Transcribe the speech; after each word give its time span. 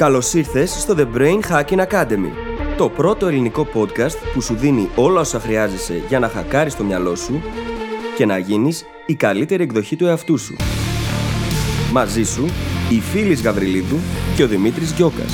Καλώς 0.00 0.34
ήρθες 0.34 0.70
στο 0.70 0.94
The 0.98 1.16
Brain 1.16 1.40
Hacking 1.50 1.86
Academy, 1.86 2.30
το 2.76 2.88
πρώτο 2.88 3.26
ελληνικό 3.26 3.68
podcast 3.74 4.16
που 4.34 4.40
σου 4.40 4.54
δίνει 4.54 4.88
όλα 4.96 5.20
όσα 5.20 5.40
χρειάζεσαι 5.40 6.02
για 6.08 6.18
να 6.18 6.28
χακάρεις 6.28 6.76
το 6.76 6.84
μυαλό 6.84 7.14
σου 7.14 7.42
και 8.16 8.26
να 8.26 8.38
γίνεις 8.38 8.84
η 9.06 9.14
καλύτερη 9.14 9.62
εκδοχή 9.62 9.96
του 9.96 10.06
εαυτού 10.06 10.38
σου. 10.38 10.56
Μαζί 11.92 12.22
σου, 12.22 12.44
η 12.90 13.00
Φίλης 13.00 13.42
Γαβριλίδου 13.42 13.96
και 14.36 14.42
ο 14.42 14.46
Δημήτρης 14.46 14.92
Γιώκας. 14.92 15.32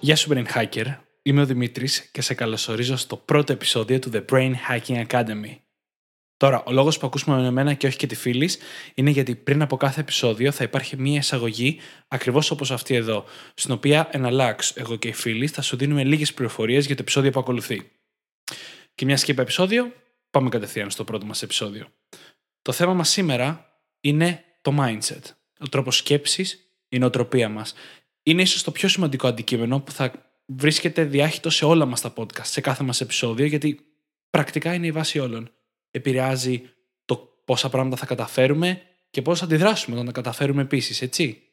Γεια 0.00 0.16
σου 0.16 0.30
Brain 0.32 0.44
Hacker, 0.56 0.86
είμαι 1.22 1.40
ο 1.40 1.46
Δημήτρης 1.46 2.08
και 2.12 2.22
σε 2.22 2.34
καλωσορίζω 2.34 2.96
στο 2.96 3.16
πρώτο 3.16 3.52
επεισόδιο 3.52 3.98
του 3.98 4.10
The 4.14 4.24
Brain 4.32 4.52
Hacking 4.68 5.06
Academy. 5.06 5.61
Τώρα, 6.42 6.62
ο 6.66 6.72
λόγος 6.72 6.98
που 6.98 7.06
ακούσουμε 7.06 7.40
με 7.40 7.46
εμένα 7.46 7.74
και 7.74 7.86
όχι 7.86 7.96
και 7.96 8.06
τη 8.06 8.14
φίλης 8.14 8.58
είναι 8.94 9.10
γιατί 9.10 9.34
πριν 9.34 9.62
από 9.62 9.76
κάθε 9.76 10.00
επεισόδιο 10.00 10.52
θα 10.52 10.64
υπάρχει 10.64 10.96
μία 10.96 11.18
εισαγωγή 11.18 11.78
ακριβώς 12.08 12.50
όπως 12.50 12.70
αυτή 12.70 12.94
εδώ, 12.94 13.24
στην 13.54 13.72
οποία 13.72 14.08
εναλλάξ 14.10 14.76
εγώ 14.76 14.96
και 14.96 15.08
οι 15.08 15.12
φίλοι 15.12 15.46
θα 15.46 15.62
σου 15.62 15.76
δίνουμε 15.76 16.04
λίγες 16.04 16.34
πληροφορίες 16.34 16.86
για 16.86 16.94
το 16.96 17.02
επεισόδιο 17.02 17.30
που 17.30 17.40
ακολουθεί. 17.40 17.90
Και 18.94 19.04
μιας 19.04 19.24
και 19.24 19.32
είπα 19.32 19.42
επεισόδιο, 19.42 19.92
πάμε 20.30 20.48
κατευθείαν 20.48 20.90
στο 20.90 21.04
πρώτο 21.04 21.26
μας 21.26 21.42
επεισόδιο. 21.42 21.86
Το 22.62 22.72
θέμα 22.72 22.94
μας 22.94 23.08
σήμερα 23.08 23.78
είναι 24.00 24.44
το 24.62 24.76
mindset. 24.78 25.22
Ο 25.58 25.68
τρόπος 25.68 25.96
σκέψης, 25.96 26.72
η 26.88 26.98
νοοτροπία 26.98 27.48
μας. 27.48 27.74
Είναι 28.22 28.42
ίσως 28.42 28.62
το 28.62 28.70
πιο 28.70 28.88
σημαντικό 28.88 29.26
αντικείμενο 29.26 29.80
που 29.80 29.92
θα 29.92 30.12
βρίσκεται 30.46 31.04
διάχυτο 31.04 31.50
σε 31.50 31.64
όλα 31.64 31.86
μας 31.86 32.00
τα 32.00 32.12
podcast, 32.16 32.44
σε 32.44 32.60
κάθε 32.60 32.84
μας 32.84 33.00
επεισόδιο, 33.00 33.46
γιατί 33.46 33.80
πρακτικά 34.30 34.74
είναι 34.74 34.86
η 34.86 34.92
βάση 34.92 35.18
όλων 35.18 35.50
επηρεάζει 35.92 36.70
το 37.04 37.16
πόσα 37.44 37.68
πράγματα 37.68 37.96
θα 37.96 38.06
καταφέρουμε 38.06 38.82
και 39.10 39.22
πώς 39.22 39.38
θα 39.38 39.44
αντιδράσουμε 39.44 39.94
όταν 39.94 40.06
τα 40.06 40.12
καταφέρουμε 40.12 40.62
επίσης, 40.62 41.02
έτσι. 41.02 41.46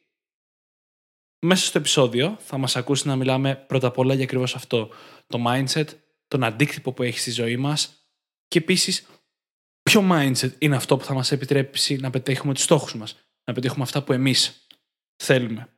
Μέσα 1.46 1.66
στο 1.66 1.78
επεισόδιο 1.78 2.36
θα 2.40 2.58
μας 2.58 2.76
ακούσει 2.76 3.06
να 3.06 3.16
μιλάμε 3.16 3.54
πρώτα 3.54 3.86
απ' 3.86 3.98
όλα 3.98 4.14
για 4.14 4.24
ακριβώς 4.24 4.54
αυτό. 4.54 4.90
Το 5.26 5.44
mindset, 5.46 5.86
τον 6.28 6.44
αντίκτυπο 6.44 6.92
που 6.92 7.02
έχει 7.02 7.18
στη 7.18 7.30
ζωή 7.30 7.56
μας 7.56 8.06
και 8.48 8.58
επίσης 8.58 9.06
ποιο 9.82 10.08
mindset 10.12 10.52
είναι 10.58 10.76
αυτό 10.76 10.96
που 10.96 11.04
θα 11.04 11.14
μας 11.14 11.32
επιτρέψει 11.32 11.96
να 11.96 12.10
πετύχουμε 12.10 12.54
τους 12.54 12.62
στόχους 12.62 12.94
μας, 12.94 13.16
να 13.44 13.52
πετύχουμε 13.52 13.82
αυτά 13.82 14.02
που 14.02 14.12
εμείς 14.12 14.66
θέλουμε. 15.22 15.68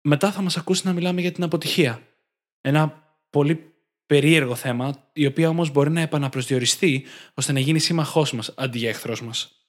Μετά 0.00 0.32
θα 0.32 0.42
μας 0.42 0.56
ακούσει 0.56 0.86
να 0.86 0.92
μιλάμε 0.92 1.20
για 1.20 1.32
την 1.32 1.42
αποτυχία. 1.42 2.08
Ένα 2.60 3.02
πολύ 3.30 3.73
περίεργο 4.06 4.54
θέμα, 4.54 5.10
η 5.12 5.26
οποία 5.26 5.48
όμως 5.48 5.70
μπορεί 5.70 5.90
να 5.90 6.00
επαναπροσδιοριστεί 6.00 7.04
ώστε 7.34 7.52
να 7.52 7.60
γίνει 7.60 7.78
σύμμαχός 7.78 8.32
μας 8.32 8.52
αντί 8.56 8.78
για 8.78 8.88
εχθρό 8.88 9.16
μας. 9.22 9.68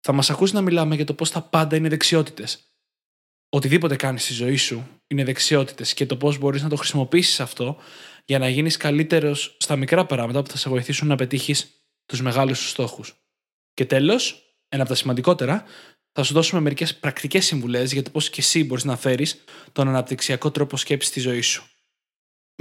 Θα 0.00 0.12
μας 0.12 0.30
ακούσει 0.30 0.54
να 0.54 0.60
μιλάμε 0.60 0.94
για 0.94 1.04
το 1.04 1.14
πώς 1.14 1.30
τα 1.30 1.42
πάντα 1.42 1.76
είναι 1.76 1.88
δεξιότητες. 1.88 2.64
Οτιδήποτε 3.48 3.96
κάνεις 3.96 4.22
στη 4.24 4.32
ζωή 4.32 4.56
σου 4.56 4.88
είναι 5.06 5.24
δεξιότητες 5.24 5.94
και 5.94 6.06
το 6.06 6.16
πώς 6.16 6.38
μπορείς 6.38 6.62
να 6.62 6.68
το 6.68 6.76
χρησιμοποιήσεις 6.76 7.40
αυτό 7.40 7.76
για 8.24 8.38
να 8.38 8.48
γίνεις 8.48 8.76
καλύτερος 8.76 9.56
στα 9.58 9.76
μικρά 9.76 10.06
πράγματα 10.06 10.42
που 10.42 10.50
θα 10.50 10.56
σε 10.56 10.68
βοηθήσουν 10.68 11.08
να 11.08 11.16
πετύχεις 11.16 11.84
τους 12.06 12.22
μεγάλους 12.22 12.58
σου 12.58 12.66
στόχους. 12.66 13.14
Και 13.74 13.84
τέλος, 13.84 14.54
ένα 14.68 14.82
από 14.82 14.90
τα 14.90 14.96
σημαντικότερα, 14.96 15.64
θα 16.12 16.22
σου 16.22 16.32
δώσουμε 16.32 16.60
μερικές 16.60 16.96
πρακτικές 16.96 17.44
συμβουλές 17.44 17.92
για 17.92 18.02
το 18.02 18.10
πώς 18.10 18.30
και 18.30 18.40
εσύ 18.40 18.64
μπορείς 18.64 18.84
να 18.84 18.96
φέρεις 18.96 19.44
τον 19.72 19.88
αναπτυξιακό 19.88 20.50
τρόπο 20.50 20.76
σκέψης 20.76 21.10
στη 21.10 21.20
ζωή 21.20 21.40
σου. 21.40 21.64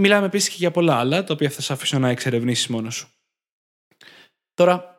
Μιλάμε 0.01 0.25
επίσης 0.25 0.49
και 0.49 0.55
για 0.59 0.71
πολλά 0.71 0.95
άλλα, 0.95 1.23
τα 1.23 1.33
οποία 1.33 1.49
θα 1.49 1.61
σε 1.61 1.73
αφήσω 1.73 1.99
να 1.99 2.09
εξερευνήσεις 2.09 2.67
μόνος 2.67 2.95
σου. 2.95 3.09
Τώρα, 4.53 4.95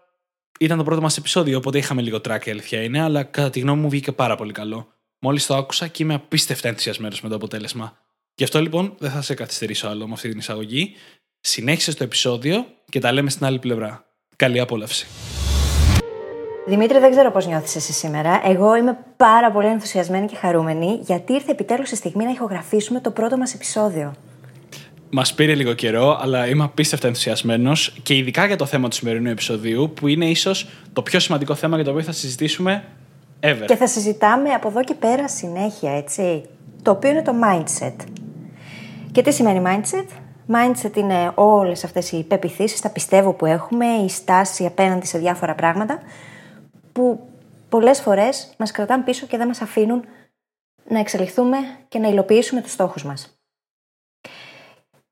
ήταν 0.60 0.78
το 0.78 0.84
πρώτο 0.84 1.00
μας 1.00 1.16
επεισόδιο, 1.16 1.58
οπότε 1.58 1.78
είχαμε 1.78 2.02
λίγο 2.02 2.16
track 2.16 2.46
η 2.46 2.50
αλήθεια 2.50 2.82
είναι, 2.82 3.02
αλλά 3.02 3.22
κατά 3.22 3.50
τη 3.50 3.60
γνώμη 3.60 3.80
μου 3.80 3.88
βγήκε 3.88 4.12
πάρα 4.12 4.36
πολύ 4.36 4.52
καλό. 4.52 4.92
Μόλις 5.18 5.46
το 5.46 5.56
άκουσα 5.56 5.86
και 5.86 6.02
είμαι 6.02 6.14
απίστευτα 6.14 6.68
ενθουσιασμένος 6.68 7.20
με 7.20 7.28
το 7.28 7.34
αποτέλεσμα. 7.34 7.98
Γι' 8.34 8.44
αυτό 8.44 8.60
λοιπόν 8.60 8.94
δεν 8.98 9.10
θα 9.10 9.22
σε 9.22 9.34
καθυστερήσω 9.34 9.88
άλλο 9.88 10.06
με 10.06 10.12
αυτή 10.12 10.28
την 10.28 10.38
εισαγωγή. 10.38 10.94
Συνέχισε 11.40 11.94
το 11.94 12.04
επεισόδιο 12.04 12.66
και 12.90 13.00
τα 13.00 13.12
λέμε 13.12 13.30
στην 13.30 13.46
άλλη 13.46 13.58
πλευρά. 13.58 14.04
Καλή 14.36 14.60
απόλαυση. 14.60 15.06
Δημήτρη, 16.66 16.98
δεν 16.98 17.10
ξέρω 17.10 17.30
πώς 17.30 17.46
νιώθεις 17.46 17.76
εσύ 17.76 17.92
σήμερα. 17.92 18.40
Εγώ 18.44 18.76
είμαι 18.76 18.98
πάρα 19.16 19.52
πολύ 19.52 19.66
ενθουσιασμένη 19.66 20.26
και 20.26 20.36
χαρούμενη 20.36 21.00
γιατί 21.02 21.32
ήρθε 21.32 21.50
επιτέλους 21.50 21.90
η 21.90 21.96
στιγμή 21.96 22.24
να 22.24 22.30
ηχογραφήσουμε 22.30 23.00
το 23.00 23.10
πρώτο 23.10 23.36
μας 23.36 23.54
επεισόδιο. 23.54 24.14
Μας 25.10 25.34
πήρε 25.34 25.54
λίγο 25.54 25.72
καιρό, 25.72 26.18
αλλά 26.20 26.46
είμαι 26.46 26.64
απίστευτα 26.64 27.06
ενθουσιασμένος 27.06 27.96
και 28.02 28.16
ειδικά 28.16 28.46
για 28.46 28.56
το 28.56 28.66
θέμα 28.66 28.88
του 28.88 28.94
σημερινού 28.96 29.30
επεισοδίου, 29.30 29.92
που 29.94 30.08
είναι 30.08 30.24
ίσως 30.24 30.68
το 30.92 31.02
πιο 31.02 31.20
σημαντικό 31.20 31.54
θέμα 31.54 31.76
για 31.76 31.84
το 31.84 31.90
οποίο 31.90 32.02
θα 32.02 32.12
συζητήσουμε 32.12 32.84
ever. 33.40 33.64
Και 33.66 33.76
θα 33.76 33.86
συζητάμε 33.86 34.50
από 34.50 34.68
εδώ 34.68 34.84
και 34.84 34.94
πέρα 34.94 35.28
συνέχεια, 35.28 35.96
έτσι. 35.96 36.44
Το 36.82 36.90
οποίο 36.90 37.10
είναι 37.10 37.22
το 37.22 37.32
mindset. 37.44 37.94
Και 39.12 39.22
τι 39.22 39.32
σημαίνει 39.32 39.62
mindset? 39.66 40.06
Mindset 40.52 40.96
είναι 40.96 41.32
όλες 41.34 41.84
αυτές 41.84 42.12
οι 42.12 42.24
πεπιθήσεις, 42.24 42.80
τα 42.80 42.90
πιστεύω 42.90 43.32
που 43.32 43.46
έχουμε, 43.46 43.86
η 43.86 44.08
στάση 44.08 44.66
απέναντι 44.66 45.06
σε 45.06 45.18
διάφορα 45.18 45.54
πράγματα, 45.54 45.98
που 46.92 47.28
πολλές 47.68 48.00
φορές 48.00 48.54
μας 48.58 48.70
κρατάνε 48.70 49.02
πίσω 49.02 49.26
και 49.26 49.36
δεν 49.36 49.46
μας 49.46 49.60
αφήνουν 49.60 50.04
να 50.88 50.98
εξελιχθούμε 50.98 51.56
και 51.88 51.98
να 51.98 52.08
υλοποιήσουμε 52.08 52.60
τους 52.60 52.72
στόχους 52.72 53.04
μας. 53.04 53.39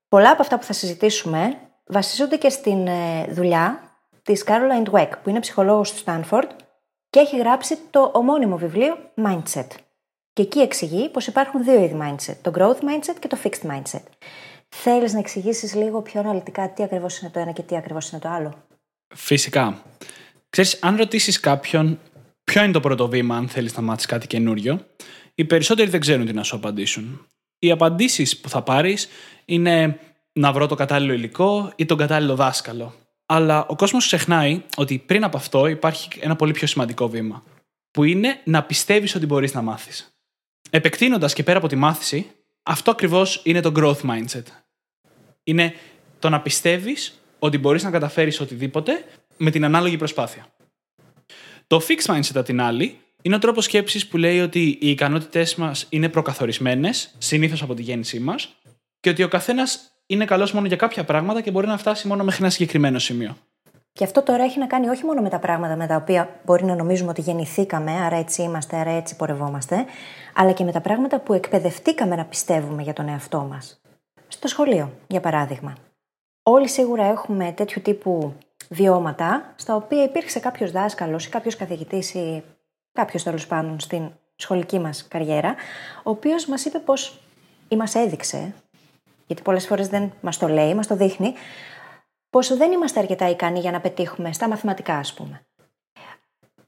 Πολλά 0.09 0.31
από 0.31 0.41
αυτά 0.41 0.57
που 0.59 0.63
θα 0.63 0.73
συζητήσουμε 0.73 1.57
βασίζονται 1.85 2.37
και 2.37 2.49
στην 2.49 2.87
ε, 2.87 3.27
δουλειά 3.31 3.81
της 4.23 4.43
Caroline 4.47 4.91
Dweck, 4.91 5.09
που 5.23 5.29
είναι 5.29 5.39
ψυχολόγος 5.39 5.93
του 5.93 6.03
Stanford 6.05 6.47
και 7.09 7.19
έχει 7.19 7.37
γράψει 7.37 7.77
το 7.89 8.11
ομώνυμο 8.13 8.57
βιβλίο 8.57 8.97
Mindset. 9.15 9.67
Και 10.33 10.41
εκεί 10.41 10.59
εξηγεί 10.59 11.09
πως 11.09 11.27
υπάρχουν 11.27 11.63
δύο 11.63 11.83
είδη 11.83 11.97
mindset, 12.01 12.35
το 12.41 12.51
growth 12.55 12.79
mindset 12.79 13.15
και 13.19 13.27
το 13.27 13.37
fixed 13.43 13.69
mindset. 13.71 14.03
Θέλεις 14.69 15.13
να 15.13 15.19
εξηγήσεις 15.19 15.75
λίγο 15.75 16.01
πιο 16.01 16.19
αναλυτικά 16.19 16.69
τι 16.73 16.83
ακριβώς 16.83 17.19
είναι 17.19 17.29
το 17.29 17.39
ένα 17.39 17.51
και 17.51 17.61
τι 17.61 17.75
ακριβώς 17.75 18.11
είναι 18.11 18.21
το 18.21 18.29
άλλο; 18.29 18.53
Φυσικά. 19.15 19.83
Ξέρεις, 20.49 20.79
αν 20.81 20.95
ρωτήσεις 20.95 21.39
κάποιον 21.39 21.99
ποιο 22.43 22.63
είναι 22.63 22.71
το 22.71 22.79
πρώτο 22.79 23.07
βήμα 23.07 23.35
αν 23.35 23.47
θέλεις 23.47 23.75
να 23.75 23.81
μάθεις 23.81 24.05
κάτι 24.05 24.27
καινούριο, 24.27 24.85
οι 25.35 25.45
περισσότεροι 25.45 25.89
δεν 25.89 25.99
ξέρουν 25.99 26.25
τι 26.25 26.33
να 26.33 26.43
σου 26.43 26.55
απαντήσουν. 26.55 27.28
Οι 27.59 27.71
απαντήσεις 27.71 28.37
που 28.39 28.49
θα 28.49 28.61
πάρεις 28.61 29.07
είναι 29.45 29.99
να 30.33 30.51
βρω 30.51 30.67
το 30.67 30.75
κατάλληλο 30.75 31.13
υλικό 31.13 31.71
ή 31.75 31.85
τον 31.85 31.97
κατάλληλο 31.97 32.35
δάσκαλο. 32.35 32.93
Αλλά 33.25 33.65
ο 33.65 33.75
κόσμος 33.75 34.05
ξεχνάει 34.05 34.61
ότι 34.77 34.97
πριν 34.97 35.23
από 35.23 35.37
αυτό 35.37 35.67
υπάρχει 35.67 36.07
ένα 36.19 36.35
πολύ 36.35 36.51
πιο 36.51 36.67
σημαντικό 36.67 37.09
βήμα, 37.09 37.43
που 37.91 38.03
είναι 38.03 38.41
να 38.43 38.63
πιστεύεις 38.63 39.15
ότι 39.15 39.25
μπορείς 39.25 39.53
να 39.53 39.61
μάθεις. 39.61 40.13
Επεκτείνοντας 40.69 41.33
και 41.33 41.43
πέρα 41.43 41.57
από 41.57 41.67
τη 41.67 41.75
μάθηση, 41.75 42.31
αυτό 42.63 42.91
ακριβώς 42.91 43.41
είναι 43.43 43.61
το 43.61 43.71
growth 43.75 44.01
mindset. 44.09 44.43
Είναι 45.43 45.73
το 46.19 46.29
να 46.29 46.41
πιστεύεις 46.41 47.19
ότι 47.39 47.57
μπορείς 47.57 47.83
να 47.83 47.91
καταφέρεις 47.91 48.39
οτιδήποτε 48.39 49.05
με 49.37 49.51
την 49.51 49.65
ανάλογη 49.65 49.97
προσπάθεια. 49.97 50.47
Το 51.67 51.81
fixed 51.87 52.13
mindset, 52.13 52.35
απ' 52.35 52.45
την 52.45 52.61
άλλη, 52.61 52.99
είναι 53.21 53.35
ο 53.35 53.39
τρόπος 53.39 53.63
σκέψης 53.63 54.07
που 54.07 54.17
λέει 54.17 54.39
ότι 54.39 54.77
οι 54.81 54.89
ικανότητές 54.89 55.55
μας 55.55 55.85
είναι 55.89 56.09
προκαθορισμένες, 56.09 57.15
συνήθως 57.17 57.61
από 57.61 57.73
τη 57.73 57.81
γέννησή 57.81 58.19
μας, 58.19 58.55
και 58.99 59.09
ότι 59.09 59.23
ο 59.23 59.27
καθένας 59.27 59.91
είναι 60.05 60.25
καλός 60.25 60.51
μόνο 60.51 60.67
για 60.67 60.75
κάποια 60.75 61.03
πράγματα 61.03 61.41
και 61.41 61.51
μπορεί 61.51 61.67
να 61.67 61.77
φτάσει 61.77 62.07
μόνο 62.07 62.23
μέχρι 62.23 62.41
ένα 62.41 62.51
συγκεκριμένο 62.51 62.99
σημείο. 62.99 63.37
Και 63.93 64.03
αυτό 64.03 64.21
τώρα 64.23 64.43
έχει 64.43 64.59
να 64.59 64.67
κάνει 64.67 64.87
όχι 64.87 65.05
μόνο 65.05 65.21
με 65.21 65.29
τα 65.29 65.39
πράγματα 65.39 65.75
με 65.75 65.87
τα 65.87 65.95
οποία 65.95 66.39
μπορεί 66.45 66.65
να 66.65 66.75
νομίζουμε 66.75 67.09
ότι 67.09 67.21
γεννηθήκαμε, 67.21 67.91
άρα 67.91 68.15
έτσι 68.15 68.41
είμαστε, 68.41 68.77
άρα 68.77 68.91
έτσι 68.91 69.15
πορευόμαστε, 69.15 69.85
αλλά 70.33 70.51
και 70.51 70.63
με 70.63 70.71
τα 70.71 70.81
πράγματα 70.81 71.19
που 71.19 71.33
εκπαιδευτήκαμε 71.33 72.15
να 72.15 72.25
πιστεύουμε 72.25 72.81
για 72.81 72.93
τον 72.93 73.07
εαυτό 73.07 73.47
μας. 73.49 73.81
Στο 74.27 74.47
σχολείο, 74.47 74.91
για 75.07 75.19
παράδειγμα. 75.19 75.75
Όλοι 76.43 76.67
σίγουρα 76.67 77.03
έχουμε 77.03 77.51
τέτοιου 77.51 77.81
τύπου 77.81 78.33
βιώματα, 78.69 79.53
στα 79.55 79.75
οποία 79.75 80.03
υπήρξε 80.03 80.39
κάποιος 80.39 80.71
δάσκαλος 80.71 81.25
ή 81.25 81.29
κάποιος 81.29 81.55
καθηγητής 81.55 82.13
ή 82.13 82.43
κάποιος 82.99 83.23
τέλος 83.23 83.47
πάντων 83.47 83.79
στην 83.79 84.11
σχολική 84.35 84.79
μας 84.79 85.07
καριέρα, 85.07 85.55
ο 86.03 86.09
οποίος 86.09 86.45
μας 86.45 86.65
είπε 86.65 86.79
πως 86.79 87.19
ή 87.67 87.75
μας 87.75 87.95
έδειξε 87.95 88.53
γιατί 89.29 89.43
πολλές 89.43 89.67
φορές 89.67 89.87
δεν 89.87 90.11
μας 90.21 90.37
το 90.37 90.47
λέει, 90.47 90.73
μας 90.73 90.87
το 90.87 90.95
δείχνει, 90.95 91.33
πόσο 92.29 92.57
δεν 92.57 92.71
είμαστε 92.71 92.99
αρκετά 92.99 93.29
ικανοί 93.29 93.59
για 93.59 93.71
να 93.71 93.79
πετύχουμε 93.79 94.33
στα 94.33 94.47
μαθηματικά, 94.47 94.95
ας 94.95 95.13
πούμε. 95.13 95.41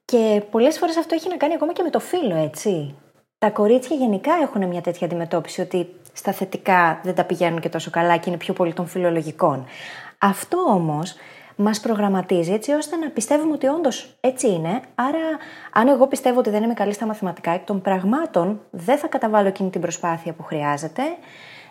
Και 0.05 0.43
πολλές 0.51 0.77
φορές 0.77 0.97
αυτό 0.97 1.15
έχει 1.15 1.29
να 1.29 1.37
κάνει 1.37 1.53
ακόμα 1.53 1.73
και 1.73 1.83
με 1.83 1.89
το 1.89 1.99
φίλο, 1.99 2.35
έτσι. 2.35 2.95
Τα 3.37 3.49
κορίτσια 3.49 3.95
γενικά 3.95 4.33
έχουν 4.41 4.67
μια 4.67 4.81
τέτοια 4.81 5.07
αντιμετώπιση 5.07 5.61
ότι 5.61 5.95
στα 6.13 6.31
θετικά 6.31 6.99
δεν 7.03 7.15
τα 7.15 7.23
πηγαίνουν 7.23 7.59
και 7.59 7.69
τόσο 7.69 7.89
καλά 7.89 8.17
και 8.17 8.29
είναι 8.29 8.37
πιο 8.37 8.53
πολύ 8.53 8.73
των 8.73 8.87
φιλολογικών. 8.87 9.65
Αυτό 10.17 10.57
όμως 10.57 11.15
μας 11.55 11.79
προγραμματίζει 11.79 12.53
έτσι 12.53 12.71
ώστε 12.71 12.95
να 12.95 13.09
πιστεύουμε 13.09 13.53
ότι 13.53 13.67
όντως 13.67 14.17
έτσι 14.19 14.47
είναι. 14.47 14.81
Άρα, 14.95 15.19
αν 15.73 15.87
εγώ 15.87 16.07
πιστεύω 16.07 16.39
ότι 16.39 16.49
δεν 16.49 16.63
είμαι 16.63 16.73
καλή 16.73 16.93
στα 16.93 17.05
μαθηματικά, 17.05 17.51
εκ 17.51 17.65
των 17.65 17.81
πραγμάτων 17.81 18.61
δεν 18.69 18.97
θα 18.97 19.07
καταβάλω 19.07 19.47
εκείνη 19.47 19.69
την 19.69 19.81
προσπάθεια 19.81 20.33
που 20.33 20.43
χρειάζεται 20.43 21.03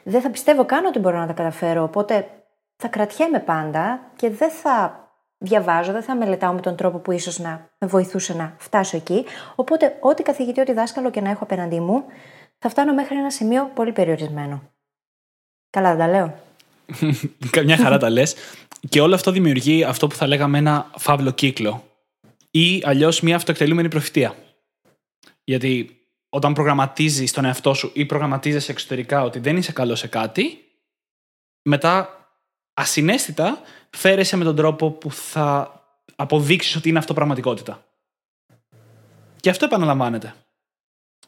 δεν 0.02 0.20
θα 0.20 0.30
πιστεύω 0.30 0.64
καν 0.64 0.84
ότι 0.84 0.98
μπορώ 0.98 1.18
να 1.18 1.26
τα 1.26 1.32
καταφέρω. 1.32 1.82
Οπότε 1.82 2.28
θα 2.76 2.88
κρατιέμαι 2.88 3.40
πάντα 3.40 4.00
και 4.16 4.30
δεν 4.30 4.50
θα 4.50 5.04
διαβάζω, 5.38 5.92
δεν 5.92 6.02
θα 6.02 6.14
μελετάω 6.14 6.52
με 6.52 6.60
τον 6.60 6.76
τρόπο 6.76 6.98
που 6.98 7.12
ίσως 7.12 7.38
να 7.38 7.70
με 7.78 7.86
βοηθούσε 7.86 8.34
να 8.34 8.54
φτάσω 8.58 8.96
εκεί. 8.96 9.24
Οπότε, 9.54 9.96
ό,τι 10.00 10.22
καθηγητή, 10.22 10.60
ό,τι 10.60 10.72
δάσκαλο 10.72 11.10
και 11.10 11.20
να 11.20 11.30
έχω 11.30 11.44
απέναντί 11.44 11.80
μου, 11.80 12.04
θα 12.58 12.68
φτάνω 12.68 12.94
μέχρι 12.94 13.16
ένα 13.16 13.30
σημείο 13.30 13.70
πολύ 13.74 13.92
περιορισμένο. 13.92 14.62
Καλά, 15.70 15.88
δεν 15.88 15.98
τα 15.98 16.08
λέω. 16.08 16.34
Καμιά 17.50 17.76
χαρά 17.76 17.98
τα 17.98 18.10
λες. 18.10 18.34
Και 18.88 19.00
όλο 19.00 19.14
αυτό 19.14 19.30
δημιουργεί 19.30 19.84
αυτό 19.84 20.06
που 20.06 20.14
θα 20.14 20.26
λέγαμε 20.26 20.58
ένα 20.58 20.90
φαύλο 20.96 21.30
κύκλο. 21.30 21.84
Ή 22.50 22.82
αλλιώς 22.84 23.20
μια 23.20 23.36
αυτοεκτελούμενη 23.36 23.88
προφητεία. 23.88 24.36
Γιατί 25.44 26.00
όταν 26.28 26.52
προγραμματίζεις 26.52 27.32
τον 27.32 27.44
εαυτό 27.44 27.74
σου 27.74 27.90
ή 27.94 28.04
προγραμματίζεσαι 28.04 28.72
εξωτερικά 28.72 29.22
ότι 29.22 29.38
δεν 29.38 29.56
είσαι 29.56 29.72
καλό 29.72 29.94
σε 29.94 30.06
κάτι, 30.06 30.64
μετά 31.62 32.14
ασυναίσθητα 32.74 33.60
φέρεσαι 33.90 34.36
με 34.36 34.44
τον 34.44 34.56
τρόπο 34.56 34.90
που 34.90 35.12
θα 35.12 35.74
αποδείξεις 36.16 36.76
ότι 36.76 36.88
είναι 36.88 36.98
αυτό 36.98 37.14
πραγματικότητα. 37.14 37.84
Και 39.40 39.50
αυτό 39.50 39.64
επαναλαμβάνεται. 39.64 40.34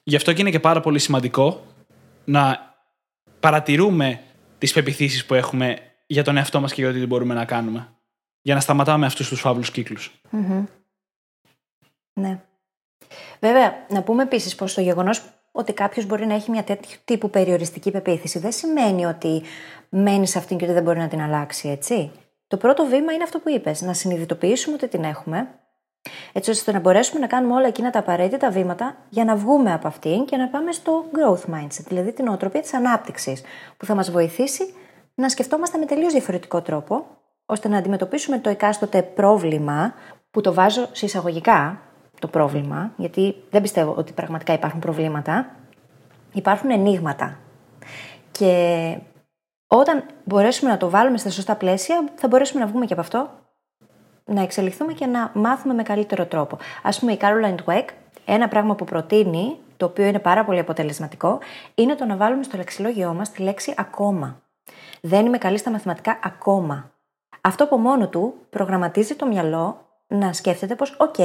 Γι' 0.02 0.16
αυτό 0.16 0.32
και 0.32 0.40
είναι 0.40 0.50
και 0.50 0.60
πάρα 0.60 0.80
πολύ 0.80 0.98
σημαντικό 0.98 1.66
να 2.24 2.74
παρατηρούμε 3.40 4.22
τις 4.62 4.72
πεπιθήσεις 4.72 5.26
που 5.26 5.34
έχουμε 5.34 5.78
για 6.06 6.24
τον 6.24 6.36
εαυτό 6.36 6.60
μας 6.60 6.72
και 6.72 6.82
για 6.82 6.92
τι 6.92 7.06
μπορούμε 7.06 7.34
να 7.34 7.44
κάνουμε. 7.44 7.88
Για 8.42 8.54
να 8.54 8.60
σταματάμε 8.60 9.06
αυτούς 9.06 9.28
τους 9.28 9.40
φαύλους 9.40 9.70
Ναι. 12.12 12.40
Βέβαια, 13.40 13.86
να 13.88 14.02
πούμε 14.02 14.22
επίσης 14.22 14.54
πως 14.54 14.74
το 14.74 14.80
γεγονός 14.80 15.22
ότι 15.52 15.72
κάποιος 15.72 16.06
μπορεί 16.06 16.26
να 16.26 16.34
έχει 16.34 16.50
μια 16.50 16.64
τέτοιου 16.64 16.98
τύπου 17.04 17.30
περιοριστική 17.30 17.90
πεποίθηση 17.90 18.38
δεν 18.38 18.52
σημαίνει 18.52 19.04
ότι 19.04 19.42
μένει 19.88 20.26
σε 20.26 20.38
αυτήν 20.38 20.58
και 20.58 20.64
ότι 20.64 20.72
δεν 20.72 20.82
μπορεί 20.82 20.98
να 20.98 21.08
την 21.08 21.20
αλλάξει, 21.20 21.68
έτσι. 21.68 22.10
Το 22.46 22.56
πρώτο 22.56 22.84
βήμα 22.84 23.12
είναι 23.12 23.22
αυτό 23.22 23.38
που 23.38 23.48
είπες, 23.48 23.80
να 23.82 23.94
συνειδητοποιήσουμε 23.94 24.74
ότι 24.74 24.88
την 24.88 25.04
έχουμε, 25.04 25.48
έτσι 26.32 26.50
ώστε 26.50 26.72
να 26.72 26.80
μπορέσουμε 26.80 27.20
να 27.20 27.26
κάνουμε 27.26 27.54
όλα 27.54 27.66
εκείνα 27.66 27.90
τα 27.90 27.98
απαραίτητα 27.98 28.50
βήματα 28.50 28.96
για 29.08 29.24
να 29.24 29.36
βγούμε 29.36 29.72
από 29.72 29.86
αυτήν 29.86 30.24
και 30.24 30.36
να 30.36 30.48
πάμε 30.48 30.72
στο 30.72 31.04
growth 31.12 31.54
mindset, 31.54 31.84
δηλαδή 31.88 32.12
την 32.12 32.28
οτροπία 32.28 32.60
της 32.60 32.74
ανάπτυξης, 32.74 33.42
που 33.76 33.84
θα 33.84 33.94
μας 33.94 34.10
βοηθήσει 34.10 34.74
να 35.14 35.28
σκεφτόμαστε 35.28 35.78
με 35.78 35.86
τελείως 35.86 36.12
διαφορετικό 36.12 36.62
τρόπο, 36.62 37.06
ώστε 37.46 37.68
να 37.68 37.76
αντιμετωπίσουμε 37.76 38.38
το 38.38 38.48
εκάστοτε 38.48 39.02
πρόβλημα, 39.02 39.94
που 40.30 40.40
το 40.40 40.54
βάζω 40.54 40.88
σε 40.92 41.06
εισαγωγικά, 41.06 41.80
το 42.18 42.28
πρόβλημα, 42.28 42.92
γιατί 42.96 43.34
δεν 43.50 43.62
πιστεύω 43.62 43.94
ότι 43.96 44.12
πραγματικά 44.12 44.52
υπάρχουν 44.52 44.80
προβλήματα. 44.80 45.56
Υπάρχουν 46.32 46.70
ενίγματα. 46.70 47.38
Και 48.30 48.98
όταν 49.66 50.04
μπορέσουμε 50.24 50.70
να 50.70 50.76
το 50.76 50.90
βάλουμε 50.90 51.18
στα 51.18 51.30
σωστά 51.30 51.56
πλαίσια, 51.56 52.04
θα 52.14 52.28
μπορέσουμε 52.28 52.60
να 52.60 52.66
βγούμε 52.66 52.86
και 52.86 52.92
από 52.92 53.02
αυτό, 53.02 53.30
να 54.24 54.42
εξελιχθούμε 54.42 54.92
και 54.92 55.06
να 55.06 55.30
μάθουμε 55.34 55.74
με 55.74 55.82
καλύτερο 55.82 56.26
τρόπο. 56.26 56.58
Α 56.82 56.90
πούμε, 56.90 57.12
η 57.12 57.18
Caroline 57.20 57.64
Dweck, 57.64 57.84
ένα 58.24 58.48
πράγμα 58.48 58.74
που 58.74 58.84
προτείνει, 58.84 59.56
το 59.76 59.86
οποίο 59.86 60.04
είναι 60.04 60.18
πάρα 60.18 60.44
πολύ 60.44 60.58
αποτελεσματικό, 60.58 61.38
είναι 61.74 61.94
το 61.94 62.04
να 62.04 62.16
βάλουμε 62.16 62.42
στο 62.42 62.56
λεξιλόγιό 62.56 63.14
μας 63.14 63.30
τη 63.30 63.42
λέξη 63.42 63.74
ακόμα. 63.76 64.40
Δεν 65.00 65.26
είμαι 65.26 65.38
καλή 65.38 65.58
στα 65.58 65.70
μαθηματικά 65.70 66.18
ακόμα. 66.22 66.90
Αυτό 67.40 67.64
από 67.64 67.76
μόνο 67.76 68.08
του 68.08 68.34
προγραμματίζει 68.50 69.14
το 69.14 69.26
μυαλό 69.26 69.86
να 70.06 70.32
σκέφτεται 70.32 70.74
πως 70.74 70.94
«ΟΚ, 70.98 71.18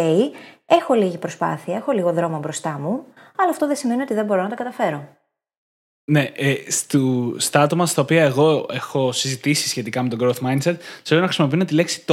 έχω 0.66 0.94
λίγη 0.94 1.18
προσπάθεια, 1.18 1.76
έχω 1.76 1.92
λίγο 1.92 2.14
δρόμο 2.14 2.40
μπροστά 2.40 2.80
μου, 2.80 3.04
αλλά 3.38 3.50
αυτό 3.50 3.68
δεν 3.68 3.76
σημαίνει 3.76 4.02
ότι 4.02 4.14
δεν 4.14 4.26
μπορώ 4.26 4.42
να 4.42 4.50
τα 4.50 4.56
καταφέρω». 4.56 5.08
Ναι, 6.10 6.32
ε, 6.36 6.72
στου, 6.72 7.36
στα 7.40 7.62
άτομα 7.62 7.86
στα 7.86 8.02
οποία 8.02 8.24
εγώ 8.24 8.66
έχω 8.72 9.12
συζητήσει 9.12 9.68
σχετικά 9.68 10.04
με 10.04 10.10
το 10.10 10.18
growth 10.20 10.48
mindset, 10.48 10.76
σε 11.02 11.14
λέω 11.14 11.20
να 11.20 11.26
χρησιμοποιούν 11.26 11.66
τη 11.66 11.74
λέξη 11.74 12.06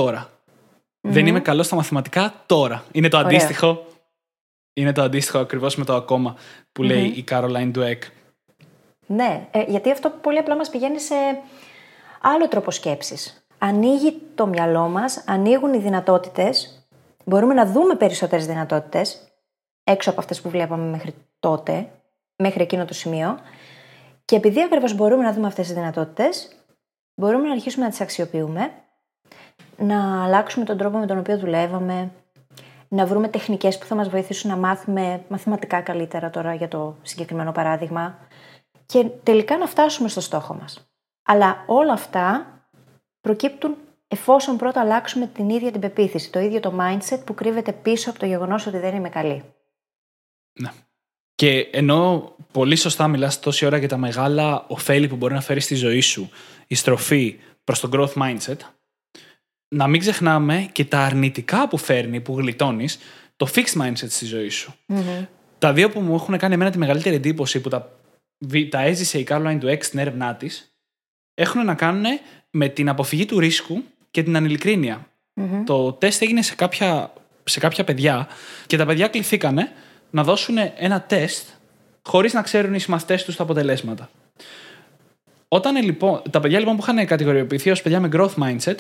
Δεν 1.07 1.27
είμαι 1.27 1.41
καλός 1.41 1.67
στα 1.67 1.77
μαθηματικά 1.77 2.35
τώρα. 2.47 2.85
Είναι 2.93 3.09
το 3.09 3.19
αντίστοιχο. 3.19 3.87
Είναι 4.73 4.93
το 4.93 5.03
αντίστοιχο 5.03 5.39
ακριβώς 5.39 5.77
με 5.77 5.85
το 5.85 5.95
ακόμα 5.95 6.37
που 6.73 6.83
λέει 6.83 7.05
η 7.05 7.25
Caroline 7.31 7.73
Dweck. 7.77 7.99
Ναι, 9.07 9.49
ε, 9.51 9.63
γιατί 9.69 9.91
αυτό 9.91 10.11
πολύ 10.11 10.39
απλά 10.39 10.57
μας 10.57 10.71
πηγαίνει 10.71 11.01
σε 11.01 11.15
άλλο 12.21 12.49
τρόπο 12.49 12.71
σκέψης. 12.71 13.47
Ανοίγει 13.59 14.21
το 14.35 14.47
μυαλό 14.47 14.89
μας, 14.89 15.25
ανοίγουν 15.27 15.75
οι 15.75 15.79
δυνατότητες, 15.79 16.87
μπορούμε 17.25 17.55
να 17.55 17.67
δούμε 17.67 17.95
περισσότερες 17.95 18.47
δυνατότητες 18.47 19.33
έξω 19.85 20.11
από 20.11 20.21
αυτές 20.21 20.41
που 20.41 20.51
βλέπαμε 20.51 20.85
μέχρι 20.85 21.15
τότε, 21.39 21.89
μέχρι 22.37 22.63
εκείνο 22.63 22.85
το 22.85 22.95
σημείο. 22.95 23.39
Και 24.25 24.37
επειδή 24.37 24.63
ακριβώς 24.63 24.95
μπορούμε 24.95 25.23
να 25.23 25.33
δούμε 25.33 25.47
αυτές 25.47 25.67
τις 25.67 25.75
δυνατότητες, 25.75 26.49
μπορούμε 27.15 27.47
να 27.47 27.53
αρχίσουμε 27.53 27.85
να 27.85 27.91
τις 27.91 28.01
αξιοποιούμε, 28.01 28.73
να 29.77 30.25
αλλάξουμε 30.25 30.65
τον 30.65 30.77
τρόπο 30.77 30.99
με 30.99 31.07
τον 31.07 31.19
οποίο 31.19 31.39
δουλεύαμε, 31.39 32.11
να 32.89 33.07
βρούμε 33.07 33.29
τεχνικές 33.29 33.79
που 33.79 33.87
θα 33.87 33.95
μας 33.95 34.09
βοηθήσουν 34.09 34.51
να 34.51 34.57
μάθουμε 34.57 35.25
μαθηματικά 35.29 35.81
καλύτερα 35.81 36.31
τώρα 36.31 36.55
για 36.55 36.69
το 36.69 36.97
συγκεκριμένο 37.03 37.53
παράδειγμα 37.53 38.19
και 38.87 39.05
τελικά 39.23 39.59
να 39.59 39.67
φτάσουμε 39.67 40.09
στο 40.09 40.21
στόχο 40.21 40.55
μας. 40.55 40.89
Αλλά 41.25 41.65
όλα 41.67 41.93
αυτά 41.93 42.47
προκύπτουν 43.21 43.77
εφόσον 44.09 44.57
πρώτα 44.57 44.81
αλλάξουμε 44.81 45.27
την 45.27 45.49
ίδια 45.49 45.71
την 45.71 45.81
πεποίθηση, 45.81 46.31
το 46.31 46.39
ίδιο 46.39 46.61
το 46.61 46.75
mindset 46.81 47.21
που 47.25 47.35
κρύβεται 47.35 47.73
πίσω 47.73 48.11
από 48.11 48.19
το 48.19 48.27
γεγονός 48.27 48.67
ότι 48.67 48.79
δεν 48.79 48.95
είμαι 48.95 49.09
καλή. 49.09 49.43
Ναι. 50.61 50.71
Και 51.35 51.59
ενώ 51.73 52.33
πολύ 52.53 52.77
σωστά 52.77 53.09
μιλάς 53.09 53.41
τόση 53.41 53.67
ώρα 53.67 53.77
για 53.77 53.89
τα 53.89 53.97
μεγάλα 53.97 54.65
ωφέλη 54.69 55.09
που 55.09 55.17
μπορεί 55.17 55.35
να 55.35 55.41
φέρει 55.41 55.61
στη 55.61 55.75
ζωή 55.75 56.01
σου 56.01 56.31
η 56.67 56.75
στροφή 56.75 57.39
προς 57.65 57.81
το 57.81 57.89
growth 57.93 58.23
mindset, 58.23 58.57
να 59.75 59.87
μην 59.87 60.01
ξεχνάμε 60.01 60.69
και 60.73 60.85
τα 60.85 61.01
αρνητικά 61.01 61.69
που 61.69 61.77
φέρνει, 61.77 62.21
που 62.21 62.39
γλιτώνεις, 62.39 62.99
το 63.37 63.49
fixed 63.55 63.83
mindset 63.83 64.09
στη 64.09 64.25
ζωή 64.25 64.49
σου. 64.49 64.75
Mm-hmm. 64.89 65.27
Τα 65.59 65.73
δύο 65.73 65.91
που 65.91 66.01
μου 66.01 66.15
έχουν 66.15 66.39
κάνει 66.39 66.55
εμένα 66.55 66.71
τη 66.71 66.79
μεγαλύτερη 66.79 67.15
εντύπωση 67.15 67.61
που 67.61 67.69
τα, 67.69 67.99
τα 68.71 68.81
έζησε 68.81 69.19
η 69.19 69.27
Caroline 69.29 69.61
Dweck 69.61 69.79
στην 69.81 69.99
έρευνά 69.99 70.35
της, 70.35 70.75
έχουν 71.35 71.65
να 71.65 71.75
κάνουν 71.75 72.05
με 72.51 72.69
την 72.69 72.89
αποφυγή 72.89 73.25
του 73.25 73.39
ρίσκου 73.39 73.83
και 74.11 74.23
την 74.23 74.37
ανηλικρινεια 74.37 75.09
Το 75.65 75.93
τεστ 75.93 76.23
έγινε 76.23 76.43
σε 76.43 76.55
κάποια, 76.55 77.13
σε 77.45 77.61
κάποια 77.61 77.85
παιδιά 77.85 78.29
και 78.67 78.77
τα 78.77 78.87
παιδιά 78.87 79.09
κληθήκανε 79.09 79.73
να 80.11 80.25
δώσουν 80.25 80.57
ένα 80.77 81.01
τεστ 81.03 81.49
χωρίς 82.03 82.33
να 82.33 82.43
ξέρουν 82.43 82.75
οι 82.75 82.79
συμμαθητές 82.79 83.25
τους 83.25 83.37
τα 83.37 83.43
αποτελέσματα. 83.43 84.11
Όταν 85.49 85.85
λοιπόν, 85.85 86.23
τα 86.31 86.41
παιδιά 86.41 86.59
λοιπόν 86.59 86.77
που 86.77 86.83
είχαν 86.83 87.07
κατηγοριοποιηθεί 87.07 87.71
ως 87.71 87.83
παιδιά 87.83 88.01
με 88.01 88.09
growth 88.13 88.35
mindset 88.43 88.77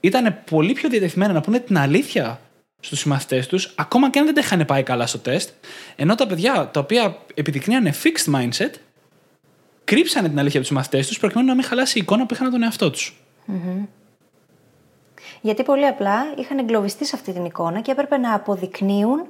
ήταν 0.00 0.38
πολύ 0.50 0.72
πιο 0.72 0.88
διατεθειμένα 0.88 1.32
να 1.32 1.40
πούνε 1.40 1.58
την 1.58 1.78
αλήθεια 1.78 2.40
στους 2.80 2.98
συμμαθητές 2.98 3.46
τους, 3.46 3.74
ακόμα 3.76 4.10
και 4.10 4.18
αν 4.18 4.24
δεν 4.24 4.34
τα 4.34 4.40
είχαν 4.40 4.64
πάει 4.64 4.82
καλά 4.82 5.06
στο 5.06 5.18
τεστ. 5.18 5.50
Ενώ 5.96 6.14
τα 6.14 6.26
παιδιά 6.26 6.70
τα 6.72 6.80
οποία 6.80 7.16
επιδεικνύανε 7.34 7.94
fixed 8.02 8.34
mindset 8.34 8.70
κρύψανε 9.84 10.28
την 10.28 10.38
αλήθεια 10.38 10.60
από 10.60 10.68
του 10.68 10.74
μαθητέ 10.74 10.98
τους 10.98 11.18
προκειμένου 11.18 11.48
να 11.48 11.54
μην 11.54 11.64
χαλάσει 11.64 11.98
η 11.98 12.00
εικόνα 12.00 12.26
που 12.26 12.34
είχαν 12.34 12.50
τον 12.50 12.62
εαυτό 12.62 12.90
τους. 12.90 13.22
Γιατί 15.40 15.62
πολύ 15.62 15.86
απλά 15.86 16.34
είχαν 16.36 16.58
εγκλωβιστεί 16.58 17.06
σε 17.06 17.16
αυτή 17.16 17.32
την 17.32 17.44
εικόνα 17.44 17.80
και 17.80 17.90
έπρεπε 17.90 18.16
να 18.16 18.34
αποδεικνύουν 18.34 19.26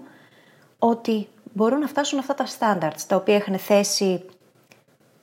ότι 0.79 1.29
μπορούν 1.53 1.79
να 1.79 1.87
φτάσουν 1.87 2.19
αυτά 2.19 2.35
τα 2.35 2.47
standards 2.47 3.01
τα 3.07 3.17
οποία 3.17 3.37
είχαν 3.37 3.59
θέσει 3.59 4.25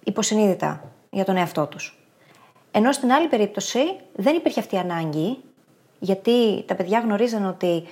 υποσυνείδητα 0.03 0.91
για 1.09 1.25
τον 1.25 1.37
εαυτό 1.37 1.65
τους. 1.65 1.97
Ενώ 2.77 2.91
στην 2.91 3.11
άλλη 3.11 3.27
περίπτωση 3.27 3.79
δεν 4.15 4.35
υπήρχε 4.35 4.59
αυτή 4.59 4.75
η 4.75 4.77
ανάγκη, 4.77 5.37
γιατί 5.99 6.63
τα 6.67 6.75
παιδιά 6.75 6.99
γνωρίζαν 6.99 7.45
ότι 7.45 7.83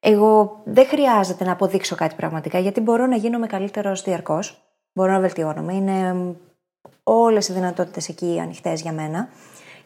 εγώ 0.00 0.60
δεν 0.64 0.86
χρειάζεται 0.86 1.44
να 1.44 1.52
αποδείξω 1.52 1.94
κάτι 1.94 2.14
πραγματικά, 2.14 2.58
γιατί 2.58 2.80
μπορώ 2.80 3.06
να 3.06 3.16
γίνομαι 3.16 3.46
καλύτερος 3.46 4.02
διαρκώς. 4.02 4.64
Μπορώ 4.92 5.12
να 5.12 5.20
βελτιώνομαι. 5.20 5.74
Είναι 5.74 6.16
όλες 7.02 7.48
οι 7.48 7.52
δυνατότητες 7.52 8.08
εκεί 8.08 8.40
ανοιχτές 8.40 8.80
για 8.80 8.92
μένα. 8.92 9.28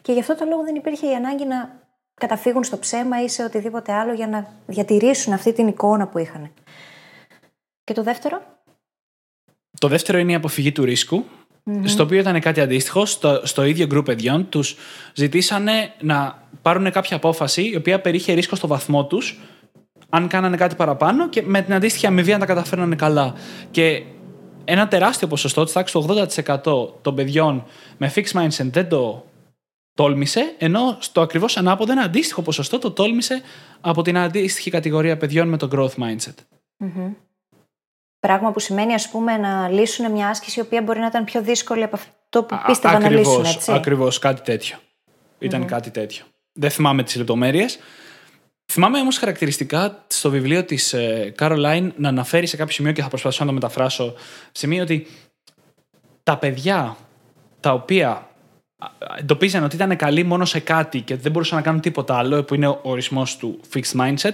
Και 0.01 0.11
γι' 0.11 0.19
αυτό 0.19 0.35
το 0.35 0.45
λόγο 0.45 0.63
δεν 0.63 0.75
υπήρχε 0.75 1.07
η 1.07 1.15
ανάγκη 1.15 1.45
να 1.45 1.79
καταφύγουν 2.13 2.63
στο 2.63 2.77
ψέμα 2.77 3.23
ή 3.23 3.27
σε 3.27 3.43
οτιδήποτε 3.43 3.93
άλλο 3.93 4.13
για 4.13 4.27
να 4.27 4.53
διατηρήσουν 4.67 5.33
αυτή 5.33 5.53
την 5.53 5.67
εικόνα 5.67 6.07
που 6.07 6.17
είχαν. 6.17 6.51
Και 7.83 7.93
το 7.93 8.03
δεύτερο; 8.03 8.41
Το 9.79 9.87
δεύτερο 9.87 10.17
είναι 10.17 10.31
η 10.31 10.35
αποφυγή 10.35 10.71
του 10.71 10.83
ρισκου 11.71 11.87
στο 11.87 12.03
οποίο 12.03 12.19
ήταν 12.19 12.39
κάτι 12.39 12.61
αντίστοιχο. 12.61 13.05
Στο, 13.05 13.41
στο 13.43 13.63
ίδιο 13.63 13.85
γκρουπ 13.85 14.05
παιδιών 14.05 14.49
τους 14.49 14.75
ζητήσανε 15.13 15.93
να 16.01 16.43
πάρουν 16.61 16.91
κάποια 16.91 17.15
απόφαση 17.15 17.69
η 17.69 17.75
οποία 17.75 18.01
περιείχε 18.01 18.33
ρίσκο 18.33 18.55
στο 18.55 18.67
βαθμό 18.67 19.05
τους, 19.05 19.39
αν 20.09 20.27
κάνανε 20.27 20.57
κάτι 20.57 20.75
παραπάνω 20.75 21.29
και 21.29 21.41
με 21.41 21.61
την 21.61 21.73
αντίστοιχη 21.73 22.05
αμοιβή 22.05 22.33
αν 22.33 22.39
τα 22.39 22.45
καταφέρνανε 22.45 22.95
καλά. 22.95 23.33
Και 23.71 24.03
ένα 24.65 24.87
τεράστιο 24.87 25.27
ποσοστό, 25.27 25.63
της 25.63 25.73
τάξης 25.73 26.01
του 26.01 26.05
80% 26.63 27.01
των 27.01 27.15
παιδιών 27.15 27.65
με 27.97 28.11
fixed 28.15 28.41
mindset 28.41 28.69
δεν 28.71 28.89
το 28.89 29.25
τόλμησε, 29.93 30.55
ενώ 30.57 30.97
στο 30.99 31.21
ακριβώς 31.21 31.57
ανάποδο 31.57 31.91
ένα 31.91 32.01
αντίστοιχο 32.01 32.41
ποσοστό 32.41 32.79
το 32.79 32.91
τόλμησε 32.91 33.41
από 33.81 34.01
την 34.01 34.17
αντίστοιχη 34.17 34.69
κατηγορία 34.69 35.17
παιδιών 35.17 35.47
με 35.47 35.57
το 35.57 35.67
growth 35.71 36.03
mindset. 36.03 36.35
mm 36.83 37.28
Πράγμα 38.19 38.51
που 38.51 38.59
σημαίνει, 38.59 38.93
ας 38.93 39.09
πούμε, 39.09 39.37
να 39.37 39.69
λύσουν 39.69 40.11
μια 40.11 40.27
άσκηση 40.27 40.59
η 40.59 40.61
οποία 40.61 40.81
μπορεί 40.81 40.99
να 40.99 41.05
ήταν 41.05 41.23
πιο 41.23 41.41
δύσκολη 41.41 41.83
από 41.83 41.95
αυτό 41.95 42.43
που 42.43 42.61
πίστευαν 42.65 43.01
να 43.01 43.09
λύσουν. 43.09 43.45
Έτσι. 43.45 43.71
Ακριβώς, 43.71 44.19
κάτι 44.19 44.41
τέτοιο. 44.41 44.77
Ήταν 45.39 45.65
κάτι 45.65 45.89
τέτοιο. 45.89 46.25
Δεν 46.53 46.69
θυμάμαι 46.69 47.03
τις 47.03 47.15
λεπτομέρειες. 47.15 47.79
Θυμάμαι 48.71 48.99
όμως 48.99 49.17
χαρακτηριστικά 49.17 50.03
στο 50.07 50.29
βιβλίο 50.29 50.63
της 50.63 50.95
Caroline 51.37 51.89
να 51.95 52.09
αναφέρει 52.09 52.45
σε 52.45 52.57
κάποιο 52.57 52.73
σημείο 52.73 52.91
και 52.91 53.01
θα 53.01 53.07
προσπαθήσω 53.07 53.43
να 53.43 53.49
το 53.49 53.55
μεταφράσω. 53.55 54.13
Σημείο 54.51 54.83
ότι 54.83 55.07
τα 56.23 56.37
παιδιά 56.37 56.97
τα 57.59 57.73
οποία 57.73 58.29
εντοπίζαν 59.17 59.63
ότι 59.63 59.75
ήταν 59.75 59.95
καλοί 59.95 60.23
μόνο 60.23 60.45
σε 60.45 60.59
κάτι 60.59 61.01
και 61.01 61.15
δεν 61.15 61.31
μπορούσαν 61.31 61.57
να 61.57 61.63
κάνουν 61.63 61.81
τίποτα 61.81 62.17
άλλο, 62.17 62.43
που 62.43 62.55
είναι 62.55 62.67
ο 62.67 62.79
ορισμός 62.81 63.37
του 63.37 63.59
fixed 63.73 64.01
mindset, 64.01 64.33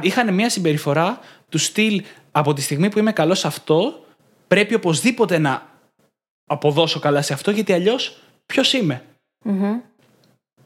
είχαν 0.00 0.34
μια 0.34 0.50
συμπεριφορά 0.50 1.18
του 1.48 1.58
στυλ 1.58 2.02
από 2.36 2.52
τη 2.52 2.62
στιγμή 2.62 2.88
που 2.88 2.98
είμαι 2.98 3.12
καλός 3.12 3.38
σε 3.38 3.46
αυτό, 3.46 4.04
πρέπει 4.48 4.74
οπωσδήποτε 4.74 5.38
να 5.38 5.62
αποδώσω 6.46 7.00
καλά 7.00 7.22
σε 7.22 7.32
αυτό, 7.32 7.50
γιατί 7.50 7.72
αλλιώς 7.72 8.22
ποιος 8.46 8.72
είμαι; 8.72 9.04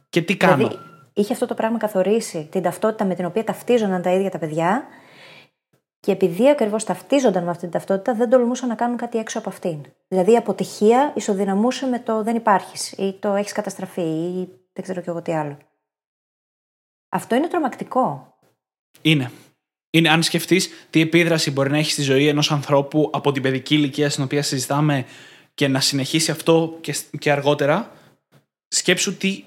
Και 0.08 0.22
τι 0.22 0.36
κάνω; 0.36 0.56
Δηλαδή, 0.56 0.78
είχε 1.12 1.32
αυτό 1.32 1.46
το 1.46 1.54
πράγμα 1.54 1.78
καθορίσει 1.78 2.48
την 2.50 2.62
ταυτότητα 2.62 3.04
με 3.04 3.14
την 3.14 3.24
οποία 3.24 3.44
ταυτίζονταν 3.44 4.02
τα 4.02 4.10
ίδια 4.12 4.30
τα 4.30 4.38
παιδιά 4.38 4.86
και 6.00 6.12
επειδή 6.12 6.48
ακριβώς 6.48 6.84
ταυτίζονταν 6.84 7.44
με 7.44 7.50
αυτή 7.50 7.62
την 7.62 7.70
ταυτότητα, 7.70 8.14
δεν 8.14 8.30
τολμούσαν 8.30 8.68
να 8.68 8.74
κάνουν 8.74 8.96
κάτι 8.96 9.18
έξω 9.18 9.38
από 9.38 9.48
αυτήν. 9.48 9.84
Δηλαδή 10.08 10.32
η 10.32 10.36
αποτυχία 10.36 11.12
ισοδυναμούσε 11.16 11.86
με 11.86 11.98
το 11.98 12.22
δεν 12.22 12.36
υπάρχεις 12.36 12.92
ή 12.92 13.12
το 13.20 13.34
έχεις 13.34 13.52
καταστραφεί 13.52 14.02
ή 14.02 14.48
δεν 14.72 14.82
ξέρω 14.82 15.00
κι 15.00 15.08
εγώ 15.08 15.22
τι 15.22 15.34
άλλο. 15.34 15.56
Αυτό 17.08 17.34
είναι 17.34 17.48
τρομακτικό. 17.48 18.34
Είναι. 19.02 19.30
Είναι 19.90 20.08
αν 20.08 20.22
σκεφτείς 20.22 20.70
τι 20.90 21.00
επίδραση 21.00 21.50
μπορεί 21.50 21.70
να 21.70 21.78
έχει 21.78 21.90
στη 21.90 22.02
ζωή 22.02 22.28
ενός 22.28 22.52
ανθρώπου 22.52 23.10
από 23.12 23.32
την 23.32 23.42
παιδική 23.42 23.74
ηλικία 23.74 24.10
στην 24.10 24.24
οποία 24.24 24.42
συζητάμε 24.42 25.04
και 25.54 25.68
να 25.68 25.80
συνεχίσει 25.80 26.30
αυτό 26.30 26.78
και, 26.80 26.94
και 27.18 27.30
αργότερα, 27.30 27.92
σκέψου 28.68 29.16
τι 29.16 29.44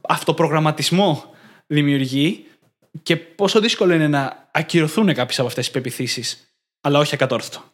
αυτοπρογραμματισμό 0.00 1.24
δημιουργεί 1.66 2.46
και 3.02 3.16
πόσο 3.16 3.60
δύσκολο 3.60 3.94
είναι 3.94 4.08
να 4.08 4.48
ακυρωθούν 4.50 5.14
κάποιες 5.14 5.38
από 5.38 5.48
αυτές 5.48 5.64
τις 5.64 5.74
πεπιθήσεις, 5.74 6.56
αλλά 6.80 6.98
όχι 6.98 7.14
ακατόρθωτο. 7.14 7.64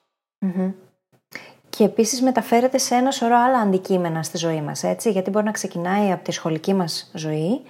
Και 1.68 1.84
επίσης 1.84 2.22
μεταφέρεται 2.22 2.78
σε 2.78 2.94
ένα 2.94 3.10
σωρό 3.10 3.36
άλλα 3.36 3.58
αντικείμενα 3.58 4.22
στη 4.22 4.36
ζωή 4.36 4.60
μας, 4.60 4.82
έτσι. 4.82 5.10
Γιατί 5.10 5.30
μπορεί 5.30 5.44
να 5.44 5.50
ξεκινάει 5.50 6.12
από 6.12 6.24
τη 6.24 6.32
σχολική 6.32 6.74
μας 6.74 7.10
ζωή, 7.14 7.60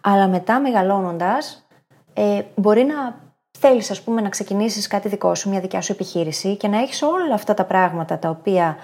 αλλά 0.00 0.28
μετά 0.28 0.60
μεγαλώνοντας, 0.60 1.66
ε, 2.12 2.42
μπορεί 2.54 2.84
να 2.84 3.22
θέλεις, 3.58 3.90
ας 3.90 4.02
πούμε, 4.02 4.20
να 4.20 4.28
ξεκινήσεις 4.28 4.86
κάτι 4.86 5.08
δικό 5.08 5.34
σου, 5.34 5.48
μια 5.48 5.60
δικιά 5.60 5.80
σου 5.80 5.92
επιχείρηση 5.92 6.56
και 6.56 6.68
να 6.68 6.78
έχεις 6.78 7.02
όλα 7.02 7.34
αυτά 7.34 7.54
τα 7.54 7.64
πράγματα 7.64 8.18
τα 8.18 8.28
οποία 8.28 8.76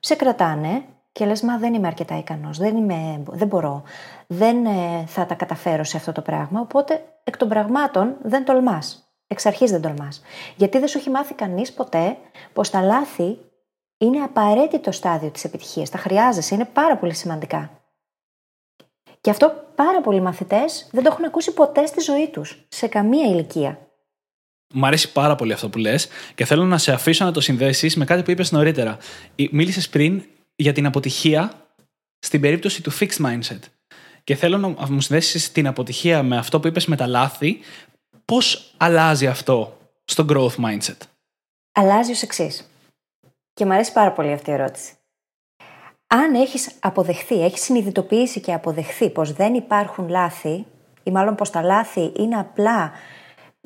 σε 0.00 0.14
κρατάνε 0.14 0.84
και 1.12 1.26
λες 1.26 1.42
μα 1.42 1.58
δεν 1.58 1.74
είμαι 1.74 1.86
αρκετά 1.86 2.18
ικανός, 2.18 2.58
δεν, 2.58 2.76
είμαι, 2.76 3.22
δεν 3.26 3.48
μπορώ, 3.48 3.82
δεν 4.26 4.66
ε, 4.66 5.04
θα 5.06 5.26
τα 5.26 5.34
καταφέρω 5.34 5.84
σε 5.84 5.96
αυτό 5.96 6.12
το 6.12 6.20
πράγμα, 6.20 6.60
οπότε 6.60 7.04
εκ 7.24 7.36
των 7.36 7.48
πραγμάτων 7.48 8.16
δεν 8.22 8.44
τολμάς. 8.44 9.08
Εξ 9.26 9.46
αρχής 9.46 9.70
δεν 9.70 9.80
τολμάς. 9.80 10.22
Γιατί 10.56 10.78
δεν 10.78 10.88
σου 10.88 10.98
έχει 10.98 11.10
μάθει 11.10 11.34
κανείς 11.34 11.72
ποτέ 11.72 12.16
πως 12.52 12.70
τα 12.70 12.80
λάθη 12.80 13.38
είναι 13.98 14.22
απαραίτητο 14.22 14.92
στάδιο 14.92 15.30
της 15.30 15.44
επιτυχίας. 15.44 15.90
Τα 15.90 15.98
χρειάζεσαι, 15.98 16.54
είναι 16.54 16.64
πάρα 16.64 16.96
πολύ 16.96 17.14
σημαντικά. 17.14 17.70
Και 19.20 19.30
αυτό 19.30 19.52
πάρα 19.74 20.00
πολλοί 20.00 20.20
μαθητές 20.20 20.88
δεν 20.92 21.02
το 21.02 21.10
έχουν 21.12 21.24
ακούσει 21.24 21.54
ποτέ 21.54 21.86
στη 21.86 22.00
ζωή 22.00 22.28
τους, 22.28 22.66
σε 22.68 22.86
καμία 22.86 23.26
ηλικία. 23.26 23.83
Μου 24.76 24.86
αρέσει 24.86 25.12
πάρα 25.12 25.34
πολύ 25.34 25.52
αυτό 25.52 25.68
που 25.68 25.78
λες 25.78 26.08
και 26.34 26.44
θέλω 26.44 26.64
να 26.64 26.78
σε 26.78 26.92
αφήσω 26.92 27.24
να 27.24 27.32
το 27.32 27.40
συνδέσεις 27.40 27.96
με 27.96 28.04
κάτι 28.04 28.22
που 28.22 28.30
είπες 28.30 28.52
νωρίτερα. 28.52 28.98
Μίλησες 29.50 29.88
πριν 29.88 30.22
για 30.56 30.72
την 30.72 30.86
αποτυχία 30.86 31.52
στην 32.18 32.40
περίπτωση 32.40 32.82
του 32.82 32.92
fixed 32.92 33.26
mindset. 33.26 33.58
Και 34.24 34.34
θέλω 34.34 34.58
να 34.58 34.68
μου 34.68 35.00
συνδέσεις 35.00 35.52
την 35.52 35.66
αποτυχία 35.66 36.22
με 36.22 36.36
αυτό 36.36 36.60
που 36.60 36.66
είπες 36.66 36.86
με 36.86 36.96
τα 36.96 37.06
λάθη. 37.06 37.60
Πώς 38.24 38.74
αλλάζει 38.76 39.26
αυτό 39.26 39.78
στο 40.04 40.26
growth 40.28 40.64
mindset; 40.64 40.96
Αλλάζει 41.72 42.10
ως 42.10 42.22
εξής. 42.22 42.70
Και 43.54 43.64
μου 43.64 43.72
αρέσει 43.72 43.92
πάρα 43.92 44.12
πολύ 44.12 44.32
αυτή 44.32 44.50
η 44.50 44.52
ερώτηση. 44.52 44.92
Αν 46.06 46.34
έχεις 46.34 46.70
αποδεχθεί, 46.80 47.44
έχεις 47.44 47.60
συνειδητοποιήσει 47.62 48.40
και 48.40 48.52
αποδεχθεί 48.52 49.10
πως 49.10 49.32
δεν 49.32 49.54
υπάρχουν 49.54 50.08
λάθη 50.08 50.64
ή 51.02 51.10
μάλλον 51.10 51.34
πως 51.34 51.50
τα 51.50 51.62
λάθη 51.62 52.12
είναι 52.16 52.36
απλά 52.36 52.92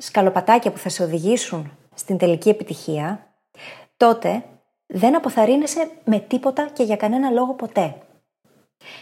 σκαλοπατάκια 0.01 0.71
που 0.71 0.77
θα 0.77 0.89
σε 0.89 1.03
οδηγήσουν 1.03 1.71
στην 1.93 2.17
τελική 2.17 2.49
επιτυχία, 2.49 3.27
τότε 3.97 4.43
δεν 4.85 5.15
αποθαρρύνεσαι 5.15 5.89
με 6.03 6.19
τίποτα 6.19 6.69
και 6.73 6.83
για 6.83 6.95
κανένα 6.95 7.29
λόγο 7.29 7.53
ποτέ. 7.53 7.95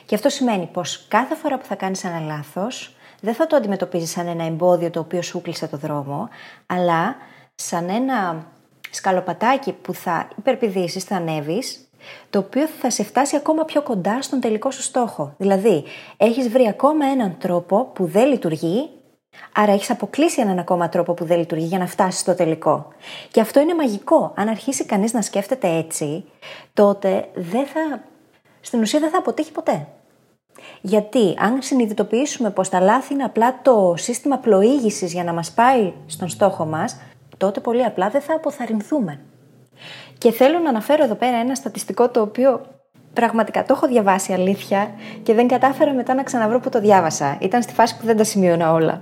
Και 0.06 0.16
αυτό 0.16 0.30
σημαίνει 0.30 0.66
πως 0.66 1.06
κάθε 1.08 1.36
φορά 1.36 1.58
που 1.58 1.66
θα 1.66 1.76
κάνεις 1.76 2.04
ένα 2.04 2.20
λάθος, 2.20 2.96
δεν 3.22 3.34
θα 3.34 3.48
το 3.48 3.56
αντιμετωπίζεις 3.56 4.10
σαν 4.10 4.28
ένα 4.28 4.44
εμπόδιο 4.44 4.90
το 4.90 5.00
οποίο 5.00 5.22
σου 5.22 5.42
κλείσε 5.42 5.68
το 5.68 5.78
δρόμο, 5.78 6.30
αλλά 6.66 7.16
σαν 7.56 7.90
ένα 7.90 8.48
σκαλοπατάκι 8.90 9.72
που 9.72 9.94
θα 9.94 10.28
υπερπηδήσεις, 10.38 11.04
θα 11.04 11.16
ανέβεις, 11.16 11.90
το 12.30 12.40
οποίο 12.40 12.68
θα 12.68 12.90
σε 12.90 13.04
φτάσει 13.04 13.36
ακόμα 13.36 13.66
πιο 13.66 13.82
κοντά 13.82 14.22
στον 14.22 14.40
τελικό 14.40 14.72
σου 14.72 14.82
στόχο. 14.82 15.34
Δηλαδή, 15.38 15.84
έχεις 16.18 16.50
βρει 16.50 16.68
ακόμα 16.68 17.06
έναν 17.06 17.38
τρόπο 17.40 17.86
που 17.86 18.06
δεν 18.06 18.28
λειτουργεί 18.28 18.90
Άρα 19.54 19.72
έχεις 19.72 19.90
αποκλείσει 19.90 20.42
έναν 20.42 20.60
ακόμα 20.60 20.90
τρόπο 20.90 21.14
που 21.14 21.26
δεν 21.26 21.38
λειτουργεί 21.38 21.66
για 21.66 21.78
να 21.78 21.88
φτάσεις 21.88 22.20
στο 22.20 22.36
τελικό. 22.36 22.88
Και 23.32 23.42
αυτό 23.42 23.60
είναι 23.60 23.76
μαγικό. 23.76 24.34
Αν 24.36 24.48
αρχίσει 24.48 24.86
κανείς 24.86 25.14
να 25.14 25.22
σκέφτεται 25.22 25.68
έτσι, 25.68 26.26
τότε 26.74 27.30
δεν 27.34 27.66
θα, 27.66 28.04
στην 28.62 28.82
ουσία 28.82 29.00
δεν 29.00 29.10
θα 29.10 29.18
αποτύχει 29.18 29.52
ποτέ. 29.52 29.88
Γιατί 30.82 31.36
αν 31.40 31.62
συνειδητοποιήσουμε 31.62 32.50
πως 32.50 32.70
τα 32.70 32.80
λάθη 32.80 33.14
είναι 33.14 33.24
απλά 33.24 33.60
το 33.62 33.94
σύστημα 33.98 34.38
πλοήγησης 34.38 35.14
για 35.14 35.24
να 35.24 35.34
μας 35.34 35.52
πάει 35.52 35.94
στον 36.06 36.30
στόχο 36.30 36.66
μας, 36.66 37.00
τότε 37.38 37.60
πολύ 37.60 37.84
απλά 37.84 38.10
δεν 38.10 38.22
θα 38.22 38.34
αποθαρρυνθούμε. 38.34 39.20
Και 40.18 40.32
θέλω 40.32 40.60
να 40.60 40.70
αναφέρω 40.70 41.04
εδώ 41.04 41.16
πέρα 41.16 41.38
ένα 41.38 41.56
στατιστικό 41.56 42.10
το 42.10 42.22
οποίο 42.22 42.62
πραγματικά 43.14 43.66
το 43.66 43.74
έχω 43.74 43.88
διαβάσει 43.88 44.34
αλήθεια 44.34 44.92
και 45.24 45.34
δεν 45.34 45.48
κατάφερα 45.48 45.94
μετά 45.94 46.14
να 46.14 46.24
ξαναβρω 46.24 46.60
που 46.60 46.70
το 46.70 46.80
διάβασα. 46.80 47.38
Ήταν 47.42 47.62
στη 47.62 47.74
φάση 47.74 47.98
που 47.98 48.06
δεν 48.06 48.18
τα 48.18 48.24
σημείωνα 48.24 48.74
όλα. 48.74 49.02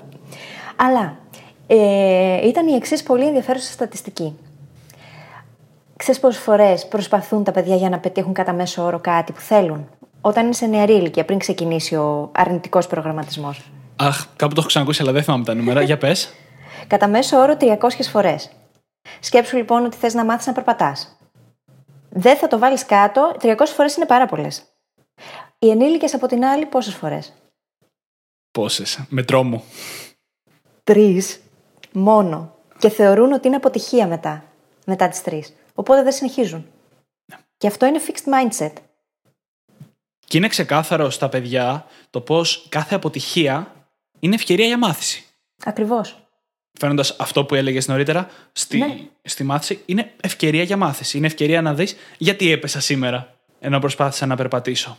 Αλλά 0.76 1.18
ε, 1.68 2.48
ήταν 2.48 2.68
η 2.68 2.74
εξής 2.74 3.04
πολύ 3.04 3.26
ενδιαφέρουσα 3.26 3.72
στατιστική. 3.72 4.36
Ξέρεις 5.98 6.20
πόσες 6.20 6.42
φορές 6.42 6.88
προσπαθούν 6.88 7.44
τα 7.44 7.52
παιδιά 7.52 7.76
για 7.76 7.90
να 7.90 8.00
πετύχουν 8.00 8.34
κατά 8.34 8.54
μέσο 8.54 8.84
όρο 8.84 9.00
κάτι 9.00 9.32
που 9.32 9.40
θέλουν, 9.40 9.90
όταν 10.22 10.44
είναι 10.44 10.54
σε 10.54 10.66
νεαρή 10.66 10.94
ηλικία, 10.94 11.26
πριν 11.26 11.40
ξεκινήσει 11.40 11.96
ο 11.96 12.32
αρνητικός 12.34 12.88
προγραμματισμός. 12.88 13.72
Αχ, 13.96 14.26
κάπου 14.36 14.54
το 14.54 14.60
έχω 14.60 14.68
ξανακούσει, 14.68 15.02
αλλά 15.02 15.12
δεν 15.12 15.24
θυμάμαι 15.24 15.44
τα 15.44 15.54
νούμερα. 15.54 15.82
για 15.82 15.98
πες. 15.98 16.34
Κατά 16.88 17.08
μέσο 17.08 17.38
όρο 17.38 17.58
300 17.60 17.78
φορές. 18.12 18.52
Σκέψου 19.20 19.58
λοιπόν 19.58 19.86
ότι 19.86 19.98
θες 19.98 20.14
να 20.14 20.26
μάθεις 20.26 20.46
να 20.46 20.54
περπατάς. 20.54 21.18
Δεν 22.10 22.38
θα 22.38 22.48
το 22.48 22.60
βάλεις 22.60 22.86
κάτω, 22.86 23.36
300 23.42 23.56
φορές 23.76 23.96
είναι 23.96 24.06
πάρα 24.06 24.26
πολλές. 24.26 24.64
Οι 25.60 25.70
ενήλικες 25.70 26.14
από 26.14 26.28
την 26.28 26.46
άλλη, 26.46 26.66
πόσες 26.66 26.94
φορές; 26.94 27.34
Πόσες. 28.52 29.00
Με 29.10 29.24
τρόμο 29.24 29.64
τρεις 30.86 31.40
μόνο. 31.92 32.56
Και 32.78 32.90
θεωρούν 32.90 33.32
ότι 33.32 33.48
είναι 33.48 33.56
αποτυχία 33.56 34.08
μετά, 34.08 34.44
μετά 34.86 35.08
τις 35.08 35.22
τρεις. 35.22 35.54
Οπότε 35.74 36.04
δεν 36.04 36.12
συνεχίζουν. 36.12 36.66
Και 37.58 37.68
αυτό 37.68 37.86
είναι 37.86 38.02
fixed 38.08 38.30
mindset. 38.34 38.72
Και 40.26 40.38
είναι 40.38 40.48
ξεκάθαρο 40.48 41.10
στα 41.10 41.30
παιδιά 41.30 41.86
το 42.10 42.22
πώς 42.22 42.66
κάθε 42.70 42.96
αποτυχία 42.96 43.76
είναι 44.20 44.36
ευκαιρία 44.36 44.66
για 44.66 44.78
μάθηση. 44.78 45.24
Ακριβώς. 45.64 46.20
Φαίνοντας 46.80 47.16
αυτό 47.20 47.46
που 47.46 47.56
έλεγες 47.56 47.88
νωρίτερα, 47.88 48.30
στη, 48.52 48.78
ναι. 48.78 48.98
στη 49.22 49.44
μάθηση 49.44 49.82
είναι 49.86 50.12
ευκαιρία 50.22 50.64
για 50.64 50.78
μάθηση. 50.78 51.18
Είναι 51.18 51.28
ευκαιρία 51.28 51.62
να 51.62 51.74
δεις 51.74 51.96
γιατί 52.18 52.52
έπεσα 52.52 52.80
σήμερα, 52.80 53.36
ενώ 53.60 53.80
προσπάθησα 53.80 54.26
να 54.26 54.36
περπατήσω. 54.36 54.98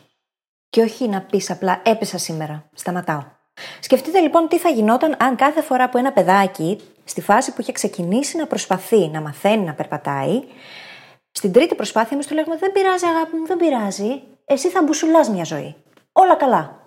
Και 0.68 0.80
όχι 0.80 1.08
να 1.08 1.20
πεις 1.20 1.50
απλά 1.50 1.82
έπεσα 1.84 2.18
σήμερα. 2.18 2.68
Σταματάω. 2.74 3.35
Σκεφτείτε 3.80 4.20
λοιπόν 4.20 4.48
τι 4.48 4.58
θα 4.58 4.68
γινόταν 4.68 5.16
αν 5.18 5.36
κάθε 5.36 5.62
φορά 5.62 5.88
που 5.88 5.98
ένα 5.98 6.12
παιδάκι, 6.12 6.80
στη 7.04 7.20
φάση 7.20 7.52
που 7.52 7.60
είχε 7.60 7.72
ξεκινήσει 7.72 8.36
να 8.36 8.46
προσπαθεί 8.46 9.08
να 9.08 9.20
μαθαίνει 9.20 9.64
να 9.64 9.74
περπατάει, 9.74 10.42
στην 11.30 11.52
τρίτη 11.52 11.74
προσπάθεια 11.74 12.10
εμείς 12.12 12.26
του 12.26 12.34
λέγουμε: 12.34 12.56
Δεν 12.56 12.72
πειράζει, 12.72 13.06
αγάπη 13.06 13.36
μου, 13.36 13.46
δεν 13.46 13.56
πειράζει. 13.56 14.22
Εσύ 14.44 14.68
θα 14.68 14.82
μπουσουλάς 14.82 15.28
μια 15.28 15.44
ζωή. 15.44 15.74
Όλα 16.12 16.34
καλά. 16.34 16.80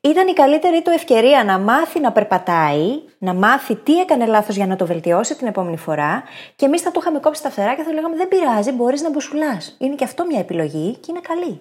Ήταν 0.00 0.28
η 0.28 0.32
καλύτερη 0.32 0.82
του 0.82 0.90
ευκαιρία 0.90 1.44
να 1.44 1.58
μάθει 1.58 2.00
να 2.00 2.12
περπατάει, 2.12 3.02
να 3.18 3.34
μάθει 3.34 3.74
τι 3.74 4.00
έκανε 4.00 4.26
λάθος 4.26 4.56
για 4.56 4.66
να 4.66 4.76
το 4.76 4.86
βελτιώσει 4.86 5.36
την 5.36 5.46
επόμενη 5.46 5.76
φορά 5.76 6.22
και 6.56 6.66
εμείς 6.66 6.82
θα 6.82 6.90
του 6.90 7.00
είχαμε 7.00 7.18
κόψει 7.18 7.42
τα 7.42 7.50
φτερά 7.50 7.74
και 7.74 7.82
θα 7.82 7.88
του 7.88 7.94
λέγαμε: 7.94 8.16
Δεν 8.16 8.28
πειράζει, 8.28 8.72
μπορείς 8.72 9.02
να 9.02 9.10
μπουσουλάς. 9.10 9.76
Είναι 9.78 9.94
και 9.94 10.04
αυτό 10.04 10.26
μια 10.26 10.38
επιλογή 10.38 10.96
και 10.96 11.06
είναι 11.10 11.20
καλή 11.20 11.60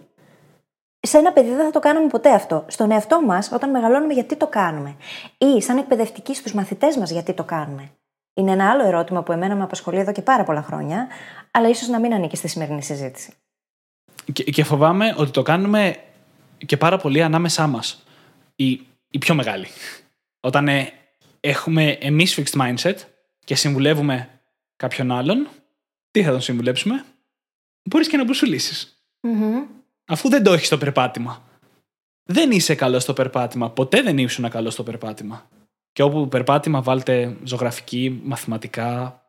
σε 1.02 1.18
ένα 1.18 1.32
παιδί 1.32 1.50
δεν 1.50 1.66
θα 1.66 1.72
το 1.72 1.80
κάνουμε 1.80 2.08
ποτέ 2.08 2.34
αυτό. 2.34 2.66
Στον 2.68 2.92
εαυτό 2.92 3.22
μας, 3.22 3.52
όταν 3.52 3.70
μεγαλώνουμε, 3.70 4.14
γιατί 4.14 4.36
το 4.36 4.48
κάνουμε; 4.48 4.96
Ή 5.38 5.62
σαν 5.62 5.78
εκπαιδευτικοί 5.78 6.36
στους 6.36 6.54
μαθητές 6.54 6.98
μας, 6.98 7.12
γιατί 7.12 7.34
το 7.34 7.44
κάνουμε; 7.44 7.92
Είναι 8.34 8.52
ένα 8.52 8.70
άλλο 8.70 8.86
ερώτημα 8.86 9.24
που 9.24 9.32
εμένα 9.32 9.56
με 9.56 9.64
απασχολεί 9.64 10.00
εδώ 10.00 10.12
και 10.12 10.22
πάρα 10.22 10.44
πολλά 10.44 10.62
χρόνια, 10.62 11.08
αλλά 11.52 11.70
ίσως 11.70 11.88
να 11.88 12.00
μην 12.00 12.14
ανήκει 12.14 12.36
στη 12.36 12.48
σημερινή 12.48 12.84
συζήτηση. 12.84 13.34
Και, 14.34 14.44
και 14.44 14.64
φοβάμαι 14.64 15.16
ότι 15.18 15.32
το 15.32 15.42
κάνουμε 15.42 15.96
και 16.66 16.78
πάρα 16.78 16.98
πολύ 16.98 17.24
ανάμεσά 17.24 17.68
μας. 17.68 18.04
Οι, 18.56 18.70
οι 19.10 19.18
πιο 19.18 19.36
μεγάλοι. 19.36 19.68
Όταν 20.40 20.68
ε, 20.68 20.92
έχουμε 21.40 21.92
εμείς 21.92 22.40
fixed 22.40 22.62
mindset 22.62 22.96
και 23.46 23.56
συμβουλεύουμε 23.56 24.30
κάποιον 24.76 25.12
άλλον, 25.12 25.48
τι 26.12 26.24
θα 26.24 26.32
τον 26.32 26.42
συμβουλέψουμε, 26.42 27.06
μπορείς 27.84 28.08
και 28.08 28.18
να 28.18 28.24
μπουσουλήσει. 28.24 28.94
Αφού 30.12 30.30
δεν 30.30 30.44
το 30.44 30.54
έχεις 30.54 30.68
στο 30.68 30.78
περπάτημα. 30.78 31.44
Δεν 32.24 32.52
είσαι 32.52 32.76
καλό 32.76 33.00
στο 33.00 33.14
περπάτημα. 33.14 33.70
Ποτέ 33.70 34.02
δεν 34.02 34.18
ήσουν 34.18 34.50
καλό 34.50 34.70
στο 34.70 34.84
περπάτημα. 34.84 35.50
Και 35.92 36.04
όπου 36.04 36.28
περπάτημα 36.28 36.82
βάλτε 36.82 37.38
ζωγραφική, 37.44 38.22
μαθηματικά, 38.24 39.22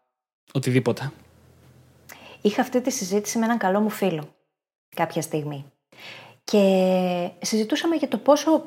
οτιδήποτε. 0.53 1.13
Είχα 2.41 2.61
αυτή 2.61 2.81
τη 2.81 2.91
συζήτηση 2.91 3.39
με 3.39 3.45
έναν 3.45 3.59
καλό 3.59 3.81
μου 3.81 3.91
φίλο 3.91 4.35
κάποια 4.97 5.23
στιγμή. 5.23 5.65
Και 6.45 7.31
συζητούσαμε 7.41 7.97
για 7.97 8.09
το 8.09 8.19
πόσο 8.19 8.67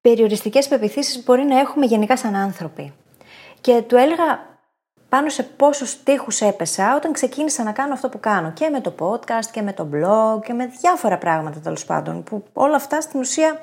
περιοριστικές 0.00 0.68
πεπιθήσεις 0.68 1.24
μπορεί 1.24 1.42
να 1.42 1.58
έχουμε 1.58 1.86
γενικά 1.86 2.16
σαν 2.16 2.34
άνθρωποι. 2.34 2.92
Και 3.60 3.82
του 3.82 3.96
έλεγα 3.96 4.55
πάνω 5.16 5.28
σε 5.28 5.42
πόσους 5.42 6.02
τείχους 6.02 6.40
έπεσα 6.40 6.96
όταν 6.96 7.12
ξεκίνησα 7.12 7.62
να 7.62 7.72
κάνω 7.72 7.92
αυτό 7.92 8.08
που 8.08 8.20
κάνω. 8.20 8.52
Και 8.52 8.68
με 8.68 8.80
το 8.80 8.94
podcast 8.98 9.46
και 9.52 9.62
με 9.62 9.72
το 9.72 9.88
blog 9.92 10.44
και 10.44 10.52
με 10.52 10.66
διάφορα 10.66 11.18
πράγματα 11.18 11.60
τέλος 11.60 11.84
πάντων. 11.84 12.22
Που 12.22 12.44
όλα 12.52 12.76
αυτά 12.76 13.00
στην 13.00 13.20
ουσία 13.20 13.60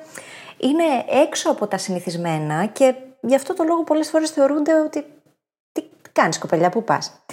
είναι 0.58 0.84
έξω 1.22 1.50
από 1.50 1.66
τα 1.66 1.78
συνηθισμένα 1.78 2.66
και 2.66 2.94
γι' 3.20 3.34
αυτό 3.34 3.54
το 3.54 3.64
λόγο 3.64 3.82
πολλές 3.82 4.10
φορές 4.10 4.30
θεωρούνται 4.30 4.80
ότι 4.80 5.04
τι 5.72 5.82
κάνεις 6.12 6.38
κοπελιά, 6.38 6.70
πού 6.70 6.84
πας. 6.84 7.24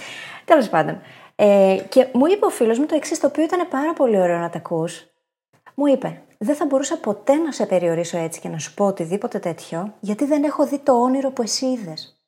Τέλος 0.44 0.68
πάντων. 0.68 1.00
Ε, 1.36 1.76
και 1.88 2.08
μου 2.12 2.26
είπε 2.26 2.46
ο 2.46 2.50
φίλος 2.50 2.78
μου 2.78 2.86
το 2.86 2.94
εξής 2.94 3.20
το 3.20 3.26
οποίο 3.26 3.42
ήταν 3.44 3.68
πάρα 3.68 3.92
πολύ 3.92 4.20
ωραίο 4.20 4.38
να 4.38 4.50
τα 4.50 4.58
ακούς. 4.58 5.06
Μου 5.74 5.86
είπε, 5.86 6.22
δεν 6.38 6.54
θα 6.54 6.64
μπορούσα 6.64 6.96
ποτέ 6.96 7.34
να 7.34 7.52
σε 7.52 7.66
περιορίσω 7.66 8.18
έτσι 8.18 8.40
και 8.40 8.48
να 8.48 8.58
σου 8.58 8.74
πω 8.74 8.86
οτιδήποτε 8.86 9.38
τέτοιο, 9.38 9.94
γιατί 10.00 10.24
δεν 10.24 10.44
έχω 10.44 10.66
δει 10.66 10.78
το 10.78 10.92
όνειρο 10.92 11.30
που 11.30 11.42
εσύ 11.42 11.66
είδες. 11.66 12.21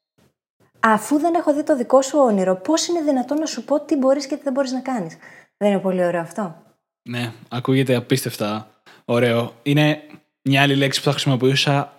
Αφού 0.87 1.19
δεν 1.19 1.35
έχω 1.35 1.55
δει 1.55 1.63
το 1.63 1.77
δικό 1.77 2.03
σου 2.03 2.19
όνειρο, 2.19 2.57
πώς 2.57 2.87
είναι 2.87 3.01
δυνατόν 3.03 3.39
να 3.39 3.47
σου 3.47 3.65
πω 3.65 3.81
τι 3.81 3.97
μπορείς 3.97 4.27
και 4.27 4.37
τι 4.37 4.43
δεν 4.43 4.53
μπορείς 4.53 4.73
να 4.73 4.81
κάνεις; 4.81 5.17
Δεν 5.57 5.71
είναι 5.71 5.81
πολύ 5.81 6.05
ωραίο 6.05 6.21
αυτό. 6.21 6.63
Ναι, 7.09 7.33
ακούγεται 7.49 7.95
απίστευτα 7.95 8.69
ωραίο. 9.05 9.53
Είναι 9.63 10.01
μια 10.43 10.63
άλλη 10.63 10.75
λέξη 10.75 10.99
που 10.99 11.05
θα 11.05 11.11
χρησιμοποιούσα, 11.11 11.93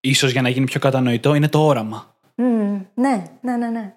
ίσως 0.00 0.30
για 0.30 0.42
να 0.42 0.48
γίνει 0.48 0.66
πιο 0.66 0.80
κατανοητό, 0.80 1.34
είναι 1.34 1.48
το 1.48 1.66
όραμα. 1.66 2.16
Mm, 2.36 2.80
ναι, 2.94 3.24
ναι, 3.40 3.56
ναι, 3.56 3.68
ναι. 3.68 3.94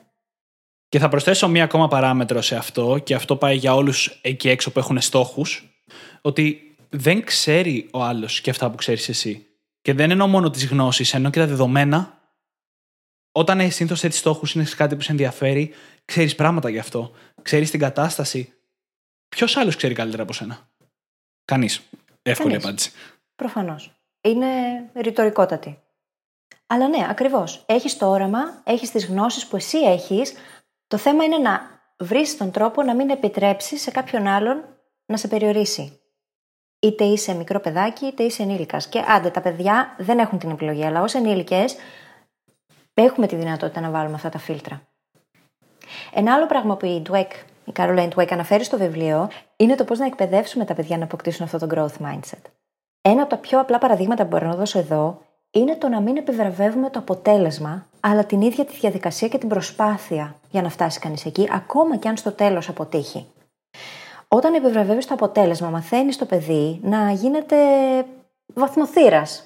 Και 0.89 0.99
θα 0.99 1.09
προσθέσω 1.09 1.47
μία 1.47 1.63
ακόμα 1.63 1.87
παράμετρο 1.87 2.41
σε 2.41 2.55
αυτό, 2.55 2.97
και 3.03 3.15
αυτό 3.15 3.35
πάει 3.35 3.55
για 3.55 3.75
όλους 3.75 4.19
εκεί 4.21 4.49
έξω 4.49 4.71
που 4.71 4.79
έχουν 4.79 5.01
στόχους, 5.01 5.81
ότι 6.21 6.75
δεν 6.89 7.23
ξέρει 7.23 7.89
ο 7.93 8.03
άλλος 8.03 8.41
και 8.41 8.49
αυτά 8.49 8.69
που 8.69 8.75
ξέρεις 8.75 9.09
εσύ. 9.09 9.45
Και 9.81 9.93
δεν 9.93 10.11
εννοώ 10.11 10.27
μόνο 10.27 10.49
τις 10.49 10.67
γνώσεις, 10.67 11.13
ενώ 11.13 11.29
και 11.29 11.39
τα 11.39 11.47
δεδομένα. 11.47 12.16
Όταν 13.37 13.59
έχει 13.59 13.71
συνήθως 13.71 14.03
έτσι 14.03 14.17
στόχους, 14.17 14.53
είναι 14.53 14.65
κάτι 14.77 14.95
που 14.95 15.01
σε 15.01 15.11
ενδιαφέρει, 15.11 15.73
ξέρεις 16.05 16.35
πράγματα 16.35 16.69
γι' 16.69 16.79
αυτό. 16.79 17.11
Ξέρεις 17.41 17.71
την 17.71 17.79
κατάσταση. 17.79 18.53
Ποιος 19.29 19.57
άλλος 19.57 19.75
ξέρει 19.75 19.93
καλύτερα 19.93 20.23
από 20.23 20.33
σένα; 20.33 20.69
Κανείς. 21.45 21.81
Εύκολη 22.21 22.49
Κανείς. 22.49 22.65
απάντηση. 22.65 22.91
Προφανώς. 23.35 23.91
Είναι 24.21 24.47
ρητορικότατη. 24.95 25.79
Αλλά 26.67 26.87
ναι, 26.87 27.07
ακριβώς. 27.09 27.63
Έχεις 27.65 27.97
το 27.97 28.09
όραμα, 28.09 28.61
έχεις 28.63 28.91
τις 28.91 29.05
γνώσεις 29.05 29.47
που 29.47 29.55
εσύ 29.55 29.77
έχεις. 29.77 30.33
Το 30.87 30.97
θέμα 30.97 31.23
είναι 31.23 31.37
να 31.37 31.81
βρεις 31.97 32.37
τον 32.37 32.51
τρόπο 32.51 32.83
να 32.83 32.95
μην 32.95 33.09
επιτρέψεις 33.09 33.81
σε 33.81 33.91
κάποιον 33.91 34.27
άλλον 34.27 34.63
να 35.05 35.17
σε 35.17 35.27
περιορίσει 35.27 35.99
είτε 36.79 37.03
είσαι 37.03 37.33
μικρό 37.33 37.59
παιδάκι, 37.59 38.05
είτε 38.05 38.23
είσαι 38.23 38.43
ενήλικας. 38.43 38.87
Και 38.87 39.03
άντε, 39.07 39.29
τα 39.29 39.41
παιδιά 39.41 39.95
δεν 39.97 40.19
έχουν 40.19 40.39
την 40.39 40.49
επιλογή, 40.49 40.85
αλλά 40.85 41.01
ως 41.01 41.13
ενήλικες 41.13 41.75
έχουμε 43.01 43.27
τη 43.27 43.35
δυνατότητα 43.35 43.81
να 43.81 43.89
βάλουμε 43.89 44.15
αυτά 44.15 44.29
τα 44.29 44.39
φίλτρα. 44.39 44.81
Ένα 46.13 46.33
άλλο 46.33 46.45
πράγμα 46.45 46.77
που 46.77 46.85
η 46.85 47.01
Dweck, 47.09 47.31
η 47.65 47.71
Caroline 47.75 48.09
Dweck 48.15 48.27
αναφέρει 48.31 48.63
στο 48.63 48.77
βιβλίο, 48.77 49.29
είναι 49.55 49.75
το 49.75 49.83
πώς 49.83 49.99
να 49.99 50.05
εκπαιδεύσουμε 50.05 50.65
τα 50.65 50.73
παιδιά 50.73 50.97
να 50.97 51.03
αποκτήσουν 51.03 51.45
αυτό 51.45 51.57
το 51.57 51.67
growth 51.69 52.05
mindset. 52.05 52.41
Ένα 53.01 53.21
από 53.21 53.29
τα 53.29 53.37
πιο 53.37 53.59
απλά 53.59 53.77
παραδείγματα 53.77 54.23
που 54.23 54.29
μπορώ 54.29 54.47
να 54.47 54.55
δώσω 54.55 54.79
εδώ 54.79 55.21
είναι 55.51 55.75
το 55.75 55.87
να 55.87 56.01
μην 56.01 56.17
επιβραβεύουμε 56.17 56.89
το 56.89 56.99
αποτέλεσμα, 56.99 57.85
αλλά 57.99 58.25
την 58.25 58.41
ίδια 58.41 58.65
τη 58.65 58.73
διαδικασία 58.73 59.27
και 59.27 59.37
την 59.37 59.49
προσπάθεια 59.49 60.35
για 60.49 60.61
να 60.61 60.69
φτάσει 60.69 60.99
κανείς 60.99 61.25
εκεί, 61.25 61.49
ακόμα 61.51 61.97
και 61.97 62.07
αν 62.07 62.17
στο 62.17 62.31
τέλος 62.31 62.69
αποτύχει. 62.69 63.25
Όταν 64.27 64.53
επιβραβεύεις 64.53 65.05
το 65.05 65.13
αποτέλεσμα, 65.13 65.69
μαθαίνεις 65.69 66.17
το 66.17 66.25
παιδί 66.25 66.79
να 66.83 67.11
γίνεται 67.11 67.55
βαθμοθύρας 68.53 69.43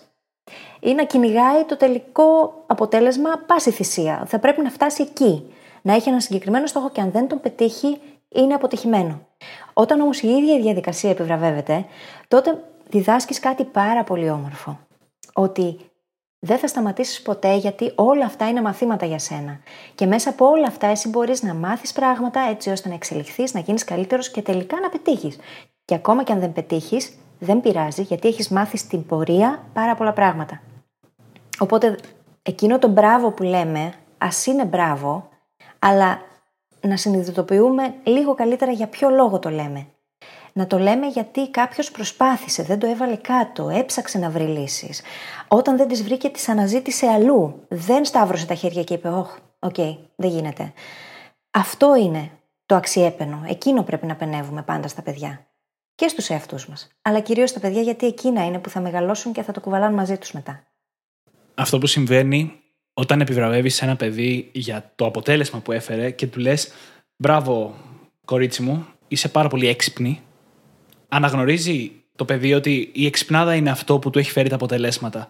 ή 0.83 0.93
να 0.93 1.03
κυνηγάει 1.03 1.63
το 1.63 1.77
τελικό 1.77 2.53
αποτέλεσμα 2.67 3.29
πάση 3.47 3.71
θυσία. 3.71 4.23
Θα 4.27 4.39
πρέπει 4.39 4.61
να 4.61 4.69
φτάσει 4.69 5.01
εκεί. 5.01 5.53
Να 5.81 5.93
έχει 5.93 6.09
ένα 6.09 6.19
συγκεκριμένο 6.19 6.65
στόχο 6.65 6.89
και 6.89 7.01
αν 7.01 7.11
δεν 7.11 7.27
τον 7.27 7.39
πετύχει, 7.39 7.97
είναι 8.29 8.53
αποτυχημένο. 8.53 9.21
Όταν 9.73 10.01
όμως 10.01 10.21
η 10.21 10.27
ίδια 10.27 10.55
η 10.55 10.61
διαδικασία 10.61 11.09
επιβραβεύεται, 11.09 11.85
τότε 12.27 12.63
διδάσκεις 12.89 13.39
κάτι 13.39 13.63
πάρα 13.63 14.03
πολύ 14.03 14.29
όμορφο. 14.29 14.79
Ότι 15.33 15.77
δεν 16.39 16.57
θα 16.57 16.67
σταματήσεις 16.67 17.21
ποτέ 17.21 17.55
γιατί 17.55 17.91
όλα 17.95 18.25
αυτά 18.25 18.49
είναι 18.49 18.61
μαθήματα 18.61 19.05
για 19.05 19.19
σένα. 19.19 19.59
Και 19.95 20.05
μέσα 20.05 20.29
από 20.29 20.45
όλα 20.45 20.67
αυτά 20.67 20.87
εσύ 20.87 21.09
μπορείς 21.09 21.43
να 21.43 21.53
μάθεις 21.53 21.93
πράγματα 21.93 22.39
έτσι 22.49 22.69
ώστε 22.69 22.89
να 22.89 22.93
εξελιχθείς, 22.93 23.53
να 23.53 23.59
γίνεις 23.59 23.83
καλύτερος 23.83 24.29
και 24.29 24.41
τελικά 24.41 24.79
να 24.79 24.89
πετύχεις. 24.89 25.37
Και 25.85 25.95
ακόμα 25.95 26.23
και 26.23 26.31
αν 26.31 26.39
δεν 26.39 26.53
πετύχεις, 26.53 27.17
δεν 27.39 27.61
πειράζει 27.61 28.01
γιατί 28.01 28.27
έχεις 28.27 28.49
μάθει 28.49 28.77
στην 28.77 29.05
πορεία 29.05 29.63
πάρα 29.73 29.95
πολλά 29.95 30.13
πράγματα. 30.13 30.61
Οπότε 31.61 31.95
εκείνο 32.41 32.79
το 32.79 32.87
μπράβο 32.87 33.31
που 33.31 33.43
λέμε, 33.43 33.93
ας 34.17 34.45
είναι 34.45 34.65
μπράβο, 34.65 35.29
αλλά 35.79 36.21
να 36.81 36.97
συνειδητοποιούμε 36.97 37.93
λίγο 38.03 38.35
καλύτερα 38.35 38.71
για 38.71 38.87
ποιο 38.87 39.09
λόγο 39.09 39.39
το 39.39 39.49
λέμε. 39.49 39.87
Να 40.53 40.67
το 40.67 40.79
λέμε 40.79 41.07
γιατί 41.07 41.49
κάποιος 41.49 41.91
προσπάθησε, 41.91 42.63
δεν 42.63 42.79
το 42.79 42.87
έβαλε 42.87 43.15
κάτω, 43.15 43.69
έψαξε 43.69 44.17
να 44.17 44.29
βρει 44.29 44.43
λύσεις. 44.43 45.01
Όταν 45.47 45.77
δεν 45.77 45.87
τις 45.87 46.03
βρήκε, 46.03 46.29
τις 46.29 46.49
αναζήτησε 46.49 47.07
αλλού. 47.07 47.65
Δεν 47.67 48.05
σταύρωσε 48.05 48.45
τα 48.45 48.53
χέρια 48.53 48.83
και 48.83 48.93
είπε: 48.93 49.07
Όχι, 49.07 49.37
οκ, 49.59 49.75
δεν 50.15 50.29
γίνεται. 50.29 50.73
Αυτό 51.51 51.95
είναι 51.95 52.31
το 52.65 52.75
αξιέπαινο. 52.75 53.43
Εκείνο 53.47 53.83
πρέπει 53.83 54.05
να 54.05 54.15
παινεύουμε 54.15 54.61
πάντα 54.61 54.87
στα 54.87 55.01
παιδιά. 55.01 55.45
Και 55.95 56.07
στους 56.07 56.29
εαυτούς 56.29 56.67
μας. 56.67 56.87
Αλλά 57.01 57.19
κυρίως 57.19 57.49
στα 57.49 57.59
παιδιά, 57.59 57.81
γιατί 57.81 58.05
εκείνα 58.05 58.45
είναι 58.45 58.59
που 58.59 58.69
θα 58.69 58.79
μεγαλώσουν 58.79 59.31
και 59.31 59.43
θα 59.43 59.51
το 59.51 59.59
κουβαλάνε 59.59 59.95
μαζί 59.95 60.17
τους 60.17 60.31
μετά. 60.31 60.63
Αυτό 61.55 61.77
που 61.77 61.87
συμβαίνει 61.87 62.51
όταν 62.93 63.21
επιβραβεύεις 63.21 63.81
ένα 63.81 63.95
παιδί 63.95 64.49
για 64.51 64.91
το 64.95 65.05
αποτέλεσμα 65.05 65.59
που 65.59 65.71
έφερε 65.71 66.11
και 66.11 66.27
του 66.27 66.39
λες: 66.39 66.71
Μπράβο, 67.15 67.75
κορίτσι 68.25 68.61
μου, 68.61 68.85
είσαι 69.07 69.29
πάρα 69.29 69.47
πολύ 69.49 69.67
έξυπνη. 69.67 70.21
Αναγνωρίζει 71.09 71.91
το 72.15 72.25
παιδί 72.25 72.53
ότι 72.53 72.89
η 72.93 73.05
εξυπνάδα 73.05 73.55
είναι 73.55 73.69
αυτό 73.69 73.99
που 73.99 74.09
του 74.09 74.19
έχει 74.19 74.31
φέρει 74.31 74.49
τα 74.49 74.55
αποτελέσματα. 74.55 75.29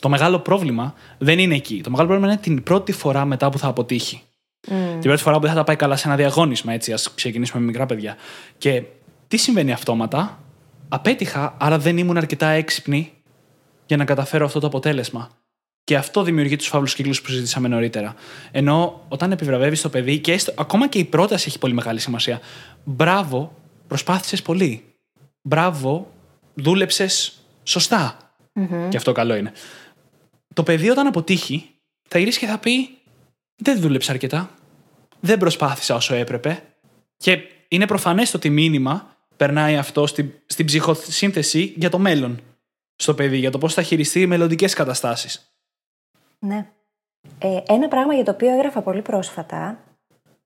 Το 0.00 0.08
μεγάλο 0.08 0.38
πρόβλημα 0.38 0.94
δεν 1.18 1.38
είναι 1.38 1.54
εκεί. 1.54 1.80
Το 1.80 1.90
μεγάλο 1.90 2.08
πρόβλημα 2.08 2.32
είναι 2.32 2.42
την 2.42 2.62
πρώτη 2.62 2.92
φορά 2.92 3.24
μετά 3.24 3.50
που 3.50 3.58
θα 3.58 3.68
αποτύχει. 3.68 4.22
Mm. 4.68 4.72
Την 4.90 5.00
πρώτη 5.00 5.22
φορά 5.22 5.34
που 5.34 5.40
δεν 5.40 5.50
θα 5.50 5.56
τα 5.56 5.64
πάει 5.64 5.76
καλά 5.76 5.96
σε 5.96 6.08
ένα 6.08 6.16
διαγώνισμα, 6.16 6.72
έτσι. 6.72 6.92
Α 6.92 6.98
ξεκινήσουμε 7.14 7.60
με 7.60 7.66
μικρά 7.66 7.86
παιδιά. 7.86 8.16
Και 8.58 8.82
τι 9.28 9.36
συμβαίνει 9.36 9.72
αυτόματα; 9.72 10.38
Απέτυχα, 10.92 11.56
άρα 11.58 11.78
δεν 11.78 11.98
ήμουν 11.98 12.16
αρκετά 12.16 12.48
έξυπνη 12.48 13.12
για 13.86 13.96
να 13.96 14.04
καταφέρω 14.04 14.44
αυτό 14.44 14.60
το 14.60 14.66
αποτέλεσμα. 14.66 15.30
Και 15.90 15.96
αυτό 15.96 16.22
δημιουργεί 16.22 16.56
τους 16.56 16.66
φαύλους 16.66 16.94
κύκλους 16.94 17.22
που 17.22 17.28
συζητήσαμε 17.28 17.68
νωρίτερα. 17.68 18.14
Ενώ 18.50 19.04
όταν 19.08 19.32
επιβραβεύεις 19.32 19.80
το 19.80 19.88
παιδί, 19.88 20.18
και 20.18 20.32
έστω, 20.32 20.52
ακόμα 20.56 20.88
και 20.88 20.98
η 20.98 21.04
πρόταση 21.04 21.44
έχει 21.48 21.58
πολύ 21.58 21.74
μεγάλη 21.74 22.00
σημασία. 22.00 22.40
Μπράβο, 22.84 23.56
προσπάθησες 23.86 24.42
πολύ. 24.42 24.84
Μπράβο, 25.42 26.12
δούλεψες 26.54 27.40
σωστά. 27.62 28.16
Mm-hmm. 28.54 28.86
Και 28.88 28.96
αυτό 28.96 29.12
καλό 29.12 29.34
είναι. 29.34 29.52
Το 30.54 30.62
παιδί 30.62 30.90
όταν 30.90 31.06
αποτύχει 31.06 31.70
θα 32.08 32.18
γυρίσει 32.18 32.38
και 32.38 32.46
θα 32.46 32.58
πει 32.58 32.88
δεν 33.56 33.80
δούλεψα 33.80 34.12
αρκετά. 34.12 34.50
Δεν 35.20 35.38
προσπάθησα 35.38 35.94
όσο 35.94 36.14
έπρεπε. 36.14 36.62
Και 37.16 37.38
είναι 37.68 37.86
προφανές 37.86 38.30
το 38.30 38.36
ότι 38.36 38.50
μήνυμα 38.50 39.16
περνάει 39.36 39.76
αυτό 39.76 40.06
στην, 40.06 40.30
στην 40.46 40.66
ψυχοσύνθεση 40.66 41.74
για 41.76 41.90
το 41.90 41.98
μέλλον 41.98 42.40
στο 42.96 43.14
παιδί, 43.14 43.38
για 43.38 43.50
το 43.50 43.58
πώς 43.58 43.74
θα 43.74 43.82
χειριστεί 43.82 44.26
μελλοντικές 44.26 44.74
καταστάσεις. 44.74 45.49
Ναι. 46.40 46.70
Ε, 47.38 47.60
ένα 47.68 47.88
πράγμα 47.88 48.14
για 48.14 48.24
το 48.24 48.30
οποίο 48.30 48.50
έγραφα 48.50 48.82
πολύ 48.82 49.02
πρόσφατα 49.02 49.78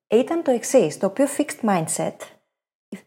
ήταν 0.06 0.42
το 0.42 0.50
εξής. 0.50 0.98
Το 0.98 1.06
οποίο 1.06 1.26
fixed 1.36 1.68
mindset, 1.68 2.16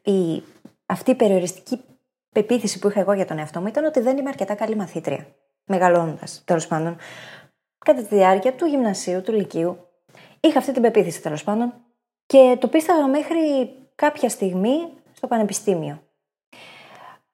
η, 0.02 0.44
αυτή 0.86 1.12
η 1.12 1.16
περιοριστική 1.16 1.82
πεποίθηση 2.30 2.80
που 2.80 2.88
είχα 2.88 3.00
εγώ 3.00 3.14
για 3.14 3.26
τον 3.26 3.38
εαυτό 3.38 3.62
μου 3.62 3.68
ήταν 3.68 3.86
ότι 3.86 4.00
δεν 4.00 4.18
είμαι 4.18 4.30
αρκετά 4.30 4.56
καλή 4.56 4.76
μαθήτρια. 4.76 5.28
Μεγαλώνοντας, 5.66 6.42
τέλος 6.46 6.68
πάντων, 6.68 6.98
κατά 7.78 8.02
τη 8.02 8.16
διάρκεια 8.16 8.56
του 8.56 8.66
γυμνασίου, 8.66 9.22
του 9.22 9.32
λυκείου, 9.32 9.78
είχα 10.40 10.60
αυτή 10.60 10.72
την 10.72 10.82
πεποίθηση 10.82 11.22
τέλος 11.22 11.44
πάντων 11.44 11.74
και 12.26 12.58
το 12.60 12.68
πίστευα 12.68 13.08
μέχρι 13.08 13.72
κάποια 13.96 14.30
στιγμή 14.30 14.78
στο 15.12 15.28
πανεπιστήμιο. 15.28 16.02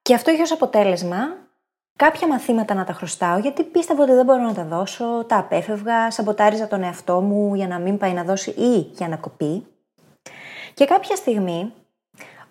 Και 0.01 0.13
αυτό 0.13 0.31
είχε 0.31 0.41
ως 0.41 0.51
αποτέλεσμα 0.51 1.42
κάποια 1.95 2.27
μαθήματα 2.27 2.73
να 2.73 2.83
τα 2.83 2.93
χρωστάω, 2.93 3.37
γιατί 3.37 3.63
πίστευα 3.63 4.03
ότι 4.03 4.13
δεν 4.13 4.25
μπορώ 4.25 4.41
να 4.41 4.53
τα 4.53 4.63
δώσω, 4.63 5.25
τα 5.27 5.37
απέφευγα, 5.37 6.11
σαμποτάριζα 6.11 6.67
τον 6.67 6.83
εαυτό 6.83 7.21
μου 7.21 7.55
για 7.55 7.67
να 7.67 7.79
μην 7.79 7.97
πάει 7.97 8.13
να 8.13 8.23
δώσει 8.23 8.49
ή 8.49 8.79
για 8.79 9.07
να 9.07 9.15
κοπεί. 9.15 9.65
Και 10.73 10.85
κάποια 10.85 11.15
στιγμή, 11.15 11.73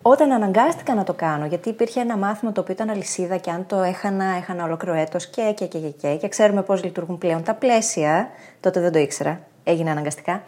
όταν 0.01 0.31
αναγκάστηκα 0.31 0.95
να 0.95 1.03
το 1.03 1.13
κάνω, 1.13 1.45
γιατί 1.45 1.69
υπήρχε 1.69 1.99
ένα 1.99 2.17
μάθημα 2.17 2.51
το 2.51 2.61
οποίο 2.61 2.73
ήταν 2.73 2.89
αλυσίδα 2.89 3.37
και 3.37 3.49
αν 3.49 3.65
το 3.65 3.81
έχανα, 3.81 4.25
έχανα 4.25 4.63
ολόκληρο 4.63 4.95
έτος 4.95 5.27
και, 5.27 5.53
και, 5.55 5.65
και, 5.65 5.79
και, 5.79 5.89
και, 5.89 6.15
και 6.15 6.27
ξέρουμε 6.27 6.61
πώς 6.61 6.83
λειτουργούν 6.83 7.17
πλέον 7.17 7.43
τα 7.43 7.53
πλαίσια, 7.53 8.29
τότε 8.59 8.79
δεν 8.79 8.91
το 8.91 8.99
ήξερα, 8.99 9.39
έγινε 9.63 9.89
αναγκαστικά. 9.89 10.43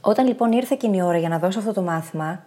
Όταν 0.00 0.26
λοιπόν 0.26 0.52
ήρθε 0.52 0.74
εκείνη 0.74 0.96
η 0.96 1.02
ώρα 1.02 1.18
για 1.18 1.28
να 1.28 1.38
δώσω 1.38 1.58
αυτό 1.58 1.72
το 1.72 1.82
μάθημα 1.82 2.44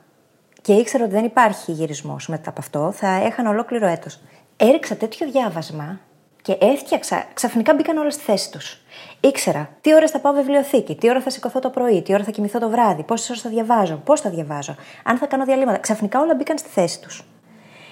και 0.61 0.73
ήξερα 0.73 1.03
ότι 1.03 1.13
δεν 1.13 1.25
υπάρχει 1.25 1.71
γυρισμός 1.71 2.27
μετά 2.27 2.49
από 2.49 2.59
αυτό, 2.59 2.91
θα 2.91 3.07
έχανα 3.07 3.49
ολόκληρο 3.49 3.87
έτος. 3.87 4.19
Έριξα 4.57 4.95
τέτοιο 4.95 5.31
διάβασμα 5.31 5.99
και 6.41 6.57
έφτιαξα, 6.59 7.25
ξαφνικά 7.33 7.73
μπήκαν 7.73 7.97
όλα 7.97 8.09
στη 8.09 8.23
θέση 8.23 8.51
τους. 8.51 8.81
Ήξερα 9.19 9.69
τι 9.81 9.95
ώρες 9.95 10.11
θα 10.11 10.19
πάω 10.19 10.33
βιβλιοθήκη, 10.33 10.95
τι 10.95 11.09
ώρα 11.09 11.21
θα 11.21 11.29
σηκωθώ 11.29 11.59
το 11.59 11.69
πρωί, 11.69 12.01
τι 12.01 12.13
ώρα 12.13 12.23
θα 12.23 12.31
κοιμηθώ 12.31 12.59
το 12.59 12.69
βράδυ, 12.69 13.03
πόσες 13.03 13.29
ώρες 13.29 13.41
θα 13.41 13.49
διαβάζω, 13.49 13.95
πώς 13.95 14.21
θα 14.21 14.29
διαβάζω, 14.29 14.75
αν 15.03 15.17
θα 15.17 15.25
κάνω 15.25 15.45
διαλύματα. 15.45 15.77
Ξαφνικά 15.77 16.19
όλα 16.19 16.35
μπήκαν 16.35 16.57
στη 16.57 16.69
θέση 16.69 17.01
τους. 17.01 17.23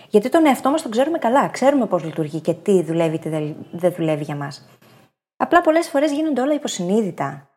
Γιατί 0.09 0.29
τον 0.29 0.45
εαυτό 0.45 0.69
μας 0.69 0.81
τον 0.81 0.91
ξέρουμε 0.91 1.17
καλά, 1.17 1.47
ξέρουμε 1.47 1.85
πώς 1.85 2.03
λειτουργεί 2.03 2.39
και 2.39 2.53
τι 2.53 2.83
δουλεύει, 2.83 3.19
τι 3.19 3.29
δεν 3.71 3.93
δουλεύει 3.97 4.23
για 4.23 4.35
μας. 4.35 4.67
Απλά 5.37 5.61
πολλές 5.61 5.87
φορές 5.87 6.11
γίνονται 6.11 6.41
όλα 6.41 6.53
υποσυνείδητα. 6.53 7.49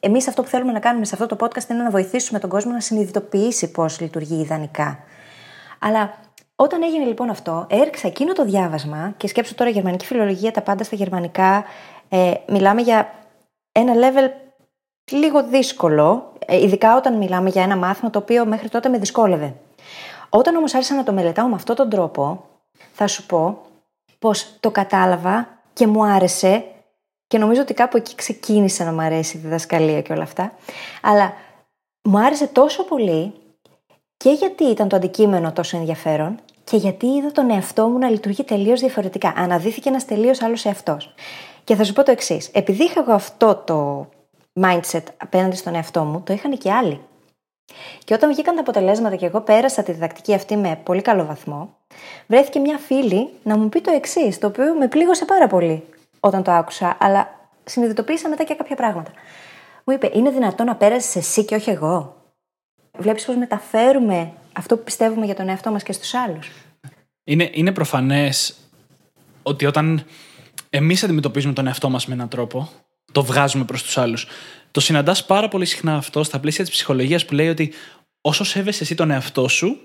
Εμείς 0.00 0.28
αυτό 0.28 0.42
που 0.42 0.48
θέλουμε 0.48 0.72
να 0.72 0.80
κάνουμε 0.80 1.04
σε 1.04 1.14
αυτό 1.14 1.36
το 1.36 1.36
podcast 1.40 1.68
είναι 1.70 1.82
να 1.82 1.90
βοηθήσουμε 1.90 2.38
τον 2.38 2.50
κόσμο 2.50 2.72
να 2.72 2.80
συνειδητοποιήσει 2.80 3.70
πώς 3.70 4.00
λειτουργεί 4.00 4.40
ιδανικά. 4.40 4.98
Αλλά 5.78 6.14
όταν 6.56 6.82
έγινε 6.82 7.04
λοιπόν 7.04 7.30
αυτό, 7.30 7.66
έριξα 7.68 8.06
εκείνο 8.06 8.32
το 8.32 8.44
διάβασμα 8.44 9.14
και 9.16 9.28
σκέψω 9.28 9.54
τώρα 9.54 9.70
γερμανική 9.70 10.06
φιλολογία, 10.06 10.50
τα 10.50 10.62
πάντα 10.62 10.84
στα 10.84 10.96
γερμανικά. 10.96 11.64
Ε, 12.08 12.32
μιλάμε 12.48 12.80
για 12.80 13.14
ένα 13.72 13.92
level 13.94 14.30
λίγο 15.10 15.44
δύσκολο, 15.44 16.32
ε, 16.46 16.62
ειδικά 16.62 16.96
όταν 16.96 17.16
μιλάμε 17.16 17.50
για 17.50 17.62
ένα 17.62 17.76
μάθημα 17.76 18.10
το 18.10 18.18
οποίο 18.18 18.46
μέχρι 18.46 18.68
τότε 18.68 18.88
με 18.88 18.98
δυσκόλευε. 18.98 19.54
Όταν 20.28 20.56
όμως 20.56 20.74
άρχισα 20.74 20.94
να 20.94 21.02
το 21.02 21.12
μελετάω 21.12 21.48
με 21.48 21.54
αυτόν 21.54 21.76
τον 21.76 21.90
τρόπο, 21.90 22.44
θα 22.92 23.06
σου 23.06 23.26
πω 23.26 23.58
πως 24.18 24.56
το 24.60 24.70
κατάλαβα 24.70 25.48
και 25.72 25.86
μου 25.86 26.04
άρεσε 26.04 26.64
και 27.26 27.38
νομίζω 27.38 27.60
ότι 27.60 27.74
κάπου 27.74 27.96
εκεί 27.96 28.14
ξεκίνησε 28.14 28.84
να 28.84 28.92
μου 28.92 29.00
αρέσει 29.00 29.36
η 29.36 29.40
διδασκαλία 29.40 30.02
και 30.02 30.12
όλα 30.12 30.22
αυτά. 30.22 30.52
Αλλά 31.02 31.32
μου 32.02 32.18
άρεσε 32.18 32.46
τόσο 32.46 32.84
πολύ 32.84 33.32
και 34.16 34.30
γιατί 34.30 34.64
ήταν 34.64 34.88
το 34.88 34.96
αντικείμενο 34.96 35.52
τόσο 35.52 35.76
ενδιαφέρον 35.76 36.38
και 36.64 36.76
γιατί 36.76 37.06
είδα 37.06 37.32
τον 37.32 37.50
εαυτό 37.50 37.88
μου 37.88 37.98
να 37.98 38.08
λειτουργεί 38.08 38.44
τελείως 38.44 38.80
διαφορετικά. 38.80 39.32
Αναδύθηκε 39.36 39.88
ένας 39.88 40.04
τελείως 40.04 40.42
άλλος 40.42 40.64
εαυτός. 40.64 41.14
Και 41.64 41.74
θα 41.74 41.84
σου 41.84 41.92
πω 41.92 42.02
το 42.02 42.10
εξής. 42.10 42.50
Επειδή 42.52 42.84
είχα 42.84 43.00
εγώ 43.00 43.12
αυτό 43.12 43.62
το 43.66 44.08
mindset 44.60 45.02
απέναντι 45.16 45.56
στον 45.56 45.74
εαυτό 45.74 46.04
μου, 46.04 46.20
το 46.20 46.32
είχαν 46.32 46.58
και 46.58 46.72
άλλοι. 46.72 47.00
Και 48.04 48.14
όταν 48.14 48.30
βγήκαν 48.30 48.54
τα 48.54 48.60
αποτελέσματα 48.60 49.16
και 49.16 49.26
εγώ 49.26 49.40
πέρασα 49.40 49.82
τη 49.82 49.92
διδακτική 49.92 50.34
αυτή 50.34 50.56
με 50.56 50.80
πολύ 50.82 51.02
καλό 51.02 51.24
βαθμό, 51.24 51.76
βρέθηκε 52.26 52.58
μια 52.58 52.78
φίλη 52.78 53.28
να 53.42 53.56
μου 53.56 53.68
πει 53.68 53.80
το 53.80 53.90
εξής, 53.90 54.38
το 54.38 54.46
οποίο 54.46 54.74
με 54.74 54.88
πλήγωσε 54.88 55.24
πάρα 55.24 55.46
πολύ 55.46 55.84
όταν 56.20 56.42
το 56.42 56.50
άκουσα, 56.50 56.96
αλλά 57.00 57.28
συνειδητοποίησα 57.64 58.28
μετά 58.28 58.44
και 58.44 58.54
κάποια 58.54 58.76
πράγματα. 58.76 59.10
Μου 59.84 59.94
είπε, 59.94 60.10
Είναι 60.12 60.30
δυνατόν 60.30 60.66
να 60.66 60.76
πέρασες 60.76 61.16
εσύ 61.16 61.44
και 61.44 61.54
όχι 61.54 61.70
εγώ; 61.70 62.14
Βλέπεις 62.98 63.24
πώς 63.24 63.36
μεταφέρουμε 63.36 64.32
αυτό 64.52 64.76
που 64.76 64.84
πιστεύουμε 64.84 65.24
για 65.24 65.34
τον 65.34 65.48
εαυτό 65.48 65.70
μας 65.70 65.82
και 65.82 65.92
στους 65.92 66.14
άλλους. 66.14 66.50
Είναι, 67.24 67.50
είναι 67.52 67.72
προφανές 67.72 68.54
ότι 69.42 69.66
όταν 69.66 70.04
εμείς 70.70 71.04
αντιμετωπίζουμε 71.04 71.52
τον 71.52 71.66
εαυτό 71.66 71.90
μας 71.90 72.06
με 72.06 72.14
έναν 72.14 72.28
τρόπο, 72.28 72.70
το 73.12 73.24
βγάζουμε 73.24 73.64
προς 73.64 73.82
τους 73.82 73.98
άλλους. 73.98 74.26
Το 74.70 74.80
συναντάς 74.80 75.26
πάρα 75.26 75.48
πολύ 75.48 75.64
συχνά 75.64 75.96
αυτό 75.96 76.22
στα 76.22 76.40
πλαίσια 76.40 76.64
της 76.64 76.72
ψυχολογίας 76.72 77.24
που 77.24 77.34
λέει 77.34 77.48
ότι 77.48 77.72
όσο 78.20 78.44
σέβεσαι 78.44 78.82
εσύ 78.82 78.94
τον 78.94 79.10
εαυτό 79.10 79.48
σου, 79.48 79.80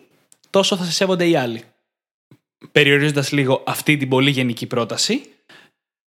τόσο 0.50 0.78
θα 0.78 0.84
σε 0.84 0.91
σέβονται 0.91 1.28
οι 1.28 1.36
άλλοι. 1.36 1.63
Περιορίζοντας 2.72 3.32
λίγο 3.32 3.63
αυτή 3.65 3.98
την 3.98 4.10
πολύ 4.10 4.30
γενική 4.30 4.65
πρόταση, 4.65 5.30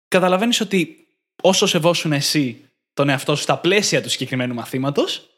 καταλαβαίνεις 0.07 0.61
ότι 0.61 1.07
όσο 1.41 1.65
σεβόσουν 1.65 2.11
εσύ 2.11 2.61
τον 2.93 3.09
εαυτό 3.09 3.35
σου 3.35 3.41
στα 3.41 3.57
πλαίσια 3.57 4.01
του 4.01 4.09
συγκεκριμένου 4.09 4.53
μαθήματος, 4.53 5.29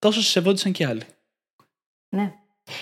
τόσο 0.00 0.20
σε 0.22 0.30
σεβόντουσαν 0.30 0.72
και 0.72 0.86
άλλοι. 0.86 1.02
Ναι. 2.08 2.32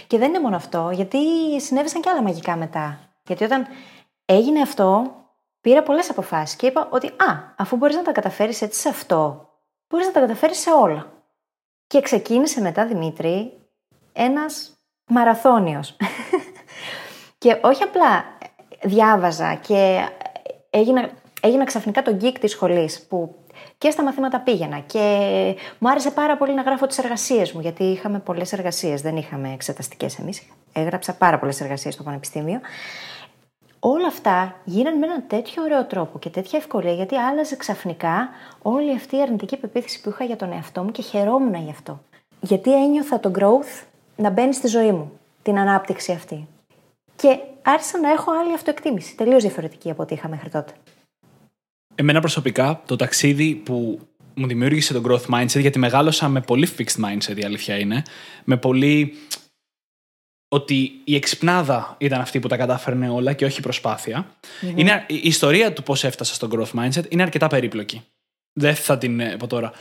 Και 0.06 0.18
δεν 0.18 0.28
είναι 0.28 0.40
μόνο 0.40 0.56
αυτό, 0.56 0.90
γιατί 0.92 1.18
συνέβησαν 1.60 2.00
και 2.00 2.10
άλλα 2.10 2.22
μαγικά 2.22 2.56
μετά. 2.56 2.98
Γιατί 3.26 3.44
όταν 3.44 3.66
έγινε 4.24 4.60
αυτό, 4.60 5.14
πήρα 5.60 5.82
πολλές 5.82 6.10
αποφάσεις 6.10 6.56
και 6.56 6.66
είπα 6.66 6.88
ότι 6.90 7.06
Α, 7.06 7.54
αφού 7.56 7.76
μπορείς 7.76 7.96
να 7.96 8.02
τα 8.02 8.12
καταφέρεις 8.12 8.62
έτσι 8.62 8.80
σε 8.80 8.88
αυτό, 8.88 9.48
μπορείς 9.88 10.06
να 10.06 10.12
τα 10.12 10.20
καταφέρεις 10.20 10.58
σε 10.58 10.70
όλα. 10.70 11.12
Και 11.86 12.00
ξεκίνησε 12.00 12.60
μετά, 12.60 12.86
Δημήτρη, 12.86 13.52
ένας 14.12 14.72
μαραθώνιος. 15.06 15.96
και 17.38 17.58
όχι 17.62 17.82
απλά 17.82 18.24
διάβαζα 18.82 19.54
και 19.54 20.08
έγινα, 20.70 21.10
έγινα 21.40 21.64
ξαφνικά 21.64 22.02
τον 22.02 22.14
γκίκ 22.14 22.38
της 22.38 22.50
σχολής 22.50 23.06
που 23.06 23.44
και 23.78 23.90
στα 23.90 24.02
μαθήματα 24.02 24.40
πήγαινα 24.40 24.78
και 24.78 25.00
μου 25.78 25.88
άρεσε 25.90 26.10
πάρα 26.10 26.36
πολύ 26.36 26.54
να 26.54 26.62
γράφω 26.62 26.86
τις 26.86 26.98
εργασίες 26.98 27.52
μου 27.52 27.60
γιατί 27.60 27.84
είχαμε 27.84 28.18
πολλές 28.18 28.52
εργασίες, 28.52 29.02
δεν 29.02 29.16
είχαμε 29.16 29.52
εξεταστικές 29.52 30.18
εμείς. 30.18 30.42
Έγραψα 30.72 31.14
πάρα 31.14 31.38
πολλές 31.38 31.60
εργασίες 31.60 31.94
στο 31.94 32.02
πανεπιστήμιο. 32.02 32.60
Όλα 33.80 34.06
αυτά 34.06 34.54
γίνανε 34.64 34.96
με 34.96 35.06
έναν 35.06 35.24
τέτοιο 35.26 35.62
ωραίο 35.62 35.84
τρόπο 35.84 36.18
και 36.18 36.28
τέτοια 36.28 36.58
ευκολία 36.58 36.92
γιατί 36.92 37.16
άλλαζε 37.16 37.56
ξαφνικά 37.56 38.28
όλη 38.62 38.94
αυτή 38.94 39.16
η 39.16 39.22
αρνητική 39.22 39.56
πεποίθηση 39.56 40.00
που 40.00 40.08
είχα 40.08 40.24
για 40.24 40.36
τον 40.36 40.52
εαυτό 40.52 40.82
μου 40.82 40.90
και 40.90 41.02
χαιρόμουν 41.02 41.54
γι' 41.54 41.70
αυτό. 41.70 42.00
Γιατί 42.40 42.82
ένιωθα 42.82 43.20
το 43.20 43.30
growth 43.38 43.84
να 44.16 44.30
μπαίνει 44.30 44.54
στη 44.54 44.66
ζωή 44.66 44.92
μου, 44.92 45.12
την 45.42 45.58
ανάπτυξη 45.58 46.12
αυτή. 46.12 46.48
Και 47.16 47.38
άρχισα 47.62 48.00
να 48.00 48.10
έχω 48.10 48.32
άλλη 48.40 48.52
αυτοεκτίμηση, 48.52 49.16
τελείως 49.16 49.42
διαφορετική 49.42 49.90
από 49.90 50.02
ό,τι 50.02 50.14
είχα 50.14 50.28
μέχρι 50.28 50.50
τότε. 50.50 50.72
Εμένα 52.00 52.20
προσωπικά, 52.20 52.82
το 52.86 52.96
ταξίδι 52.96 53.54
που 53.54 54.00
μου 54.34 54.46
δημιούργησε 54.46 54.92
το 54.92 55.02
growth 55.06 55.34
mindset, 55.34 55.60
γιατί 55.60 55.78
μεγάλωσα 55.78 56.28
με 56.28 56.40
πολύ 56.40 56.68
fixed 56.78 57.04
mindset, 57.04 57.36
η 57.36 57.44
αλήθεια 57.44 57.78
είναι. 57.78 58.02
Με 58.44 58.56
πολύ. 58.56 59.14
ότι 60.48 61.00
η 61.04 61.14
εξυπνάδα 61.14 61.96
ήταν 61.98 62.20
αυτή 62.20 62.40
που 62.40 62.48
τα 62.48 62.56
κατάφερνε 62.56 63.10
όλα 63.10 63.32
και 63.32 63.44
όχι 63.44 63.58
η 63.58 63.62
προσπαθεια 63.62 64.36
Είναι, 64.74 65.04
η 65.08 65.20
ιστορία 65.22 65.72
του 65.72 65.82
πώς 65.82 66.04
έφτασα 66.04 66.34
στο 66.34 66.48
growth 66.52 66.80
mindset 66.80 67.12
είναι 67.12 67.22
αρκετά 67.22 67.46
περίπλοκη. 67.46 68.02
Δεν 68.52 68.74
θα 68.74 68.98
την 68.98 69.36
πω 69.38 69.46
τώρα. 69.46 69.72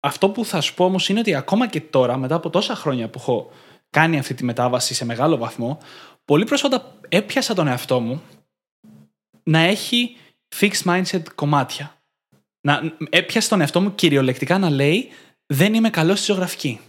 Αυτό 0.00 0.30
που 0.30 0.44
θα 0.44 0.60
σου 0.60 0.74
πω 0.74 0.84
όμως 0.84 1.08
είναι 1.08 1.18
ότι 1.18 1.34
ακόμα 1.34 1.66
και 1.66 1.80
τώρα, 1.80 2.16
μετά 2.16 2.34
από 2.34 2.50
τόσα 2.50 2.74
χρόνια 2.74 3.08
που 3.08 3.18
έχω 3.18 3.50
κάνει 3.90 4.18
αυτή 4.18 4.34
τη 4.34 4.44
μετάβαση 4.44 4.94
σε 4.94 5.04
μεγάλο 5.04 5.36
βαθμό, 5.36 5.78
πολύ 6.24 6.44
πρόσφατα 6.44 6.98
έπιασα 7.08 7.54
τον 7.54 7.66
εαυτό 7.66 8.00
μου 8.00 8.22
να 9.42 9.58
έχει 9.58 10.16
fixed 10.56 10.84
mindset 10.84 11.22
κομμάτια. 11.34 12.02
Να 12.60 12.96
έπιασε 13.10 13.48
τον 13.48 13.60
εαυτό 13.60 13.80
μου 13.80 13.94
κυριολεκτικά 13.94 14.58
να 14.58 14.70
λέει 14.70 15.08
δεν 15.46 15.74
είμαι 15.74 15.90
καλός 15.90 16.18
στη 16.18 16.32
ζωγραφικη 16.32 16.80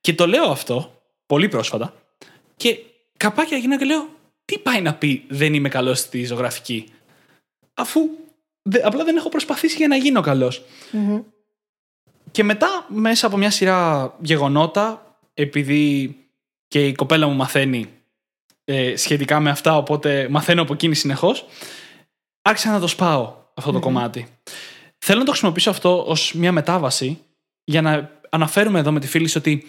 Και 0.00 0.14
το 0.14 0.26
λέω 0.26 0.50
αυτό 0.50 1.02
πολύ 1.26 1.48
πρόσφατα 1.48 1.94
και 2.56 2.78
καπάκια 3.16 3.56
γίνω 3.56 3.78
και 3.78 3.84
λέω 3.84 4.08
τι 4.44 4.58
πάει 4.58 4.80
να 4.80 4.94
πει 4.94 5.24
δεν 5.28 5.54
είμαι 5.54 5.68
καλός 5.68 5.98
στη 5.98 6.24
ζωγραφική 6.24 6.88
αφού 7.74 8.00
απλά 8.82 9.04
δεν 9.04 9.16
έχω 9.16 9.28
προσπαθήσει 9.28 9.76
για 9.76 9.88
να 9.88 9.96
γίνω 9.96 10.20
Και 12.30 12.44
μετά 12.44 12.86
μέσα 12.88 13.26
από 13.26 13.36
μια 13.36 13.50
σειρά 13.50 14.14
γεγονότα 14.20 15.18
επειδή 15.34 16.16
και 16.68 16.86
η 16.86 16.94
κοπέλα 16.94 17.26
μου 17.26 17.34
μαθαίνει 17.34 17.88
ε, 18.64 18.96
σχετικά 18.96 19.40
με 19.40 19.50
αυτά, 19.50 19.76
οπότε 19.76 20.28
μαθαίνω 20.30 20.62
από 20.62 20.72
εκείνη 20.72 20.94
συνεχώς. 20.94 21.46
Άρχισα 22.46 22.70
να 22.70 22.80
το 22.80 22.86
σπάω 22.86 23.34
αυτό 23.54 23.72
το 23.72 23.78
κομμάτι. 23.78 24.28
Θέλω 24.98 25.18
να 25.18 25.24
το 25.24 25.30
χρησιμοποιήσω 25.30 25.70
αυτό 25.70 26.04
ως 26.06 26.32
μια 26.34 26.52
μετάβαση 26.52 27.18
για 27.64 27.82
να 27.82 28.10
αναφέρουμε 28.30 28.78
εδώ 28.78 28.92
με 28.92 29.00
τη 29.00 29.06
φίλη 29.06 29.30
ότι 29.36 29.66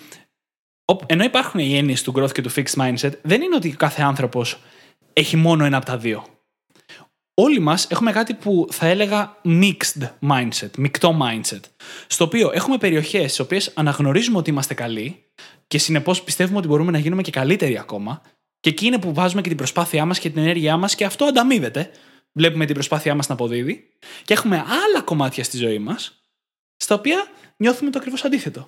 ενώ 1.06 1.24
υπάρχουν 1.24 1.60
οι 1.60 1.78
έννοιες 1.78 2.04
του 2.04 2.14
growth 2.16 2.32
και 2.32 2.42
του 2.42 2.52
fixed 2.52 2.76
mindset, 2.76 3.12
δεν 3.22 3.42
είναι 3.42 3.56
ότι 3.56 3.70
κάθε 3.70 4.02
άνθρωπος 4.02 4.60
έχει 5.14 5.38
μόνο 5.38 5.66
ένα 5.66 5.78
από 5.78 5.86
τα 5.86 5.98
δύο. 5.98 6.26
Όλοι 7.34 7.60
μας 7.60 7.88
έχουμε 7.90 8.12
κάτι 8.12 8.34
που 8.34 8.68
θα 8.72 8.86
έλεγα 8.88 9.38
mixed 9.46 10.10
mindset, 10.30 10.70
μεικτό 10.78 11.18
mindset. 11.22 11.60
Στο 12.08 12.24
οποίο 12.24 12.52
έχουμε 12.54 12.78
περιοχές 12.78 13.22
στις 13.22 13.40
οποίες 13.40 13.72
αναγνωρίζουμε 13.76 14.38
ότι 14.38 14.50
είμαστε 14.50 14.74
καλοί 14.74 15.24
και 15.68 15.78
συνεπώς 15.78 16.24
πιστεύουμε 16.24 16.58
ότι 16.58 16.68
μπορούμε 16.68 16.92
να 16.92 16.98
γίνουμε 16.98 17.22
και 17.22 17.32
καλύτεροι 17.32 17.78
ακόμα. 17.78 18.22
Και 18.60 18.70
εκεί 18.70 18.86
είναι 18.86 19.00
που 19.00 19.14
βάζουμε 19.14 19.42
και 19.42 19.48
την 19.48 19.58
προσπάθειά 19.58 20.06
μας 20.06 20.20
και 20.20 20.30
την 20.30 20.42
ενέργειά 20.42 20.78
μας 20.78 20.96
και 20.96 21.06
αυτό 21.06 21.26
ανταμείβεται. 21.26 21.92
Βλέπουμε 22.38 22.66
την 22.66 22.74
προσπάθειά 22.74 23.16
μας 23.16 23.28
να 23.28 23.34
αποδίδει. 23.34 23.90
Και 24.24 24.34
έχουμε 24.34 24.58
άλλα 24.58 25.02
κομμάτια 25.06 25.44
στη 25.44 25.58
ζωή 25.58 25.80
μας, 25.80 26.24
στα 26.78 26.96
οποία 26.96 27.28
νιώθουμε 27.58 27.90
το 27.92 27.98
ακριβώς 28.00 28.24
αντίθετο. 28.26 28.68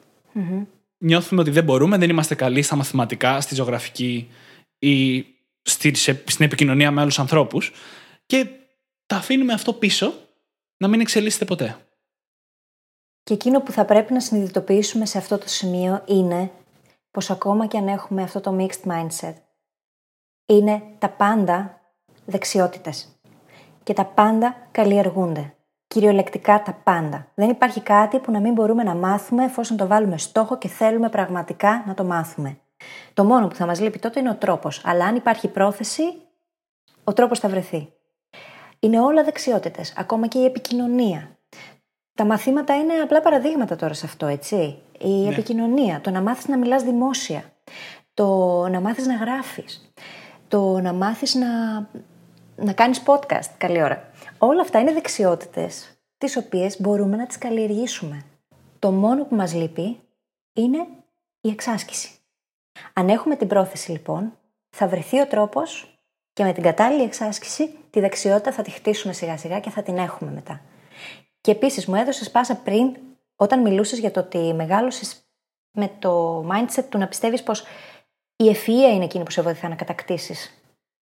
Νιώθουμε 0.97 1.41
ότι 1.41 1.49
δεν 1.49 1.63
μπορούμε, 1.63 1.97
δεν 1.97 2.09
είμαστε 2.09 2.35
καλοί 2.35 2.61
στα 2.61 2.75
μαθηματικά, 2.75 3.41
στη 3.41 3.55
ζωγραφική 3.55 4.31
ή 4.79 5.25
στη- 5.61 5.95
σε- 5.95 6.23
στην 6.27 6.45
επικοινωνία 6.45 6.91
με 6.91 7.01
άλλους 7.01 7.19
ανθρώπους 7.19 7.71
και 8.25 8.47
τα 9.05 9.15
αφήνουμε 9.15 9.53
αυτό 9.53 9.73
πίσω 9.73 10.13
να 10.77 10.87
μην 10.87 10.99
εξελίσσεται 10.99 11.45
ποτέ. 11.45 11.77
Και 13.23 13.33
εκείνο 13.33 13.61
που 13.61 13.71
θα 13.71 13.85
πρέπει 13.85 14.13
να 14.13 14.19
συνειδητοποιήσουμε 14.19 15.05
σε 15.05 15.17
αυτό 15.17 15.37
το 15.37 15.47
σημείο 15.47 16.03
είναι 16.07 16.51
πως 17.11 17.29
ακόμα 17.29 17.67
και 17.67 17.77
αν 17.77 17.87
έχουμε 17.87 18.23
αυτό 18.23 18.39
το 18.39 18.57
mixed 18.59 18.91
mindset, 18.91 19.33
είναι 20.45 20.83
τα 20.99 21.09
πάντα 21.09 21.81
δεξιότητες. 22.25 23.16
Και 23.87 23.93
τα 23.93 24.05
πάντα 24.05 24.55
καλλιεργούνται. 24.71 25.53
Κυριολεκτικά 25.87 26.61
τα 26.61 26.73
πάντα. 26.83 27.27
Δεν 27.35 27.49
υπάρχει 27.49 27.81
κάτι 27.81 28.19
που 28.19 28.31
να 28.31 28.39
μην 28.39 28.53
μπορούμε 28.53 28.83
να 28.83 28.95
μάθουμε 28.95 29.43
εφόσον 29.43 29.77
το 29.77 29.87
βάλουμε 29.87 30.17
στόχο 30.17 30.57
και 30.57 30.67
θέλουμε 30.67 31.09
πραγματικά 31.09 31.83
να 31.87 31.93
το 31.93 32.03
μάθουμε. 32.03 32.57
Το 33.13 33.23
μόνο 33.23 33.47
που 33.47 33.55
θα 33.55 33.65
μας 33.65 33.79
λείπει 33.79 33.99
τότε 33.99 34.19
είναι 34.19 34.29
ο 34.29 34.35
τρόπος. 34.35 34.81
Αλλά 34.85 35.05
αν 35.05 35.15
υπάρχει 35.15 35.47
πρόθεση, 35.47 36.03
ο 37.03 37.13
τρόπος 37.13 37.39
θα 37.39 37.49
βρεθεί. 37.49 37.93
Είναι 38.79 38.99
όλα 38.99 39.23
δεξιότητες, 39.23 39.93
ακόμα 39.97 40.27
και 40.27 40.39
η 40.39 40.45
επικοινωνία. 40.45 41.37
Τα 42.13 42.25
μαθήματα 42.25 42.75
είναι 42.75 42.93
απλά 42.93 43.21
παραδείγματα 43.21 43.75
τώρα 43.75 43.93
σε 43.93 44.05
αυτό, 44.05 44.25
έτσι. 44.25 44.81
Η 44.99 45.27
επικοινωνία, 45.27 46.01
το 46.01 46.09
να 46.09 46.21
μάθεις 46.21 46.47
να 46.47 46.57
μιλάς 46.57 46.83
δημόσια, 46.83 47.43
το 48.13 48.25
να 48.67 48.81
μάθεις 48.81 49.07
να 49.07 49.15
γράφεις, 49.15 49.91
το 50.47 50.79
να 50.79 50.93
μάθεις 50.93 51.35
να, 51.35 51.47
να 52.57 52.73
κάνεις 52.73 53.03
podcast, 53.05 53.49
καλή 53.57 53.83
ώρα. 53.83 54.11
Όλα 54.37 54.61
αυτά 54.61 54.79
είναι 54.79 54.93
δεξιότητες, 54.93 55.97
τις 56.17 56.37
οποίες 56.37 56.81
μπορούμε 56.81 57.15
να 57.15 57.25
τις 57.25 57.37
καλλιεργήσουμε. 57.37 58.21
Το 58.79 58.91
μόνο 58.91 59.25
που 59.25 59.35
μας 59.35 59.53
λείπει 59.53 59.99
είναι 60.53 60.87
η 61.41 61.49
εξάσκηση. 61.49 62.09
Αν 62.93 63.09
έχουμε 63.09 63.35
την 63.35 63.47
πρόθεση 63.47 63.91
λοιπόν, 63.91 64.37
θα 64.69 64.87
βρεθεί 64.87 65.19
ο 65.19 65.27
τρόπος 65.27 65.99
και 66.33 66.43
με 66.43 66.53
την 66.53 66.63
κατάλληλη 66.63 67.03
εξάσκηση 67.03 67.75
τη 67.89 67.99
δεξιότητα 67.99 68.51
θα 68.51 68.61
τη 68.61 68.71
χτίσουμε 68.71 69.13
σιγά 69.13 69.37
σιγά 69.37 69.59
και 69.59 69.69
θα 69.69 69.83
την 69.83 69.97
έχουμε 69.97 70.31
μετά. 70.31 70.61
Και 71.41 71.51
επίσης 71.51 71.85
μου 71.85 71.95
έδωσες 71.95 72.31
πάσα 72.31 72.55
πριν, 72.55 72.95
όταν 73.35 73.61
μιλούσες 73.61 73.99
για 73.99 74.11
το 74.11 74.19
ότι 74.19 74.53
μεγάλωσες 74.53 75.21
με 75.71 75.91
το 75.99 76.39
mindset 76.51 76.83
του 76.89 76.97
να 76.97 77.07
πιστεύεις 77.07 77.43
πως 77.43 77.63
η 78.35 78.49
ευφυα 78.49 78.89
είναι 78.89 79.03
εκείνη 79.03 79.23
που 79.23 79.31
σε 79.31 79.41
βοηθά 79.41 79.67
να 79.67 79.75
κατακτήσεις 79.75 80.56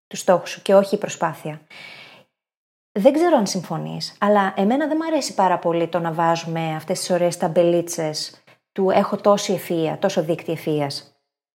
τους 0.07 0.19
στόχους 0.19 0.49
σου 0.49 0.61
και 0.61 0.75
όχι 0.75 0.95
η 0.95 0.97
προσπάθεια. 0.97 1.61
Δεν 2.91 3.13
ξέρω 3.13 3.37
αν 3.37 3.47
συμφωνείς, 3.47 4.17
αλλά 4.19 4.53
εμένα 4.57 4.87
δεν 4.87 4.97
μου 5.01 5.05
αρέσει 5.05 5.33
πάρα 5.33 5.59
πολύ 5.59 5.87
το 5.87 5.99
να 5.99 6.11
βάζουμε 6.11 6.75
αυτές 6.75 6.99
τις 6.99 7.09
ωραίες 7.09 7.37
ταμπελίτσες 7.37 8.43
του 8.71 8.89
έχω 8.89 9.15
τόση 9.15 9.53
ευφυα, 9.53 9.97
τόσο 9.97 10.23
δίκτυο 10.23 10.53
ευφυα 10.53 10.89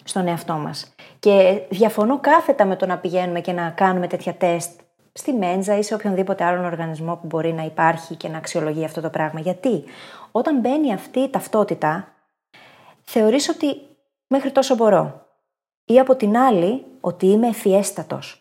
στον 0.05 0.27
εαυτό 0.27 0.53
μας. 0.53 0.95
Και 1.19 1.63
διαφωνώ 1.71 2.21
κάθετα 2.21 2.65
με 2.65 2.77
το 2.77 2.87
να 2.87 2.99
πηγαίνουμε 2.99 3.41
και 3.41 3.53
να 3.53 3.71
κάνουμε 3.71 4.07
τέτοια 4.07 4.35
τεστ 4.35 4.81
στη 5.13 5.33
Μέντζα 5.33 5.79
ή 5.79 5.83
σε 5.83 5.95
οποιονδήποτε 5.95 6.45
άλλον 6.45 6.65
οργανισμό 6.65 7.17
που 7.17 7.27
μπορεί 7.27 7.53
να 7.53 7.63
υπάρχει 7.63 8.15
και 8.15 8.29
να 8.29 8.39
αξιολογεί 8.39 8.85
αυτό 8.85 9.01
το 9.01 9.11
πράγμα. 9.11 9.41
Γιατί 9.41 9.85
όταν 10.31 10.61
μπαίνει 10.61 10.93
αυτή 10.93 11.21
η 11.21 11.31
ταυτότητα, 11.31 12.09
θεωρείς 13.03 13.49
ότι 13.49 13.67
μέχρι 14.27 14.51
τόσο 14.51 14.75
μπορώ. 14.75 15.27
Ή 15.85 15.99
από 15.99 16.17
την 16.17 16.37
άλλη, 16.37 16.85
ότι 17.01 17.27
είμαι 17.27 17.49
ευφιέστατος. 17.49 18.40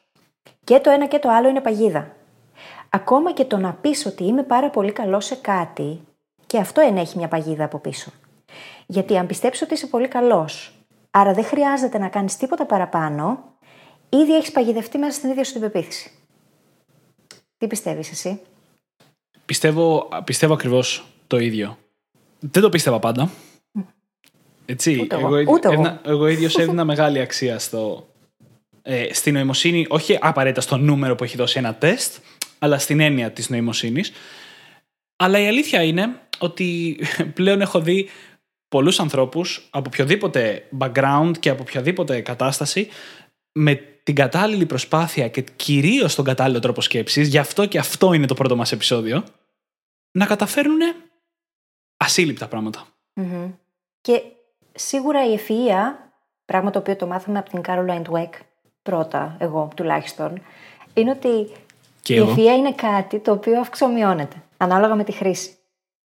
Και 0.69 0.79
το 0.79 0.89
ένα 0.89 1.07
και 1.07 1.19
το 1.19 1.29
άλλο 1.29 1.47
είναι 1.49 1.61
παγίδα. 1.61 2.15
Ακόμα 2.89 3.33
και 3.33 3.45
το 3.45 3.57
να 3.57 3.73
πεις 3.73 4.05
ότι 4.05 4.23
είμαι 4.23 4.43
πάρα 4.43 4.69
πολύ 4.69 4.91
καλός 4.91 5.25
σε 5.25 5.35
κάτι, 5.35 6.01
και 6.45 6.57
αυτό 6.57 6.81
ενέχει 6.81 7.17
μια 7.17 7.27
παγίδα 7.27 7.63
από 7.63 7.77
πίσω. 7.79 8.11
Γιατί 8.85 9.17
αν 9.17 9.27
πιστέψει 9.27 9.63
ότι 9.63 9.73
είσαι 9.73 9.87
πολύ 9.87 10.07
καλός, 10.07 10.73
άρα 11.11 11.33
δεν 11.33 11.43
χρειάζεται 11.43 11.97
να 11.97 12.07
κάνεις 12.07 12.37
τίποτα 12.37 12.65
παραπάνω, 12.65 13.43
ήδη 14.09 14.35
έχεις 14.35 14.51
παγιδευτεί 14.51 14.97
μέσα 14.97 15.11
στην 15.17 15.29
ίδια 15.29 15.43
σου 15.43 15.51
την 15.51 15.61
πεποίθηση. 15.61 16.11
Τι 17.57 17.67
πιστεύεις 17.67 18.11
εσύ; 18.11 18.41
Πιστεύω, 19.45 20.09
πιστεύω 20.23 20.53
ακριβώς 20.53 21.05
το 21.27 21.37
ίδιο. 21.37 21.77
Δεν 22.39 22.61
το 22.61 22.69
πίστευα 22.69 22.99
πάντα. 22.99 23.29
Έτσι, 24.65 24.99
Ούτε 25.01 25.15
εγώ. 25.15 25.27
εγώ, 25.27 25.37
ίδιο- 25.39 25.53
Ούτε 25.53 25.67
εγώ. 25.67 25.81
έδινα- 25.81 26.01
εγώ 26.05 26.27
ίδιος 26.27 26.57
έδινα 26.59 26.85
μεγάλη 26.85 27.19
αξία 27.19 27.59
στο, 27.59 28.07
ε, 28.81 29.13
στη 29.13 29.31
νοημοσύνη, 29.31 29.85
όχι 29.89 30.17
απαραίτητα 30.21 30.61
στο 30.61 30.77
νούμερο 30.77 31.15
που 31.15 31.23
έχει 31.23 31.37
δώσει 31.37 31.57
ένα 31.57 31.75
τεστ, 31.75 32.15
αλλά 32.59 32.77
στην 32.77 32.99
έννοια 32.99 33.31
της 33.31 33.49
νοημοσύνης. 33.49 34.11
Αλλά 35.15 35.39
η 35.39 35.47
αλήθεια 35.47 35.83
είναι 35.83 36.21
ότι 36.37 36.99
πλέον 37.33 37.61
έχω 37.61 37.81
δει 37.81 38.09
πολλούς 38.67 38.99
ανθρώπους 38.99 39.67
από 39.69 39.89
οποιοδήποτε 39.93 40.67
background 40.79 41.31
και 41.39 41.49
από 41.49 41.61
οποιαδήποτε 41.61 42.21
κατάσταση 42.21 42.87
με 43.51 43.75
την 44.03 44.15
κατάλληλη 44.15 44.65
προσπάθεια 44.65 45.27
και 45.27 45.41
κυρίως 45.41 46.15
τον 46.15 46.25
κατάλληλο 46.25 46.59
τρόπο 46.59 46.81
σκέψης, 46.81 47.27
γι' 47.27 47.37
αυτό 47.37 47.65
και 47.65 47.77
αυτό 47.77 48.13
είναι 48.13 48.25
το 48.25 48.33
πρώτο 48.33 48.55
μας 48.55 48.71
επεισόδιο, 48.71 49.23
να 50.11 50.25
καταφέρουν 50.25 50.79
ασύλληπτα 51.97 52.47
πράγματα. 52.47 52.87
Μμμ. 53.13 53.51
Και 54.01 54.21
σίγουρα 54.71 55.25
η 55.25 55.39
ευφυΐα, 55.39 56.09
πράγμα 56.45 56.69
το 56.69 56.79
οποίο 56.79 56.95
το 56.95 57.07
μάθαμε 57.07 57.39
από 57.39 57.49
την 57.49 57.61
Caroline 57.65 58.03
Dweck, 58.03 58.29
πρώτα, 58.89 59.35
εγώ 59.39 59.69
τουλάχιστον, 59.75 60.41
είναι 60.93 61.09
ότι 61.11 61.51
Και 62.01 62.13
η 62.13 62.17
εγώ. 62.17 62.33
ευφυΐα 62.33 62.57
είναι 62.57 62.73
κάτι 62.73 63.19
το 63.19 63.31
οποίο 63.31 63.59
αυξομοιώνεται, 63.59 64.35
ανάλογα 64.57 64.95
με 64.95 65.03
τη 65.03 65.11
χρήση. 65.11 65.57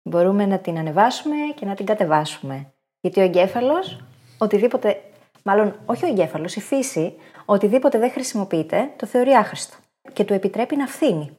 Μπορούμε 0.02 0.46
να 0.46 0.58
την 0.58 0.78
ανεβάσουμε 0.78 1.34
και 1.54 1.66
να 1.66 1.74
την 1.74 1.86
κατεβάσουμε. 1.86 2.72
Γιατί 3.00 3.20
ο 3.20 3.22
εγκέφαλος, 3.22 4.00
οτιδήποτε, 4.38 5.02
μάλλον 5.42 5.74
όχι 5.86 6.04
ο 6.04 6.08
εγκέφαλος, 6.08 6.56
η 6.56 6.60
φύση, 6.60 7.14
οτιδήποτε 7.44 7.98
δεν 7.98 8.10
χρησιμοποιείται, 8.10 8.90
το 8.96 9.06
θεωρεί 9.06 9.30
άχρηστο 9.30 9.76
και 10.12 10.24
του 10.24 10.32
επιτρέπει 10.32 10.76
να 10.76 10.86
φθήνει. 10.86 11.38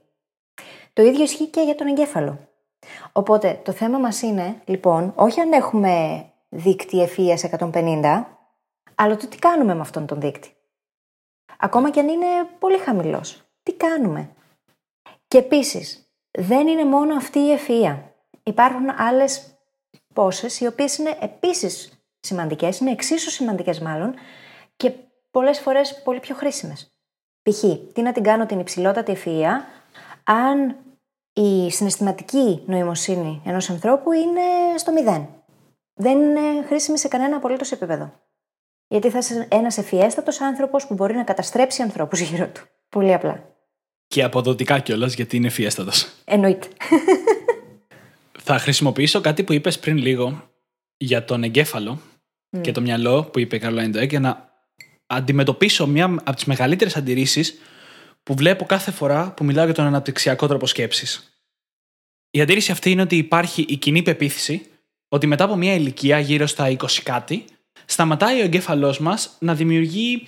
Το 0.94 1.02
ίδιο 1.02 1.24
ισχύει 1.24 1.48
και 1.48 1.62
για 1.62 1.76
τον 1.76 1.88
εγκέφαλο. 1.88 2.40
Οπότε 3.12 3.62
το 3.64 3.72
θέμα 3.72 3.98
μας 3.98 4.22
είναι, 4.22 4.62
λοιπόν, 4.66 5.14
όχι 5.16 5.40
αν 5.40 5.52
έχουμε 5.52 6.26
δείκτη 6.50 7.08
ευφυΐας 7.08 7.70
150, 7.72 8.26
αλλά 8.96 9.18
το 9.18 9.28
τι 9.28 9.38
κάνουμε 9.38 9.76
με 9.76 9.82
αυτόν 9.82 10.06
τον 10.06 10.20
δείκτη. 10.20 10.50
Ακόμα 11.64 11.92
και 11.92 12.00
αν 12.00 12.08
είναι 12.08 12.26
πολύ 12.60 12.78
χαμηλός. 12.78 13.44
Τι 13.64 13.74
κάνουμε; 13.74 14.30
Και 15.28 15.38
επίσης, 15.38 16.12
δεν 16.32 16.68
είναι 16.68 16.86
μόνο 16.86 17.16
αυτή 17.16 17.40
η 17.40 17.58
ευφυΐα. 17.58 17.98
Υπάρχουν 18.44 18.90
άλλες 18.98 19.58
πόσες, 20.14 20.60
οι 20.60 20.68
οποίες 20.68 20.98
είναι 20.98 21.18
επίσης 21.22 22.04
σημαντικές, 22.20 22.80
είναι 22.80 22.92
εξίσου 22.92 23.30
σημαντικές 23.30 23.80
μάλλον, 23.80 24.14
και 24.76 24.94
πολλές 25.32 25.60
φορές 25.60 26.02
πολύ 26.02 26.20
πιο 26.20 26.36
χρήσιμες. 26.36 26.96
Π.χ. 27.42 27.64
τι 27.94 28.02
να 28.02 28.12
την 28.12 28.24
κάνω 28.24 28.46
την 28.46 28.60
υψηλότατη 28.60 29.18
ευφυΐα, 29.18 29.52
αν 30.24 30.76
η 31.34 31.72
συναισθηματική 31.72 32.64
νοημοσύνη 32.66 33.42
ενός 33.46 33.70
ανθρώπου 33.70 34.12
είναι 34.12 34.42
στο 34.78 34.92
μηδέν. 34.92 35.28
Δεν 35.94 36.22
είναι 36.22 36.66
χρήσιμη 36.66 36.98
σε 36.98 37.08
κανένα 37.08 37.36
απολύτως 37.36 37.72
επίπεδο. 37.72 38.14
Γιατί 38.92 39.10
θα 39.10 39.18
είσαι 39.18 39.48
ένας 39.52 39.78
ευφιέστατος 39.78 40.42
άνθρωπος 40.42 40.88
που 40.88 40.94
μπορεί 40.94 41.14
να 41.14 41.24
καταστρέψει 41.24 41.82
ανθρώπους 41.82 42.20
γύρω 42.20 42.48
του. 42.48 42.62
Πολύ 42.90 43.14
απλά. 43.14 43.56
Και 44.08 44.24
αποδοτικά 44.24 44.80
κιόλας, 44.80 45.14
γιατί 45.14 45.38
είναι 45.38 45.50
φιέστατος. 45.50 46.08
Εννοείται. 46.26 46.68
Θα 48.46 48.58
χρησιμοποιήσω 48.58 49.22
κάτι 49.22 49.44
που 49.44 49.54
είπες 49.54 49.80
πριν 49.80 49.98
λίγο 49.98 50.50
για 50.98 51.26
τον 51.26 51.44
εγκέφαλο 51.44 52.02
και 52.62 52.72
το 52.72 52.82
μυαλό 52.82 53.24
που 53.24 53.40
είπε 53.40 53.56
η 53.56 53.62
Caroline 53.64 53.96
Dweck 53.96 54.10
για 54.10 54.20
να 54.20 54.50
αντιμετωπίσω 55.06 55.88
μια 55.88 56.06
από 56.06 56.36
τις 56.36 56.46
μεγαλύτερες 56.46 56.96
αντιρρήσεις 56.96 57.60
που 58.24 58.36
βλέπω 58.36 58.66
κάθε 58.66 58.92
φορά 58.92 59.32
που 59.32 59.44
μιλάω 59.44 59.66
για 59.66 59.74
τον 59.74 59.86
αναπτυξιακό 59.86 60.48
τρόπο 60.48 60.66
σκέψης. 60.66 61.42
Η 62.32 62.42
αντίρρηση 62.42 62.72
αυτή 62.72 62.92
είναι 62.92 63.02
ότι 63.02 63.18
υπάρχει 63.18 63.66
η 63.68 63.78
κοινή 63.78 64.02
πεποίθηση 64.02 64.66
ότι 65.08 65.28
μετά 65.28 65.44
από 65.44 65.56
μια 65.56 65.74
ηλικία 65.74 66.20
γύρω 66.20 66.46
στα 66.46 66.76
20 66.78 66.86
κάτι 67.04 67.46
σταματάει 67.92 68.42
ο 68.42 68.44
εγκέφαλός 68.44 69.00
μας 69.00 69.36
να 69.40 69.56
δημιουργεί 69.56 70.28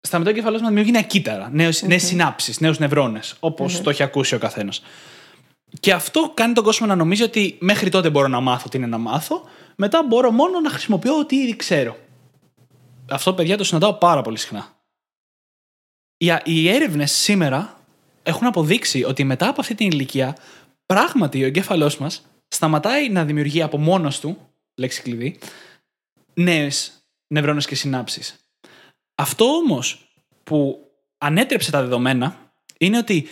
σταματάει 0.00 0.32
ο 0.32 0.36
εγκέφαλός 0.36 0.60
μας 0.60 0.70
να 0.70 0.76
δημιουργεί 0.76 0.92
νέα 0.92 1.02
κύτταρα, 1.02 1.50
νέες, 1.52 1.82
νέες 1.82 2.02
συνάψεις, 2.02 2.60
νέους 2.60 2.78
νευρώνες, 2.78 3.36
όπως 3.40 3.80
το 3.80 3.90
έχει 3.90 4.02
ακούσει 4.02 4.34
ο 4.34 4.38
καθένας. 4.38 4.82
Και 5.80 5.92
αυτό 5.92 6.30
κάνει 6.34 6.52
τον 6.52 6.64
κόσμο 6.64 6.86
να 6.86 6.94
νομίζει 6.94 7.22
ότι 7.22 7.56
μέχρι 7.60 7.88
τότε 7.88 8.10
μπορώ 8.10 8.28
να 8.28 8.40
μάθω 8.40 8.68
τι 8.68 8.76
είναι 8.76 8.86
να 8.86 8.98
μάθω, 8.98 9.42
μετά 9.76 10.02
μπορώ 10.02 10.30
μόνο 10.30 10.60
να 10.60 10.70
χρησιμοποιώ 10.70 11.18
ό,τι 11.18 11.36
ήδη 11.36 11.56
ξέρω. 11.56 11.96
Αυτό, 13.10 13.34
παιδιά, 13.34 13.56
το 13.56 13.64
συναντάω 13.64 13.92
πάρα 13.94 14.22
πολύ 14.22 14.38
συχνά. 14.38 14.66
Οι, 16.16 16.32
οι 16.44 16.68
έρευνες 16.68 17.12
σήμερα 17.12 17.80
έχουν 18.22 18.46
αποδείξει 18.46 19.04
ότι 19.04 19.24
μετά 19.24 19.48
από 19.48 19.60
αυτή 19.60 19.74
την 19.74 19.90
ηλικία, 19.90 20.36
πράγματι 20.86 21.42
ο 21.42 21.46
εγκέφαλός 21.46 21.98
μας 21.98 22.22
σταματάει 22.48 23.08
να 23.08 23.24
δημιουργεί 23.24 23.62
από 23.62 23.78
μόνος 23.78 24.20
του, 24.20 24.36
λέξη 24.74 25.02
κλειδί, 25.02 25.38
νέες 26.34 27.06
νευρώνες 27.26 27.66
και 27.66 27.74
συνάψεις. 27.74 28.36
Αυτό 29.14 29.44
όμως 29.44 30.14
που 30.44 30.78
ανέτρεψε 31.18 31.70
τα 31.70 31.80
δεδομένα 31.80 32.54
είναι 32.78 32.98
ότι 32.98 33.26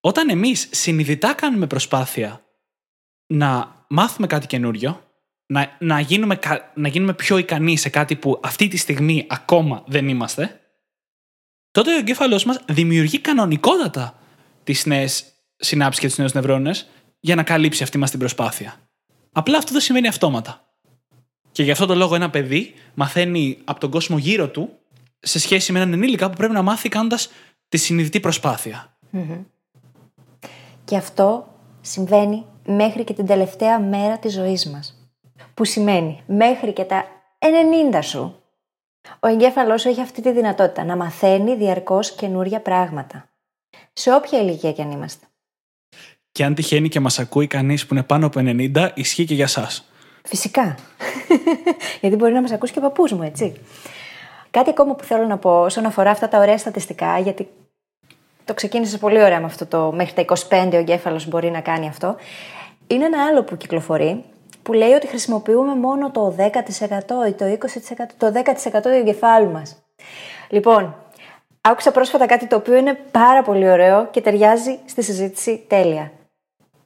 όταν 0.00 0.28
εμείς 0.28 0.68
συνειδητά 0.70 1.34
κάνουμε 1.34 1.66
προσπάθεια 1.66 2.42
να 3.26 3.76
μάθουμε 3.88 4.26
κάτι 4.26 4.46
καινούριο, 4.46 5.02
να, 5.46 5.76
να, 5.78 6.00
γίνουμε, 6.00 6.36
κα- 6.36 6.72
να 6.74 6.88
γίνουμε 6.88 7.14
πιο 7.14 7.38
ικανοί 7.38 7.76
σε 7.76 7.88
κάτι 7.88 8.16
που 8.16 8.40
αυτή 8.42 8.68
τη 8.68 8.76
στιγμή 8.76 9.26
ακόμα 9.28 9.84
δεν 9.86 10.08
είμαστε, 10.08 10.60
τότε 11.70 11.94
ο 11.94 11.98
εγκέφαλός 11.98 12.44
μας 12.44 12.60
δημιουργεί 12.68 13.18
κανονικότατα 13.18 14.18
τις 14.64 14.86
νέες 14.86 15.24
συνάψεις 15.56 16.00
και 16.00 16.08
του 16.08 16.14
νέου 16.18 16.30
νευρώνες 16.32 16.88
για 17.20 17.34
να 17.34 17.42
καλύψει 17.42 17.82
αυτή 17.82 17.98
μας 17.98 18.10
την 18.10 18.18
προσπάθεια. 18.18 18.88
Απλά 19.32 19.58
αυτό 19.58 19.72
δεν 19.72 19.80
σημαίνει 19.80 20.08
αυτόματα. 20.08 20.67
Και 21.52 21.62
γι' 21.62 21.70
αυτό 21.70 21.86
το 21.86 21.94
λόγο 21.94 22.14
ένα 22.14 22.30
παιδί 22.30 22.74
μαθαίνει 22.94 23.58
από 23.64 23.80
τον 23.80 23.90
κόσμο 23.90 24.18
γύρω 24.18 24.48
του 24.48 24.70
σε 25.20 25.38
σχέση 25.38 25.72
με 25.72 25.78
έναν 25.78 25.92
ενήλικα 25.92 26.30
που 26.30 26.36
πρέπει 26.36 26.52
να 26.52 26.62
μάθει 26.62 26.88
κάνοντας 26.88 27.30
τη 27.68 27.76
συνειδητή 27.76 28.20
προσπάθεια. 28.20 28.96
Και 30.84 30.96
αυτό 30.96 31.54
συμβαίνει 31.80 32.44
μέχρι 32.66 33.04
και 33.04 33.12
την 33.12 33.26
τελευταία 33.26 33.80
μέρα 33.80 34.18
της 34.18 34.32
ζωής 34.32 34.66
μας. 34.70 35.10
Που 35.54 35.64
σημαίνει 35.64 36.22
μέχρι 36.26 36.72
και 36.72 36.84
τα 36.84 37.04
90 37.92 37.98
σου. 38.02 38.42
Ο 39.20 39.28
εγκέφαλός 39.28 39.80
σου 39.80 39.88
έχει 39.88 40.00
αυτή 40.00 40.22
τη 40.22 40.32
δυνατότητα 40.32 40.84
να 40.84 40.96
μαθαίνει 40.96 41.56
διαρκώς 41.56 42.14
καινούρια 42.14 42.60
πράγματα. 42.60 43.28
Σε 43.92 44.14
όποια 44.14 44.40
ηλικία 44.40 44.72
κι 44.72 44.82
αν 44.82 44.90
είμαστε. 44.90 45.26
Και 46.32 46.44
αν 46.44 46.54
τυχαίνει 46.54 46.88
και 46.88 47.00
μας 47.00 47.18
ακούει 47.18 47.46
κανείς 47.46 47.86
που 47.86 47.94
είναι 47.94 48.02
πάνω 48.02 48.26
από 48.26 48.40
90, 48.40 48.90
ισχύει 48.94 49.24
και 49.24 49.34
για 49.34 49.44
εσά. 49.44 49.68
Φυσικά. 50.28 50.74
Γιατί 52.00 52.16
μπορεί 52.16 52.32
να 52.32 52.40
μας 52.40 52.52
ακούσει 52.52 52.72
και 52.72 52.78
ο 52.78 52.82
παππούς 52.82 53.12
μου, 53.12 53.22
έτσι. 53.22 53.60
Κάτι 54.50 54.70
ακόμα 54.70 54.94
που 54.94 55.04
θέλω 55.04 55.26
να 55.26 55.38
πω 55.38 55.60
όσον 55.60 55.86
αφορά 55.86 56.10
αυτά 56.10 56.28
τα 56.28 56.38
ωραία 56.38 56.58
στατιστικά, 56.58 57.18
γιατί 57.18 57.48
το 58.44 58.54
ξεκίνησε 58.54 58.98
πολύ 58.98 59.22
ωραία 59.22 59.40
με 59.40 59.46
αυτό 59.46 59.66
το 59.66 59.92
μέχρι 59.92 60.24
τα 60.24 60.36
25 60.50 60.70
ο 60.72 60.76
εγκέφαλος 60.76 61.28
μπορεί 61.28 61.50
να 61.50 61.60
κάνει 61.60 61.88
αυτό. 61.88 62.16
Είναι 62.86 63.04
ένα 63.04 63.24
άλλο 63.24 63.42
που 63.42 63.56
κυκλοφορεί, 63.56 64.24
που 64.62 64.72
λέει 64.72 64.92
ότι 64.92 65.06
χρησιμοποιούμε 65.06 65.74
μόνο 65.74 66.10
το 66.10 66.34
10% 66.38 67.28
ή 67.28 67.32
το 67.32 67.44
20%, 67.44 67.56
το 68.16 68.32
10% 68.74 68.80
του 68.82 68.88
εγκεφάλου 68.88 69.50
μας. 69.50 69.82
Λοιπόν, 70.48 70.94
άκουσα 71.60 71.90
πρόσφατα 71.90 72.26
κάτι 72.26 72.46
το 72.46 72.56
οποίο 72.56 72.76
είναι 72.76 72.94
πάρα 73.10 73.42
πολύ 73.42 73.70
ωραίο 73.70 74.06
και 74.10 74.20
ταιριάζει 74.20 74.78
στη 74.84 75.02
συζήτηση 75.02 75.64
τέλεια. 75.68 76.12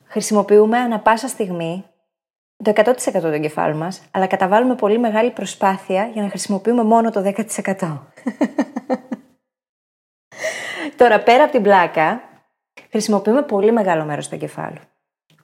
Χρησιμοποιούμε 0.05 0.78
ανα 0.78 0.98
πάσα 0.98 1.28
στιγμή 1.28 1.85
το 2.62 2.72
100% 2.77 3.20
του 3.20 3.27
εγκεφάλου 3.27 3.77
μας, 3.77 4.03
αλλά 4.11 4.27
καταβάλουμε 4.27 4.75
πολύ 4.75 4.98
μεγάλη 4.98 5.31
προσπάθεια 5.31 6.11
για 6.12 6.22
να 6.22 6.29
χρησιμοποιούμε 6.29 6.85
μόνο 6.85 7.11
το 7.11 7.33
10%. 7.37 7.98
Τώρα, 10.96 11.22
πέρα 11.22 11.42
από 11.42 11.53
την 11.53 11.62
πλάκα, 11.62 12.22
χρησιμοποιούμε 12.90 13.42
πολύ 13.42 13.72
μεγάλο 13.72 14.05
μέρος 14.05 14.29
του 14.29 14.35
εγκεφάλου. 14.35 14.79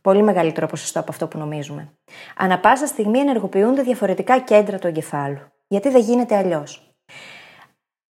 Πολύ 0.01 0.23
μεγαλύτερο 0.23 0.67
ποσοστό 0.67 1.01
από 1.01 1.11
αυτό 1.11 1.29
που 1.29 1.39
νομίζουμε. 1.39 1.93
Ανα 2.37 2.59
πάσα 2.59 2.87
στιγμή 2.87 3.19
ενεργοποιούνται 3.19 3.83
διαφορετικά 3.83 4.39
κέντρα 4.39 4.79
του 4.79 4.87
εγκεφάλου. 4.87 5.41
Γιατί 5.69 5.89
δεν 5.89 6.01
γίνεται 6.01 6.37
αλλιώς; 6.37 6.95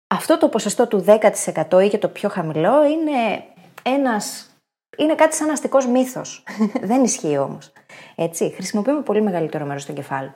Αυτό 0.07 0.39
το 0.39 0.49
ποσοστό 0.49 0.87
του 0.87 1.05
10% 1.07 1.85
ή 1.85 1.89
και 1.89 1.99
το 1.99 2.09
πιο 2.09 2.29
χαμηλό 2.29 2.85
είναι 2.85 3.45
ένας 3.83 4.51
είναι 4.97 5.15
κάτι 5.15 5.35
σαν 5.35 5.51
αστικός 5.51 5.87
μύθος. 5.87 6.45
Δεν 6.91 7.05
ισχύει 7.05 7.39
όμως. 7.39 7.73
Έτσι, 8.15 8.53
χρησιμοποιούμε 8.55 9.03
πολύ 9.03 9.23
μεγαλύτερο 9.23 9.65
μέρος 9.65 9.85
του 9.85 9.93
εγκεφάλου. 9.93 10.31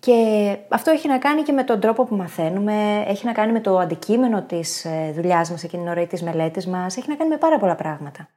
Και 0.00 0.56
αυτό 0.68 0.90
έχει 0.90 1.08
να 1.08 1.18
κάνει 1.18 1.42
και 1.42 1.52
με 1.52 1.64
τον 1.64 1.80
τρόπο 1.80 2.04
που 2.04 2.16
μαθαίνουμε, 2.16 3.04
έχει 3.06 3.26
να 3.26 3.32
κάνει 3.32 3.52
με 3.52 3.60
το 3.60 3.78
αντικείμενο 3.78 4.42
της 4.42 4.84
ε, 4.84 5.12
δουλειάς 5.14 5.50
μας 5.50 5.64
εκείνη 5.64 5.82
την 5.82 5.90
ώρα 5.90 6.00
ή 6.00 6.06
της 6.06 6.22
μελέτης 6.22 6.66
μας, 6.66 6.96
έχει 6.96 7.08
να 7.08 7.14
κάνει 7.14 7.30
με 7.30 7.36
πάρα 7.36 7.58
πολλά 7.58 7.74
πράγματα. 7.74 8.28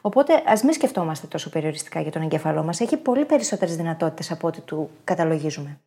Οπότε 0.00 0.42
ας 0.46 0.62
μην 0.62 0.72
σκεφτόμαστε 0.72 1.26
τόσο 1.26 1.50
περιοριστικά 1.50 2.00
για 2.00 2.10
τον 2.10 2.22
εγκέφαλό 2.22 2.62
μας. 2.62 2.80
Έχει 2.80 2.96
πολύ 2.96 3.24
περισσότερες 3.24 3.76
δυνατότητες 3.76 4.30
από 4.30 4.46
ό,τι 4.46 4.60
του 4.60 4.90
καταλογίζουμε. 5.04 5.80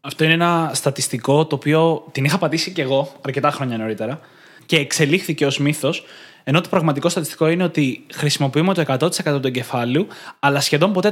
Αυτό 0.00 0.24
είναι 0.24 0.32
ένα 0.32 0.70
στατιστικό 0.74 1.46
το 1.46 1.54
οποίο 1.54 2.04
την 2.12 2.24
είχα 2.24 2.38
πατήσει 2.38 2.72
κι 2.72 2.80
εγώ 2.80 3.08
αρκετά 3.24 3.50
χρόνια 3.50 3.76
νωρίτερα 3.76 4.20
και 4.66 4.76
εξελίχθηκε 4.76 5.46
ως 5.46 5.58
μύθος 5.58 6.04
ενώ 6.44 6.60
το 6.60 6.68
πραγματικό 6.68 7.08
στατιστικό 7.08 7.48
είναι 7.48 7.64
ότι 7.64 8.06
χρησιμοποιούμε 8.12 8.74
το 8.74 8.84
100% 8.86 9.40
του 9.40 9.46
εγκεφάλου, 9.46 10.06
αλλά 10.38 10.60
σχεδόν 10.60 10.92
ποτέ 10.92 11.10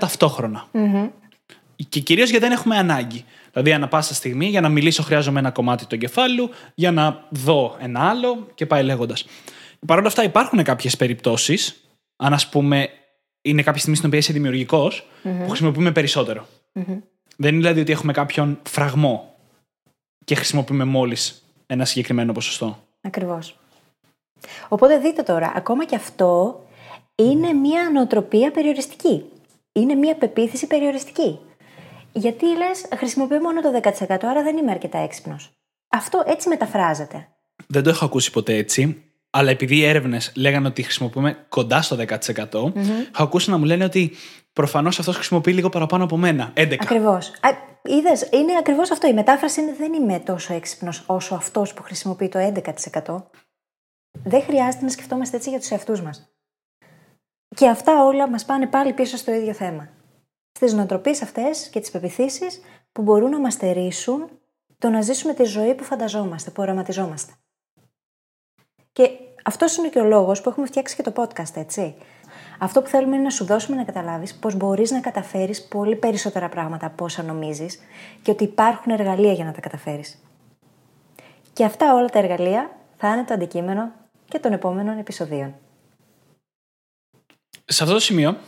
Και 1.89 2.01
κυρίως 2.01 2.31
γιατί 2.31 2.45
δεν 2.45 2.55
έχουμε 2.55 2.77
ανάγκη. 2.77 3.25
Δηλαδή, 3.53 3.73
ανά 3.73 3.89
πάσα 3.89 4.15
στιγμή 4.15 4.47
για 4.47 4.61
να 4.61 4.69
μιλήσω, 4.69 5.03
χρειάζομαι 5.03 5.39
ένα 5.39 5.51
κομμάτι 5.51 5.87
του 5.87 5.95
εγκεφάλου, 5.95 6.51
για 6.75 6.91
να 6.91 7.25
δω 7.29 7.77
ένα 7.81 8.09
άλλο 8.09 8.47
και 8.55 8.67
πάει 8.67 8.83
λέγοντας. 8.83 9.27
Παρ' 9.87 9.99
όλα 9.99 10.07
αυτά, 10.07 10.23
υπάρχουν 10.23 10.63
κάποιες 10.63 10.97
περιπτώσεις, 10.97 11.85
αν 12.17 12.33
ας 12.33 12.49
πούμε 12.49 12.89
είναι 13.43 13.63
κάποια 13.63 13.79
στιγμή 13.79 13.97
στην 13.97 14.09
οποία 14.09 14.21
είσαι 14.21 14.33
δημιουργικός, 14.33 15.07
που 15.23 15.49
χρησιμοποιούμε 15.49 15.93
περισσότερο. 15.93 16.47
Δεν 17.37 17.53
είναι 17.53 17.63
δηλαδή 17.63 17.81
ότι 17.81 17.93
έχουμε 17.93 18.13
κάποιον 18.13 18.59
φραγμό 18.63 19.37
και 20.25 20.35
χρησιμοποιούμε 20.35 20.85
μόλις 20.85 21.43
ένα 21.67 21.85
συγκεκριμένο 21.85 22.33
ποσοστό. 22.33 22.83
Ακριβώς. 23.01 23.57
Οπότε 24.69 24.99
δείτε 24.99 25.23
τώρα, 25.23 25.53
ακόμα 25.57 25.85
και 25.85 25.97
αυτό 25.97 26.61
είναι 27.15 27.53
μια 27.53 27.91
νοοτροπία 27.93 28.51
περιοριστική. 28.51 29.25
Είναι 29.73 29.95
μια 29.95 30.15
πεποίθηση 30.15 30.67
περιοριστική. 30.67 31.39
Γιατί 32.13 32.47
λες, 32.47 32.87
χρησιμοποιώ 32.97 33.41
μόνο 33.41 33.61
το 33.61 33.81
10%, 34.09 34.17
άρα 34.23 34.43
δεν 34.43 34.57
είμαι 34.57 34.71
αρκετά 34.71 34.99
έξυπνος. 34.99 35.51
Αυτό 35.89 36.23
έτσι 36.27 36.49
μεταφράζεται. 36.49 37.29
Δεν 37.67 37.83
το 37.83 37.91
έχω 37.91 38.05
ακούσει 38.05 38.31
ποτέ 38.31 38.55
έτσι. 38.55 39.03
Αλλά 39.31 39.51
επειδή 39.51 39.77
οι 39.77 39.85
έρευνες 39.85 40.33
λέγανε 40.37 40.67
ότι 40.67 40.83
χρησιμοποιούμε 40.83 41.47
κοντά 41.49 41.83
στο 41.83 41.97
10%, 41.97 42.07
mm-hmm. 42.07 42.73
έχω 43.13 43.23
ακούσει 43.23 43.51
να 43.51 43.59
μου 43.59 43.65
λένε 43.65 43.85
ότι 43.85 44.13
προφανώς 44.53 44.99
αυτός 44.99 45.15
χρησιμοποιεί 45.15 45.53
λίγο 45.53 45.69
παραπάνω 45.69 46.05
από 46.05 46.17
μένα. 46.17 46.53
11. 46.57 46.77
Ακριβώς. 46.81 47.33
Είδες, 47.83 48.29
είναι 48.33 48.53
ακριβώς 48.59 48.91
αυτό. 48.91 49.07
Η 49.07 49.13
μετάφραση 49.13 49.61
είναι 49.61 49.75
δεν 49.79 49.93
είμαι 49.93 50.19
τόσο 50.19 50.55
έξυπνος 50.55 51.03
όσο 51.07 51.35
αυτός 51.35 51.75
που 51.75 51.83
χρησιμοποιεί 51.83 52.29
το 52.29 52.39
11%. 52.39 53.23
Δεν 54.25 54.43
χρειάζεται 54.43 54.85
να 54.85 54.91
σκεφτόμαστε 54.91 55.37
έτσι 55.37 55.51
για 55.51 55.59
τους 55.59 55.71
εαυτούς 55.71 56.03
μας. 56.03 56.33
Και 57.57 57.69
αυτά 57.69 58.05
όλα 58.05 58.29
μας 58.29 58.45
πάνε 58.45 58.67
πάλι 58.67 58.93
πίσω 58.93 59.17
στο 59.17 59.33
ίδιο 59.33 59.53
θέμα. 59.53 59.89
Στις 60.53 60.73
νοοτροπίες 60.73 61.23
αυτές 61.23 61.69
και 61.69 61.81
τις 61.81 61.91
πεπιθήσεις 61.91 62.61
που 62.93 63.03
μπορούν 63.03 63.31
να 63.31 63.41
μας 63.41 63.53
στερήσουν 63.53 64.29
το 64.79 64.89
να 64.89 65.01
ζήσουμε 65.01 65.35
τη 65.35 65.45
ζωή 65.45 65.75
που 65.75 65.85
φανταζόμαστε, 65.85 66.51
που 66.51 66.63
οραματιζόμαστε. 66.63 67.33
Και 68.93 69.11
αυτός 69.45 69.77
είναι 69.77 69.89
και 69.89 69.99
ο 69.99 70.05
λόγος 70.05 70.41
που 70.41 70.49
έχουμε 70.49 70.67
φτιάξει 70.67 70.97
και 70.97 71.03
το 71.03 71.13
podcast, 71.17 71.57
έτσι. 71.57 71.97
Αυτό 72.59 72.83
που 72.83 72.89
θέλουμε 72.89 73.15
είναι 73.15 73.25
να 73.25 73.31
σου 73.31 73.45
δώσουμε 73.45 73.77
να 73.77 73.85
καταλάβεις 73.85 74.35
πω 74.35 74.53
μπορείς 74.53 74.91
να 74.91 75.01
καταφέρεις 75.01 75.69
πολύ 75.69 75.97
περισσότερα 75.97 76.49
πράγματα 76.49 76.87
από 76.87 77.05
όσα 77.05 77.23
νομίζεις 77.23 77.81
και 78.23 78.31
ότι 78.31 78.45
υπάρχουν 78.45 78.93
εργαλεία 78.93 79.33
για 79.33 79.45
να 79.45 79.53
τα 79.53 79.61
καταφέρεις. 79.61 80.23
Και 81.53 81.65
αυτά 81.65 81.95
όλα 81.95 82.09
τα 82.09 82.19
εργαλεία 82.19 82.78
θα 82.99 83.13
είναι 83.13 83.25
το 83.25 83.35
αντικείμενο 83.35 83.93
και 84.29 84.39
των 84.39 84.53
επόμενων 84.53 84.99
επεισοδίων. 84.99 85.55
Σε 87.65 87.83
αυτό 87.83 87.95
το 87.95 88.01
σημείο 88.01 88.39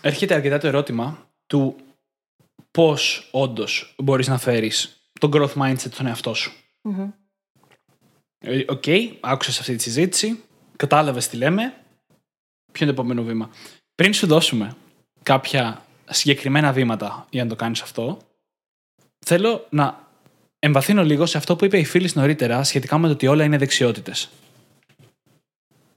έρχεται 0.00 0.34
αρκετά 0.34 0.58
το 0.58 0.66
ερώτημα 0.66 1.28
του 1.46 1.76
πώς 2.70 3.28
όντως 3.32 3.94
μπορείς 3.98 4.28
να 4.28 4.38
φέρεις 4.38 5.08
το 5.20 5.28
growth 5.32 5.62
mindset 5.62 5.92
στον 5.92 6.06
εαυτό 6.06 6.34
σου. 6.34 6.52
Ε, 8.38 8.64
OK, 8.68 8.82
okay, 8.86 9.16
άκουσες 9.20 9.60
αυτή 9.60 9.76
τη 9.76 9.82
συζήτηση, 9.82 10.44
κατάλαβες 10.76 11.28
τι 11.28 11.36
λέμε, 11.36 11.62
ποιο 12.72 12.86
είναι 12.86 12.94
το 12.94 13.00
επόμενο 13.00 13.22
βήμα; 13.22 13.50
Πριν 13.94 14.12
σου 14.14 14.26
δώσουμε 14.26 14.76
κάποια 15.22 15.84
συγκεκριμένα 16.04 16.72
βήματα 16.72 17.26
για 17.30 17.42
να 17.42 17.48
το 17.48 17.56
κάνεις 17.56 17.82
αυτό, 17.82 18.18
θέλω 19.26 19.66
να 19.70 20.03
εμβαθύνω 20.64 21.04
λίγο 21.04 21.26
σε 21.26 21.38
αυτό 21.38 21.56
που 21.56 21.64
είπε 21.64 21.78
η 21.78 21.84
φίλη 21.84 22.10
νωρίτερα 22.14 22.64
σχετικά 22.64 22.98
με 22.98 23.06
το 23.06 23.12
ότι 23.12 23.26
όλα 23.26 23.44
είναι 23.44 23.58
δεξιότητες 23.58 24.30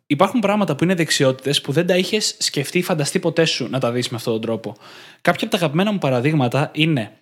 υπάρχουν 0.08 0.39
πράγματα 0.39 0.75
που 0.75 0.84
είναι 0.84 0.95
δεξιότητες 0.95 1.62
που 1.62 1.71
δεν 1.71 1.88
τα 1.88 1.97
είχες 1.97 2.36
σκεφτεί 2.39 2.77
ή 2.77 2.82
φανταστεί 2.82 3.19
ποτέ 3.19 3.45
σου 3.45 3.69
να 3.69 3.80
τα 3.80 3.91
δεις 3.91 4.10
με 4.10 4.17
αυτόν 4.17 4.34
τον 4.34 4.41
τρόπο. 4.41 4.75
Κάποια 5.21 5.47
από 5.47 5.58
τα 5.58 5.58
αγαπημένα 5.58 5.91
μου 5.91 5.97
παραδείγματα 5.97 6.71
είναι 6.73 7.17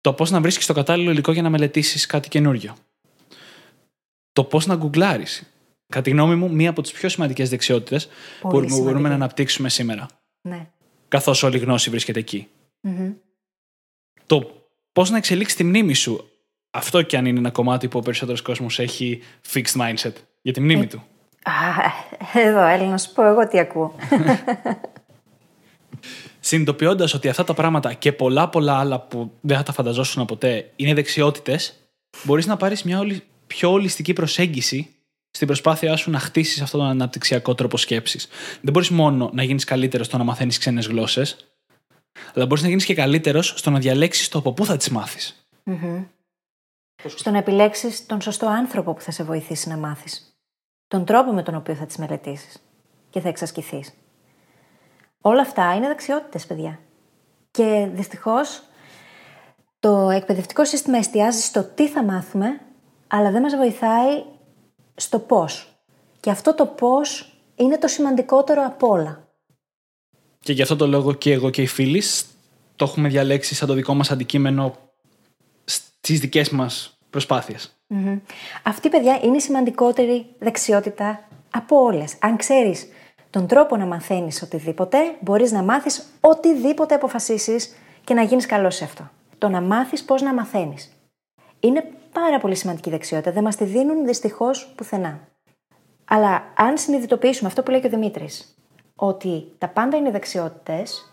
το 0.00 0.12
πώς 0.12 0.30
να 0.30 0.40
βρίσκεις 0.40 0.66
το 0.66 0.72
κατάλληλο 0.72 1.10
υλικό 1.10 1.32
για 1.32 1.42
να 1.42 1.50
μελετήσεις 1.50 2.06
κάτι 2.06 2.28
καινούριο. 2.28 2.76
Το 4.32 4.44
πώς 4.44 4.66
να 4.66 4.74
γκουγκλάρεις. 4.74 5.50
Κατά 5.86 6.02
τη 6.02 6.10
γνώμη 6.10 6.34
μου, 6.34 6.54
μία 6.54 6.70
από 6.70 6.82
τις 6.82 6.92
πιο 6.92 7.08
σημαντικές 7.08 7.50
δεξιότητες 7.50 8.08
που 8.40 8.64
μπορούμε 8.68 9.08
να 9.08 9.14
αναπτύξουμε 9.14 9.68
σήμερα. 9.68 10.06
Ναι. 10.40 10.70
Καθώς 11.08 11.42
όλη 11.42 11.56
η 11.56 11.60
γνώση 11.60 11.90
βρίσκεται 11.90 12.24
Το 14.26 14.68
πώς 14.92 15.10
να 15.10 15.16
εξελίξει 15.16 15.56
τη 15.56 15.64
μνήμη 15.64 15.94
σου. 15.94 16.30
Αυτό 16.76 17.02
κι 17.02 17.16
αν 17.16 17.26
είναι 17.26 17.38
ένα 17.38 17.50
κομμάτι 17.50 17.88
που 17.88 17.98
ο 17.98 18.02
περισσότερος 18.02 18.42
κόσμος 18.42 18.78
έχει 18.78 19.22
fixed 19.52 19.80
mindset 19.80 20.12
για 20.42 20.52
τη 20.52 20.60
μνήμη 20.60 20.82
ε, 20.82 20.86
του. 20.86 21.02
Α, 21.42 22.40
εδώ, 22.40 22.66
έλα 22.66 22.86
να 22.86 22.98
σου 22.98 23.12
πω 23.12 23.26
εγώ 23.26 23.48
τι 23.48 23.58
ακούω. 23.58 23.94
Συνειδητοποιώντας 26.40 27.14
ότι 27.14 27.28
αυτά 27.28 27.44
τα 27.44 27.54
πράγματα 27.54 27.92
και 27.92 28.12
πολλά 28.12 28.48
πολλά 28.48 28.78
άλλα 28.78 29.00
που 29.00 29.32
δεν 29.40 29.56
θα 29.56 29.62
τα 29.62 29.72
φανταζόσουν 29.72 30.24
ποτέ 30.24 30.70
είναι 30.76 30.94
δεξιότητες, 30.94 31.74
μπορείς 32.22 32.46
να 32.46 32.56
πάρεις 32.56 32.82
μια 32.82 32.98
όλη, 32.98 33.22
πιο 33.46 33.70
ολιστική 33.70 34.12
προσέγγιση 34.12 34.90
στην 35.30 35.46
προσπάθειά 35.46 35.96
σου 35.96 36.10
να 36.10 36.18
χτίσεις 36.18 36.60
αυτόν 36.60 36.80
τον 36.80 36.88
αναπτυξιακό 36.88 37.54
τρόπο 37.54 37.76
σκέψης. 37.76 38.28
Δεν 38.60 38.72
μπορείς 38.72 38.90
μόνο 38.90 39.30
να 39.32 39.42
γίνεις 39.42 39.64
καλύτερος 39.64 40.06
στο 40.06 40.18
να 40.18 40.24
μαθαίνεις 40.24 40.58
ξένες 40.58 40.86
γλώσσες, 40.86 41.36
αλλά 42.34 42.46
μπορείς 42.46 42.62
να 42.62 42.68
γίνεις 42.68 42.84
και 42.84 42.94
καλύτερος 42.94 43.54
στο 43.56 43.70
να 43.70 43.78
διαλέξεις 43.78 44.28
το 44.28 44.38
από 44.38 44.52
πού 44.52 44.64
θα 44.64 44.76
τις 44.76 44.88
μαθει 44.88 45.34
Στο 47.08 47.30
να 47.30 47.38
επιλέξεις 47.38 48.06
τον 48.06 48.20
σωστό 48.20 48.46
άνθρωπο 48.46 48.94
που 48.94 49.00
θα 49.00 49.10
σε 49.10 49.24
βοηθήσει 49.24 49.68
να 49.68 49.76
μάθεις. 49.76 50.30
τον 50.88 51.04
τρόπο 51.04 51.32
με 51.32 51.42
τον 51.42 51.54
οποίο 51.54 51.74
θα 51.74 51.86
τις 51.86 51.96
μελετήσεις 51.96 52.62
και 53.10 53.20
θα 53.20 53.28
εξασκηθείς. 53.28 53.92
Όλα 55.20 55.40
αυτά 55.40 55.74
είναι 55.74 55.86
δεξιότητες, 55.86 56.46
παιδιά. 56.46 56.80
Και 57.50 57.88
δυστυχώς 57.92 58.62
το 59.80 60.10
εκπαιδευτικό 60.10 60.64
σύστημα 60.64 60.98
εστιάζει 60.98 61.40
στο 61.40 61.64
τι 61.64 61.88
θα 61.88 62.04
μάθουμε, 62.04 62.60
αλλά 63.06 63.30
δεν 63.30 63.42
μας 63.42 63.56
βοηθάει 63.56 64.24
στο 64.94 65.18
πώς. 65.18 65.80
Και 66.20 66.30
αυτό 66.30 66.54
το 66.54 66.66
πώς 66.66 67.38
είναι 67.56 67.78
το 67.78 67.88
σημαντικότερο 67.88 68.64
από 68.66 68.88
όλα. 68.88 69.28
Και 70.40 70.52
γι' 70.52 70.62
αυτό 70.62 70.76
το 70.76 70.86
λόγο 70.86 71.12
και 71.14 71.32
εγώ 71.32 71.50
και 71.50 71.62
οι 71.62 71.66
φίλοι 71.66 72.02
το 72.76 72.84
έχουμε 72.84 73.08
διαλέξει 73.08 73.54
σαν 73.54 73.68
το 73.68 73.74
δικό 73.74 73.94
μας 73.94 74.10
αντικείμενο 74.10 74.74
στις 75.64 76.20
δικές 76.20 76.50
μας 76.50 76.95
προσπάθειες. 77.16 77.76
Mm-hmm. 77.94 78.20
Αυτή, 78.62 78.88
παιδιά, 78.88 79.18
είναι 79.22 79.36
η 79.36 79.40
σημαντικότερη 79.40 80.26
δεξιότητα 80.38 81.28
από 81.50 81.76
όλες. 81.76 82.16
Αν 82.20 82.36
ξέρεις 82.36 82.88
τον 83.30 83.46
τρόπο 83.46 83.76
να 83.76 83.86
μαθαίνεις 83.86 84.42
οτιδήποτε, 84.42 84.98
μπορείς 85.20 85.52
να 85.52 85.62
μάθεις 85.62 86.06
οτιδήποτε 86.20 86.94
αποφασίσεις 86.94 87.76
και 88.04 88.14
να 88.14 88.22
γίνεις 88.22 88.46
καλός 88.46 88.74
σε 88.74 88.84
αυτό. 88.84 89.10
Το 89.38 89.48
να 89.48 89.60
μάθεις 89.60 90.04
πώς 90.04 90.22
να 90.22 90.34
μαθαίνεις. 90.34 90.92
Είναι 91.60 91.84
πάρα 92.12 92.38
πολύ 92.38 92.54
σημαντική 92.54 92.90
δεξιότητα. 92.90 93.32
Δεν 93.32 93.42
μας 93.42 93.56
τη 93.56 93.64
δίνουν 93.64 94.06
δυστυχώς 94.06 94.72
πουθενά. 94.76 95.20
Αλλά 96.04 96.42
αν 96.56 96.78
συνειδητοποιήσουμε 96.78 97.48
αυτό 97.48 97.62
που 97.62 97.70
λέει 97.70 97.80
και 97.80 97.86
ο 97.86 97.90
Δημήτρης, 97.90 98.56
ότι 98.96 99.44
τα 99.58 99.68
πάντα 99.68 99.96
είναι 99.96 100.10
δεξιότητες 100.10 101.10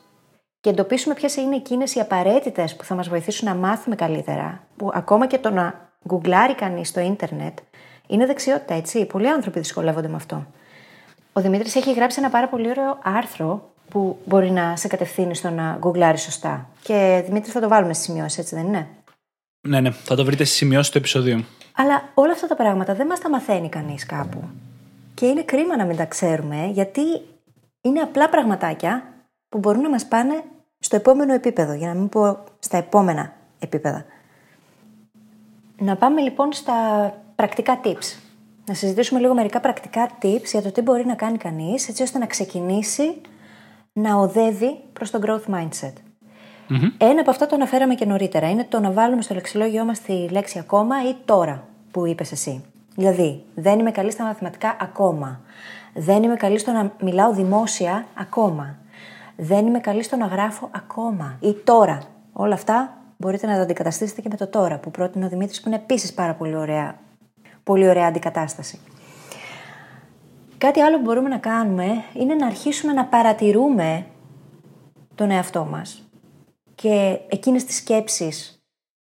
και 0.59 0.69
εντοπίσουμε 0.69 1.15
ποιες 1.15 1.35
είναι 1.35 1.55
εκείνες 1.55 1.95
οι 1.95 1.99
απαραίτητες 1.99 2.75
που 2.75 2.83
θα 2.83 2.95
μας 2.95 3.09
βοηθήσουν 3.09 3.47
να 3.47 3.55
μάθουμε 3.55 3.95
καλύτερα, 3.95 4.67
που 4.75 4.89
ακόμα 4.93 5.27
και 5.27 5.37
το 5.37 5.49
να 5.49 5.92
γκουγκλάρει 6.07 6.55
κανείς 6.55 6.87
στο 6.87 6.99
ίντερνετ 6.99 7.57
είναι 8.07 8.25
δεξιότητα, 8.25 8.73
έτσι. 8.73 9.05
Πολλοί 9.05 9.27
άνθρωποι 9.27 9.59
δυσκολεύονται 9.59 10.07
με 10.07 10.15
αυτό. 10.15 10.45
Ο 11.33 11.41
Δημήτρης 11.41 11.75
έχει 11.75 11.93
γράψει 11.93 12.19
ένα 12.19 12.29
πάρα 12.29 12.47
πολύ 12.47 12.69
ωραίο 12.69 12.99
άρθρο 13.03 13.71
που 13.89 14.17
μπορεί 14.25 14.51
να 14.51 14.75
σε 14.75 14.87
κατευθύνει 14.87 15.35
στο 15.35 15.49
να 15.49 15.75
γκουγκλάρεις 15.79 16.21
σωστά. 16.21 16.69
Και 16.81 17.23
Δημήτρη 17.25 17.51
θα 17.51 17.59
το 17.59 17.67
βάλουμε 17.67 17.93
στις 17.93 18.05
σημειώσεις, 18.05 18.37
έτσι 18.37 18.55
δεν 18.55 18.65
είναι; 18.65 18.87
Ναι, 19.67 19.79
ναι, 19.79 19.91
θα 19.91 20.15
το 20.15 20.25
βρείτε 20.25 20.43
στις 20.43 20.57
σημειώσεις 20.57 20.91
του 20.91 20.97
επεισοδίου. 20.97 21.45
Αλλά 21.75 22.09
όλα 22.13 22.31
αυτά 22.31 22.47
τα 22.47 22.55
πράγματα 22.55 22.93
δεν 22.93 23.07
μας 23.07 23.19
τα 23.19 23.29
μαθαίνει 23.29 23.69
κανείς 23.69 24.05
κάπου. 24.05 24.43
Και 25.13 25.25
είναι 25.25 25.43
κρίμα 25.43 25.77
να 25.77 25.85
μην 25.85 25.97
τα 25.97 26.05
ξέρουμε, 26.05 26.69
γιατί 26.73 27.01
είναι 27.81 27.99
απλά 27.99 28.29
πραγματάκια 28.29 29.03
που 29.49 29.57
μπορούν 29.57 29.81
να 29.81 29.89
μας 29.89 30.05
πάνε 30.05 30.43
στο 30.79 30.95
επόμενο 30.95 31.33
επίπεδο, 31.33 31.73
για 31.73 31.87
να 31.87 31.93
μην 31.93 32.09
πω 32.09 32.43
στα 32.59 32.77
επόμενα 32.77 33.33
επίπεδα. 33.59 34.05
Να 35.77 35.95
πάμε 35.95 36.21
λοιπόν 36.21 36.53
στα 36.53 36.73
πρακτικά 37.35 37.79
tips. 37.83 38.17
Να 38.65 38.73
συζητήσουμε 38.73 39.19
λίγο 39.19 39.33
μερικά 39.33 39.59
πρακτικά 39.59 40.09
tips 40.21 40.45
για 40.51 40.61
το 40.61 40.71
τι 40.71 40.81
μπορεί 40.81 41.05
να 41.05 41.15
κάνει 41.15 41.37
κανείς 41.37 41.89
έτσι 41.89 42.03
ώστε 42.03 42.17
να 42.17 42.25
ξεκινήσει 42.25 43.21
να 43.93 44.15
οδεύει 44.15 44.79
προς 44.93 45.11
το 45.11 45.19
growth 45.25 45.53
mindset. 45.53 45.93
Ένα 46.97 47.21
από 47.21 47.29
αυτά 47.29 47.45
το 47.45 47.55
αναφέραμε 47.55 47.95
και 47.95 48.05
νωρίτερα. 48.05 48.49
Είναι 48.49 48.65
το 48.69 48.79
να 48.79 48.91
βάλουμε 48.91 49.21
στο 49.21 49.33
λεξιλόγιό 49.33 49.85
μας 49.85 49.99
τη 49.99 50.27
λέξη 50.29 50.59
ακόμα 50.59 51.09
ή 51.09 51.15
τώρα 51.25 51.67
που 51.91 52.05
είπες 52.05 52.31
εσύ. 52.31 52.63
Δηλαδή, 52.95 53.43
δεν 53.55 53.79
είμαι 53.79 53.91
καλή 53.91 54.11
στα 54.11 54.23
μαθηματικά 54.23 54.77
ακόμα. 54.81 55.41
Δεν 55.93 56.23
είμαι 56.23 56.35
καλή 56.35 56.57
στο 56.57 56.71
να 56.71 56.91
μιλάω 57.01 57.33
δημόσια 57.33 58.05
ακόμα. 58.13 58.77
Δεν 59.35 59.67
είμαι 59.67 59.79
καλή 59.79 60.03
στο 60.03 60.15
να 60.15 60.25
γράφω 60.25 60.69
ακόμα 60.71 61.37
ή 61.39 61.53
τώρα. 61.53 62.01
Όλα 62.33 62.53
αυτά 62.53 62.97
μπορείτε 63.23 63.47
να 63.47 63.55
τα 63.55 63.61
αντικαταστήσετε 63.61 64.21
και 64.21 64.27
με 64.31 64.37
το 64.37 64.47
τώρα 64.47 64.79
που 64.79 64.91
πρότεινε 64.91 65.25
ο 65.25 65.29
Δημήτρης 65.29 65.61
που 65.61 65.67
είναι 65.67 65.77
επίσης 65.77 66.13
πάρα 66.13 66.33
πολύ 66.33 66.55
ωραία, 66.55 66.99
πολύ 67.63 67.89
ωραία 67.89 68.07
αντικατάσταση. 68.07 68.79
Κάτι 70.57 70.81
άλλο 70.81 70.97
που 70.97 71.03
μπορούμε 71.03 71.29
να 71.29 71.37
κάνουμε 71.37 72.03
είναι 72.13 72.33
να 72.33 72.45
αρχίσουμε 72.45 72.93
να 72.93 73.05
παρατηρούμε 73.05 74.05
τον 75.15 75.31
εαυτό 75.31 75.65
μας 75.65 76.09
και 76.75 77.19
εκείνες 77.29 77.65
τις 77.65 77.75
σκέψεις 77.75 78.63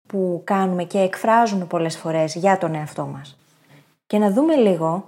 που 0.07 0.41
κάνουμε 0.43 0.84
και 0.84 0.99
εκφράζουμε 0.99 1.66
πολλές 1.66 1.97
φορές 1.97 2.36
για 2.36 2.57
τον 2.57 2.76
εαυτό 2.76 3.05
μας. 3.05 3.38
Και 4.07 4.18
να 4.18 4.32
δούμε 4.32 4.55
λίγο 4.55 5.05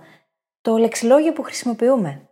το 0.61 0.77
λεξιλόγιο 0.77 1.33
που 1.33 1.43
χρησιμοποιούμε. 1.43 2.29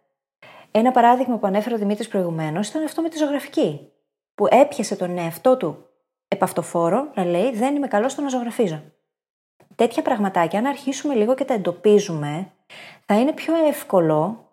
Ένα 0.72 0.92
παράδειγμα 0.92 1.38
που 1.38 1.48
ανέφερε 1.48 1.76
ο 1.76 1.78
Δημήτρης 1.78 2.08
προηγουμένως 2.08 2.70
ήταν 2.70 2.84
αυτό 2.84 3.02
με 3.02 3.10
τη 3.10 3.18
ζωγραφική, 3.18 3.92
που 4.36 4.48
έπιασε 4.50 4.96
τον 4.96 5.18
εαυτό 5.18 5.58
του 5.58 5.86
επαυτοφόρο 6.28 7.12
να 7.16 7.26
λέει 7.26 7.52
δεν 7.52 7.76
είμαι 7.76 7.88
καλός 7.88 8.12
στο 8.12 8.22
να 8.22 8.30
ζωγραφίζω. 8.30 8.84
Τέτοια 9.76 10.02
πραγματάκια, 10.02 10.60
αν 10.60 10.66
αρχίσουμε 10.66 11.16
λίγο 11.16 11.36
και 11.36 11.46
τα 11.46 11.54
εντοπίζουμε, 11.54 12.52
θα 13.06 13.20
είναι 13.20 13.34
πιο 13.34 13.54
εύκολο, 13.68 14.50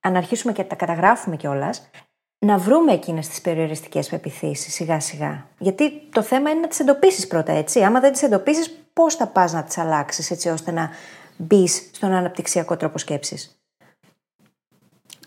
αν 0.00 0.16
αρχίσουμε 0.16 0.52
και 0.52 0.64
τα 0.64 0.74
καταγράφουμε 0.74 1.36
κιόλας, 1.36 1.90
να 2.38 2.58
βρούμε 2.58 2.92
εκείνες 2.92 3.28
τις 3.28 3.40
περιοριστικές 3.40 4.08
πεπιθήσεις 4.08 4.74
σιγά 4.74 5.00
σιγά. 5.00 5.46
Γιατί 5.58 5.90
το 6.12 6.22
θέμα 6.22 6.50
είναι 6.50 6.60
να 6.60 6.68
τις 6.68 6.80
εντοπίσεις 6.80 7.26
πρώτα, 7.26 7.52
έτσι. 7.52 7.82
Άμα 7.82 8.00
δεν 8.00 8.12
τις 8.12 8.22
εντοπίσεις, 8.22 8.70
πώς 8.92 9.14
θα 9.14 9.26
πας 9.26 9.52
να 9.52 9.64
τις 9.64 9.78
αλλάξεις, 9.78 10.30
έτσι 10.30 10.48
ώστε 10.48 10.70
να 10.70 10.90
μπεις 11.36 11.90
στον 11.92 12.12
αναπτυξιακό 12.12 12.76
τρόπο 12.76 12.98
σκέψης. 12.98 13.60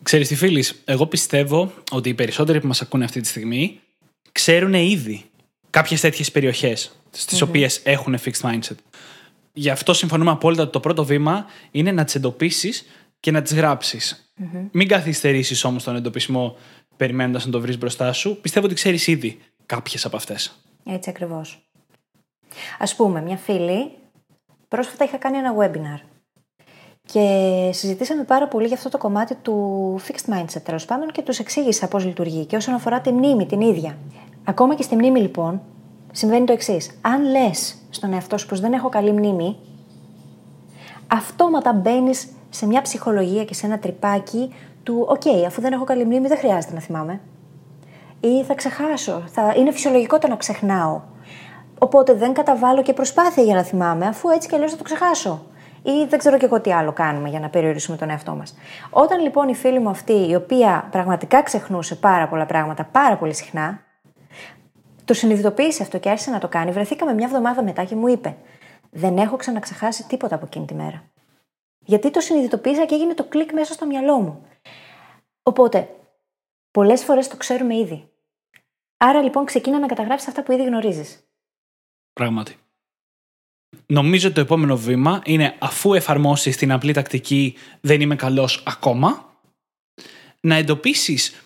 Ξέρεις 0.03 0.27
τι 0.27 0.35
φίλης, 0.35 0.81
εγώ 0.85 1.05
πιστεύω 1.07 1.71
ότι 1.91 2.09
οι 2.09 2.13
περισσότεροι 2.13 2.59
που 2.59 2.67
μας 2.67 2.81
ακούνε 2.81 3.03
αυτή 3.03 3.21
τη 3.21 3.27
στιγμή 3.27 3.79
ξέρουν 4.31 4.73
ήδη 4.73 5.25
κάποιες 5.73 6.01
τέτοιες 6.01 6.31
περιοχές 6.31 6.91
στις 7.11 7.39
mm-hmm. 7.39 7.47
οποίες 7.47 7.81
έχουν 7.83 8.17
fixed 8.25 8.49
mindset. 8.49 8.75
Γι' 9.53 9.69
αυτό 9.69 9.93
συμφωνούμε 9.93 10.31
απόλυτα 10.31 10.61
ότι 10.61 10.71
το 10.71 10.79
πρώτο 10.79 11.05
βήμα 11.05 11.45
είναι 11.71 11.91
να 11.91 12.03
τις 12.03 12.15
εντοπίσεις 12.15 12.85
και 13.19 13.31
να 13.31 13.41
τις 13.41 13.53
γράψεις. 13.53 14.33
Mm-hmm. 14.41 14.69
Μην 14.71 14.87
καθυστερήσεις 14.87 15.63
όμως 15.63 15.83
τον 15.83 15.95
εντοπισμό 15.95 16.55
περιμένοντας 16.97 17.45
να 17.45 17.51
το 17.51 17.61
βρεις 17.61 17.77
μπροστά 17.77 18.13
σου. 18.13 18.37
Πιστεύω 18.41 18.65
ότι 18.65 18.75
ξέρεις 18.75 19.07
ήδη 19.07 19.39
κάποιες 19.65 20.05
από 20.05 20.15
αυτές. 20.15 20.63
Έτσι 20.85 21.09
ακριβώς. 21.09 21.67
Ας 22.79 22.95
πούμε, 22.95 23.21
μια 23.21 23.37
φίλη 23.37 23.91
πρόσφατα 24.67 25.03
είχα 25.03 25.17
κάνει 25.17 25.37
ένα 25.37 25.53
webinar 25.59 25.99
και 27.05 27.69
συζητήσαμε 27.73 28.23
πάρα 28.23 28.47
πολύ 28.47 28.67
για 28.67 28.75
αυτό 28.75 28.89
το 28.89 28.97
κομμάτι 28.97 29.35
του 29.35 29.99
fixed 30.07 30.33
mindset 30.33 30.61
τέλος 30.63 30.85
πάντων 30.85 31.11
και 31.11 31.21
τους 31.21 31.39
εξήγησα 31.39 31.87
πώς 31.87 32.05
λειτουργεί 32.05 32.45
και 32.45 32.55
όσον 32.55 32.73
αφορά 32.73 33.01
τη 33.01 33.11
μνήμη 33.11 33.45
την 33.45 33.61
ίδια. 33.61 33.97
Ακόμα 34.45 34.75
και 34.75 34.83
στη 34.83 34.95
μνήμη 34.95 35.19
λοιπόν 35.19 35.61
συμβαίνει 36.11 36.45
το 36.45 36.53
εξής. 36.53 36.99
Αν 37.01 37.23
λες 37.29 37.75
στον 37.89 38.13
εαυτό 38.13 38.37
σου 38.37 38.47
πως 38.47 38.59
δεν 38.59 38.73
έχω 38.73 38.89
καλή 38.89 39.11
μνήμη, 39.11 39.55
αυτόματα 41.07 41.73
μπαίνεις 41.73 42.27
σε 42.49 42.65
μια 42.65 42.81
ψυχολογία 42.81 43.45
και 43.45 43.53
σε 43.53 43.65
ένα 43.65 43.79
τρυπάκι 43.79 44.53
του 44.83 45.05
«ΟΚ, 45.09 45.45
αφού 45.45 45.61
δεν 45.61 45.73
έχω 45.73 45.83
καλή 45.83 46.05
μνήμη 46.05 46.27
δεν 46.27 46.37
χρειάζεται 46.37 46.73
να 46.73 46.79
θυμάμαι». 46.79 47.19
Ή 48.19 48.43
θα 48.43 48.53
ξεχάσω, 48.53 49.23
θα... 49.25 49.53
είναι 49.57 49.71
φυσιολογικό 49.71 50.19
το 50.19 50.27
να 50.27 50.35
ξεχνάω. 50.35 51.01
Οπότε 51.79 52.13
δεν 52.13 52.33
καταβάλω 52.33 52.81
και 52.81 52.93
προσπάθεια 52.93 53.43
για 53.43 53.55
να 53.55 53.63
θυμάμαι, 53.63 54.05
αφού 54.05 54.29
έτσι 54.29 54.47
κι 54.47 54.55
αλλιώς 54.55 54.71
θα 54.71 54.77
το 54.77 54.83
ξεχάσω 54.83 55.41
ή 55.83 56.05
δεν 56.09 56.19
ξέρω 56.19 56.37
και 56.37 56.45
εγώ 56.45 56.61
τι 56.61 56.73
άλλο 56.73 56.91
κάνουμε 56.91 57.29
για 57.29 57.39
να 57.39 57.49
περιορίσουμε 57.49 57.97
τον 57.97 58.09
εαυτό 58.09 58.31
μας. 58.31 58.55
Όταν 58.89 59.21
λοιπόν 59.21 59.47
η 59.47 59.55
φίλη 59.55 59.79
μου 59.79 59.89
αυτή, 59.89 60.29
η 60.29 60.35
οποία 60.35 60.87
πραγματικά 60.91 61.43
ξεχνούσε 61.43 61.95
πάρα 61.95 62.27
πολλά 62.27 62.45
πράγματα 62.45 62.83
πάρα 62.91 63.17
πολύ 63.17 63.33
συχνά, 63.33 63.79
το 65.05 65.13
συνειδητοποίησε 65.13 65.83
αυτό 65.83 65.99
και 65.99 66.09
άρχισε 66.09 66.31
να 66.31 66.39
το 66.39 66.47
κάνει, 66.47 66.71
βρεθήκαμε 66.71 67.13
μια 67.13 67.25
εβδομάδα 67.25 67.63
μετά 67.63 67.83
και 67.83 67.95
μου 67.95 68.07
είπε: 68.07 68.37
Δεν 68.89 69.17
έχω 69.17 69.35
ξαναξεχάσει 69.35 70.07
τίποτα 70.07 70.35
από 70.35 70.45
εκείνη 70.45 70.65
τη 70.65 70.73
μέρα. 70.73 71.11
Γιατί 71.85 72.11
το 72.11 72.19
συνειδητοποίησα 72.19 72.85
και 72.85 72.95
έγινε 72.95 73.13
το 73.13 73.23
κλικ 73.23 73.53
μέσα 73.53 73.73
στο 73.73 73.85
μυαλό 73.85 74.19
μου. 74.19 74.47
Οπότε, 75.43 75.89
πολλές 76.71 77.03
φορές 77.03 77.27
το 77.27 77.37
ξέρουμε 77.37 77.75
ήδη. 77.75 78.07
Άρα 78.97 79.21
λοιπόν 79.21 79.45
ξεκίνα 79.45 79.79
να 79.79 79.87
καταγράψεις 79.87 80.27
αυτά 80.27 80.43
που 80.43 80.51
ήδη 80.51 80.63
γνωρίζεις. 80.63 81.27
Πράγματι. 82.13 82.57
Νομίζω 83.85 84.25
ότι 84.25 84.35
το 84.35 84.41
επόμενο 84.41 84.77
βήμα 84.77 85.21
είναι 85.25 85.55
αφού 85.59 85.93
εφαρμόσεις 85.93 86.57
την 86.57 86.71
απλή 86.71 86.93
τακτική 86.93 87.55
δεν 87.81 88.01
είμαι 88.01 88.15
καλός 88.15 88.63
ακόμα, 88.65 89.37
να 90.39 90.55
εντοπίσεις 90.55 91.43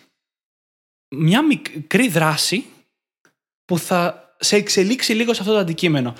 μια 1.15 1.45
μικρή 1.45 2.07
δράση 2.07 2.65
που 3.67 3.77
θα 3.79 4.33
σε 4.39 4.55
εξελίξει 4.55 5.13
λίγο 5.13 5.33
σε 5.33 5.41
αυτό 5.41 5.53
το 5.53 5.59
αντικείμενο. 5.59 6.13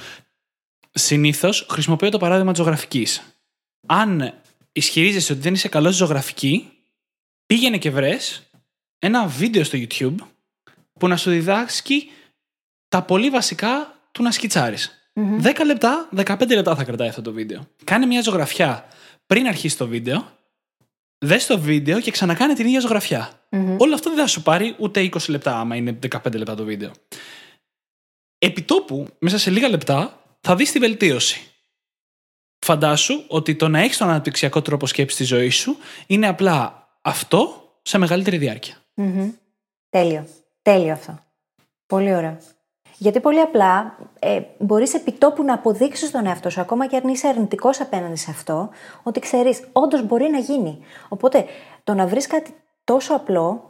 Συνήθως 0.91 1.65
χρησιμοποιώ 1.69 2.09
το 2.09 2.17
παράδειγμα 2.17 2.51
της 2.51 2.59
ζωγραφικής. 2.59 3.21
Αν 3.85 4.33
ισχυρίζεσαι 4.71 5.33
ότι 5.33 5.41
δεν 5.41 5.53
είσαι 5.53 5.67
καλός 5.67 5.95
ζωγραφική, 5.95 6.71
πήγαινε 7.45 7.77
και 7.77 7.91
βρες 7.91 8.49
ένα 8.99 9.27
βίντεο 9.27 9.63
στο 9.63 9.77
YouTube 9.77 10.15
που 10.93 11.07
να 11.07 11.17
σου 11.17 11.29
διδάσκει 11.29 12.11
τα 12.87 13.03
πολύ 13.03 13.29
βασικά 13.29 13.99
του 14.11 14.23
να 14.23 14.31
σκιτσάρεις. 14.31 15.09
Mm-hmm. 15.13 15.45
10 15.45 15.53
λεπτά, 15.65 16.09
15 16.15 16.47
λεπτά 16.47 16.75
θα 16.75 16.83
κρατάει 16.83 17.07
αυτό 17.07 17.21
το 17.21 17.31
βίντεο. 17.31 17.67
Κάνε 17.83 18.05
μια 18.05 18.21
ζωγραφιά 18.21 18.87
πριν 19.25 19.47
αρχίσει 19.47 19.77
το 19.77 19.87
βίντεο, 19.87 20.36
δες 21.17 21.45
το 21.45 21.59
βίντεο 21.59 21.99
και 21.99 22.11
ξανακάνε 22.11 22.53
την 22.53 22.65
ίδια 22.65 22.79
ζωγραφιά. 22.79 23.41
Mm-hmm. 23.49 23.77
Όλο 23.77 23.93
αυτό 23.93 24.09
δεν 24.09 24.19
θα 24.19 24.27
σου 24.27 24.43
πάρει 24.43 24.75
ούτε 24.79 25.09
20 25.13 25.29
λεπτά, 25.29 25.59
άμα 25.59 25.75
είναι 25.75 25.99
15 26.25 26.35
λεπτά 26.35 26.55
το 26.55 26.63
βίντεο. 26.63 26.91
Επιτόπου, 28.37 29.07
μέσα 29.19 29.37
σε 29.37 29.49
λίγα 29.49 29.69
λεπτά, 29.69 30.21
θα 30.41 30.55
δεις 30.55 30.71
τη 30.71 30.79
βελτίωση. 30.79 31.51
Φαντάσου 32.65 33.23
ότι 33.27 33.55
το 33.55 33.67
να 33.67 33.79
έχεις 33.79 33.97
τον 33.97 34.09
αναπτυξιακό 34.09 34.61
τρόπο 34.61 34.87
σκέψης 34.87 35.15
στη 35.15 35.35
ζωή 35.35 35.49
σου 35.49 35.77
είναι 36.07 36.27
απλά 36.27 36.87
αυτό 37.01 37.71
σε 37.81 37.97
μεγαλύτερη 37.97 38.37
διάρκεια. 38.37 38.75
Mm-hmm. 38.95 39.33
Τέλειο. 39.89 40.27
Τέλειο 40.61 40.93
αυτό. 40.93 41.25
Πολύ 41.85 42.15
ωραίο. 42.15 42.37
Γιατί 42.97 43.19
πολύ 43.19 43.39
απλά 43.39 43.97
ε, 44.19 44.41
μπορείς 44.57 44.93
επιτόπου 44.93 45.43
να 45.43 45.53
αποδείξεις 45.53 46.11
τον 46.11 46.25
εαυτό 46.25 46.49
σου, 46.49 46.61
ακόμα 46.61 46.87
και 46.87 46.95
αν 46.95 47.07
είσαι 47.07 47.27
αρνητικός 47.27 47.81
απέναντι 47.81 48.15
σε 48.15 48.31
αυτό, 48.31 48.69
ότι 49.03 49.19
ξέρεις, 49.19 49.67
όντως 49.71 50.05
μπορεί 50.05 50.29
να 50.29 50.37
γίνει. 50.37 50.79
Οπότε 51.09 51.45
το 51.83 51.93
να 51.93 52.07
βρεις 52.07 52.27
κάτι 52.27 52.53
τόσο 52.83 53.15
απλό 53.15 53.69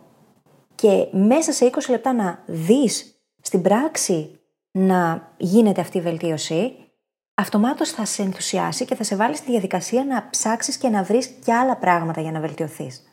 και 0.75 1.07
μέσα 1.11 1.51
σε 1.51 1.65
20 1.65 1.89
λεπτά 1.89 2.13
να 2.13 2.43
δεις 2.45 3.21
στην 3.41 3.61
πράξη 3.61 4.39
να 4.71 5.31
γίνεται 5.37 5.81
αυτή 5.81 5.97
η 5.97 6.01
βελτίωση, 6.01 6.73
αυτομάτως 7.33 7.89
θα 7.91 8.05
σε 8.05 8.21
ενθουσιάσει 8.21 8.85
και 8.85 8.95
θα 8.95 9.03
σε 9.03 9.15
βάλει 9.15 9.35
στη 9.35 9.51
διαδικασία 9.51 10.05
να 10.05 10.27
ψάξεις 10.29 10.77
και 10.77 10.89
να 10.89 11.03
βρεις 11.03 11.27
και 11.27 11.53
άλλα 11.53 11.77
πράγματα 11.77 12.21
για 12.21 12.31
να 12.31 12.39
βελτιωθείς. 12.39 13.03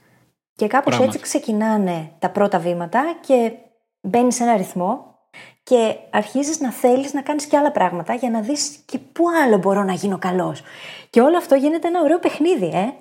Και 0.55 0.67
κάπως 0.67 0.99
έτσι 0.99 1.19
ξεκινάνε 1.19 2.13
τα 2.19 2.31
πρώτα 2.31 2.59
βήματα 2.59 3.03
και 3.21 3.53
μπαίνεις 4.01 4.35
σε 4.35 4.43
ένα 4.43 4.57
ρυθμό 4.57 5.14
και 5.63 5.95
αρχίζεις 6.11 6.61
να 6.61 6.73
θέλεις 6.73 7.13
να 7.13 7.23
κάνεις 7.23 7.47
και 7.47 7.57
άλλα 7.57 7.73
πράγματα 7.73 8.15
για 8.15 8.31
να 8.31 8.41
δεις 8.41 8.79
και 8.85 8.99
πού 8.99 9.25
άλλο 9.45 9.59
μπορώ 9.59 9.83
να 9.83 9.93
γίνω 9.93 10.19
καλός. 10.19 10.63
Και 11.11 11.21
όλο 11.21 11.37
αυτό 11.37 11.55
γίνεται 11.55 11.89
ένα 11.89 12.01
ωραίο 12.01 12.19
παιχνίδι, 12.19 12.67
ε. 12.67 12.93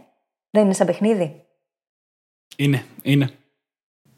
Δεν 0.49 0.63
είναι 0.63 0.73
σαν 0.73 0.87
παιχνίδι. 0.87 1.45
Είναι, 2.57 2.85
είναι. 3.01 3.29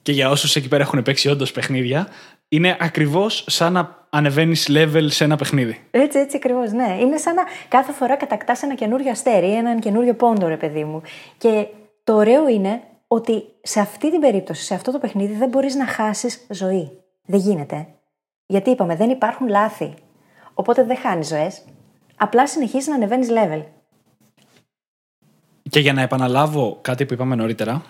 Και 0.02 0.12
για 0.12 0.30
όσους 0.30 0.56
εκεί 0.56 0.68
πέρα 0.68 0.84
έχουν 0.84 1.02
παίξει 1.02 1.30
όντως 1.30 1.52
παιχνίδια, 1.52 2.08
είναι 2.48 2.78
ακριβώς 2.80 3.46
σαν 3.48 3.74
να 3.74 4.08
ανεβαίνεις 4.10 4.68
level 4.70 5.06
σε 5.06 5.24
ένα 5.24 5.36
παιχνίδι. 5.36 5.88
Έτσι, 5.92 6.20
έτσι 6.20 6.36
ακριβώς, 6.38 6.72
ναι. 6.72 6.98
Είναι 7.00 7.18
σαν 7.18 7.36
να 7.36 7.44
κάθε 7.68 7.92
φορά 7.92 8.16
κατακτάς 8.16 8.64
ένα 8.64 8.76
καινούριο 8.76 9.12
αστέρι 9.12 9.48
ή 9.48 9.56
έναν 9.56 9.80
καινούριο 9.80 10.14
πόντο, 10.14 10.48
ρε 10.48 10.58
παιδί 10.58 10.84
μου. 10.84 11.02
Και 11.38 11.68
το 12.04 12.16
ωραίο 12.16 12.48
είναι 12.48 12.82
ότι 13.08 13.44
σε 13.62 13.80
αυτή 13.80 14.12
την 14.12 14.20
περίπτωση, 14.20 14.64
σε 14.64 14.74
αυτό 14.74 14.92
το 14.92 15.00
παιχνίδι, 15.00 15.34
δεν 15.34 15.50
μπορείς 15.50 15.76
να 15.76 15.88
χάσεις 15.88 16.46
ζωή. 16.50 16.92
Δεν 17.26 17.40
γίνεται. 17.40 17.88
Γιατί 18.48 18.70
είπαμε, 18.70 18.96
δεν 18.96 19.10
υπάρχουν 19.10 19.48
λάθη. 19.48 19.94
Οπότε 20.54 20.84
δεν 20.84 20.98
χάνεις 20.98 21.28
ζωές. 21.28 21.64
Απλά 22.16 22.48
συνεχίζεις 22.48 22.88
να 22.88 22.96
ανεβαίνεις 22.96 23.28
level. 23.32 23.64
Και 25.70 25.80
για 25.80 25.94
να 25.94 26.02
επαναλάβω 26.02 26.80
κάτι 26.82 27.06
που 27.06 27.14
είπαμε 27.14 27.36
νωρίτερα, 27.36 27.86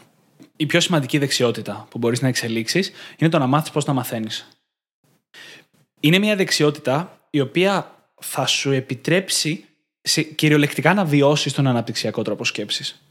η 0.55 0.65
πιο 0.65 0.79
σημαντική 0.79 1.17
δεξιότητα 1.17 1.87
που 1.89 1.97
μπορείς 1.97 2.21
να 2.21 2.27
εξελίξεις 2.27 2.91
είναι 3.17 3.29
το 3.29 3.39
να 3.39 3.47
μάθεις 3.47 3.71
πώς 3.71 3.85
να 3.85 3.93
μαθαίνεις. 3.93 4.47
Είναι 5.99 6.19
μια 6.19 6.35
δεξιότητα 6.35 7.19
η 7.29 7.39
οποία 7.39 7.95
θα 8.21 8.45
σου 8.45 8.71
επιτρέψει 8.71 9.65
κυριολεκτικά 10.35 10.93
να 10.93 11.05
βιώσεις 11.05 11.53
τον 11.53 11.67
αναπτυξιακό 11.67 12.21
τρόπο 12.21 12.43
σκέψης. 12.43 13.09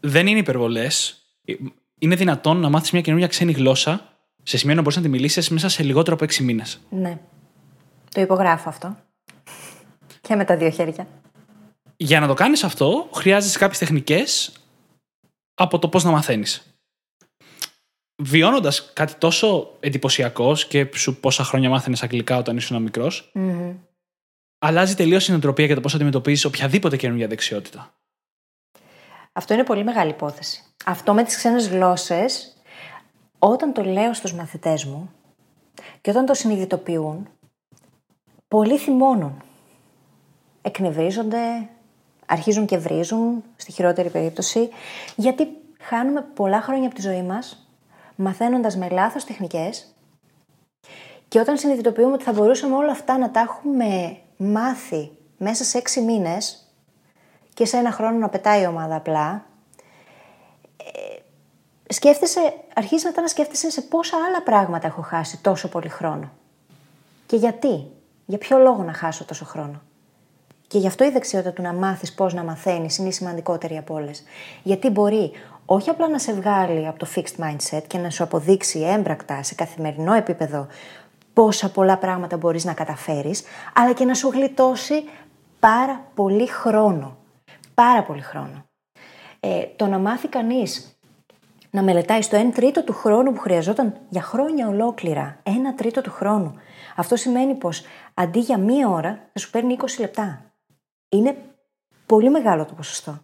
Δεν 0.00 0.26
είναι 0.26 0.38
υπερβολές. 0.38 1.20
Είναι 1.98 2.14
δυνατόν 2.14 2.56
να 2.56 2.68
μάθεις 2.68 2.90
μια 2.90 3.00
καινούργια 3.00 3.28
ξένη 3.28 3.52
γλώσσα 3.52 4.15
σε 4.46 4.56
σημείο 4.56 4.74
να 4.74 4.80
μπορείς 4.80 4.96
να 4.96 5.02
τη 5.02 5.08
μιλήσεις 5.08 5.48
μέσα 5.48 5.68
σε 5.68 5.82
λιγότερο 5.82 6.14
από 6.14 6.24
έξι 6.24 6.42
μήνες. 6.42 6.80
Ναι. 6.90 7.18
Το 8.10 8.20
υπογράφω 8.20 8.68
αυτό. 8.68 8.96
Και 10.20 10.36
με 10.36 10.44
τα 10.44 10.56
δύο 10.56 10.70
χέρια. 10.70 11.06
Για 11.96 12.20
να 12.20 12.26
το 12.26 12.34
κάνεις 12.34 12.64
αυτό, 12.64 13.08
χρειάζεσαι 13.14 13.58
κάποιες 13.58 13.78
τεχνικές 13.78 14.52
από 15.54 15.78
το 15.78 15.88
πώς 15.88 16.04
να 16.04 16.10
μαθαίνεις. 16.10 16.62
Βιώνοντας 18.22 18.92
κάτι 18.92 19.14
τόσο 19.14 19.76
εντυπωσιακός 19.80 20.66
και 20.66 20.90
σου 20.94 21.20
πόσα 21.20 21.44
χρόνια 21.44 21.68
μάθαινες 21.68 22.02
αγγλικά 22.02 22.36
όταν 22.36 22.56
ήσουν 22.56 22.82
μικρός, 22.82 23.32
mm-hmm. 23.34 23.74
αλλάζει 24.58 24.94
τελείως 24.94 25.28
η 25.28 25.30
νοοτροπία 25.30 25.66
για 25.66 25.74
το 25.74 25.80
πώς 25.80 25.94
αντιμετωπίζεις 25.94 26.44
οποιαδήποτε 26.44 26.96
καινούργια 26.96 27.26
δεξιότητα. 27.26 27.94
Αυτό 29.32 29.54
είναι 29.54 29.64
πολύ 29.64 29.84
μεγάλη 29.84 30.10
υπόθεση. 30.10 30.62
Αυτό 30.84 31.14
με 31.14 31.24
τις 31.24 31.36
ξένες 31.36 31.68
γλώσσες 31.68 32.55
όταν 33.38 33.72
το 33.72 33.82
λέω 33.82 34.14
στους 34.14 34.32
μαθητές 34.34 34.84
μου 34.84 35.10
και 36.00 36.10
όταν 36.10 36.26
το 36.26 36.34
συνειδητοποιούν, 36.34 37.28
πολλοί 38.48 38.78
θυμώνουν. 38.78 39.42
Εκνευρίζονται, 40.62 41.68
αρχίζουν 42.26 42.66
και 42.66 42.78
βρίζουν, 42.78 43.44
στη 43.56 43.72
χειρότερη 43.72 44.10
περίπτωση, 44.10 44.68
γιατί 45.16 45.46
χάνουμε 45.80 46.20
πολλά 46.34 46.60
χρόνια 46.60 46.86
από 46.86 46.94
τη 46.94 47.00
ζωή 47.00 47.22
μας, 47.22 47.70
μαθαίνοντας 48.16 48.76
με 48.76 48.88
λάθος 48.88 49.24
τεχνικές 49.24 49.94
και 51.28 51.38
όταν 51.38 51.56
συνειδητοποιούμε 51.56 52.12
ότι 52.12 52.24
θα 52.24 52.32
μπορούσαμε 52.32 52.74
όλα 52.74 52.90
αυτά 52.90 53.18
να 53.18 53.30
τα 53.30 53.40
έχουμε 53.40 54.18
μάθει 54.36 55.10
μέσα 55.38 55.64
σε 55.64 55.78
έξι 55.78 56.00
μήνες 56.00 56.72
και 57.54 57.64
σε 57.64 57.76
ένα 57.76 57.90
χρόνο 57.90 58.18
να 58.18 58.28
πετάει 58.28 58.62
η 58.62 58.66
ομάδα 58.66 58.96
απλά, 58.96 59.46
σκέφτεσαι, 61.88 62.54
αρχίζεις 62.74 63.04
μετά 63.04 63.20
να 63.20 63.28
σκέφτεσαι 63.28 63.70
σε 63.70 63.80
πόσα 63.80 64.16
άλλα 64.28 64.42
πράγματα 64.42 64.86
έχω 64.86 65.02
χάσει 65.02 65.42
τόσο 65.42 65.68
πολύ 65.68 65.88
χρόνο. 65.88 66.30
Και 67.26 67.36
γιατί, 67.36 67.86
για 68.26 68.38
ποιο 68.38 68.58
λόγο 68.58 68.82
να 68.82 68.92
χάσω 68.92 69.24
τόσο 69.24 69.44
χρόνο; 69.44 69.82
Και 70.66 70.78
γι' 70.78 70.86
αυτό 70.86 71.04
η 71.04 71.10
δεξιότητα 71.10 71.52
του 71.52 71.62
να 71.62 71.72
μάθεις 71.72 72.14
πώς 72.14 72.34
να 72.34 72.44
μαθαίνεις 72.44 72.98
είναι 72.98 73.08
η 73.08 73.12
σημαντικότερη 73.12 73.76
από 73.76 73.94
όλες. 73.94 74.22
Γιατί 74.62 74.90
μπορεί 74.90 75.32
όχι 75.66 75.90
απλά 75.90 76.08
να 76.08 76.18
σε 76.18 76.32
βγάλει 76.32 76.86
από 76.86 76.98
το 76.98 77.06
fixed 77.14 77.44
mindset 77.44 77.82
και 77.86 77.98
να 77.98 78.10
σου 78.10 78.22
αποδείξει 78.22 78.80
έμπρακτα 78.80 79.42
σε 79.42 79.54
καθημερινό 79.54 80.12
επίπεδο 80.12 80.66
πόσα 81.32 81.70
πολλά 81.70 81.98
πράγματα 81.98 82.36
μπορείς 82.36 82.64
να 82.64 82.72
καταφέρεις, 82.72 83.42
αλλά 83.74 83.92
και 83.92 84.04
να 84.04 84.14
σου 84.14 84.28
γλιτώσει 84.28 85.04
πάρα 85.60 86.04
πολύ 86.14 86.46
χρόνο. 86.46 87.16
Πάρα 87.74 88.02
πολύ 88.02 88.20
χρόνο. 88.20 88.64
Ε, 89.40 89.62
το 89.76 89.86
να 89.86 89.98
μάθει 89.98 90.28
κανείς 90.28 90.95
να 91.76 91.82
μελετάει 91.82 92.22
στο 92.22 92.48
1 92.48 92.54
τρίτο 92.54 92.84
του 92.84 92.92
χρόνου 92.92 93.32
που 93.32 93.40
χρειαζόταν 93.40 93.96
για 94.08 94.22
χρόνια 94.22 94.68
ολόκληρα. 94.68 95.42
1 95.42 95.50
τρίτο 95.76 96.00
του 96.00 96.10
χρόνου. 96.10 96.54
Αυτό 96.96 97.16
σημαίνει 97.16 97.54
πως 97.54 97.82
αντί 98.14 98.38
για 98.38 98.58
μία 98.58 98.88
ώρα 98.88 99.28
θα 99.32 99.38
σου 99.38 99.50
παίρνει 99.50 99.76
20 99.80 99.84
λεπτά. 99.98 100.52
Είναι 101.08 101.36
πολύ 102.06 102.30
μεγάλο 102.30 102.64
το 102.64 102.74
ποσοστό. 102.74 103.18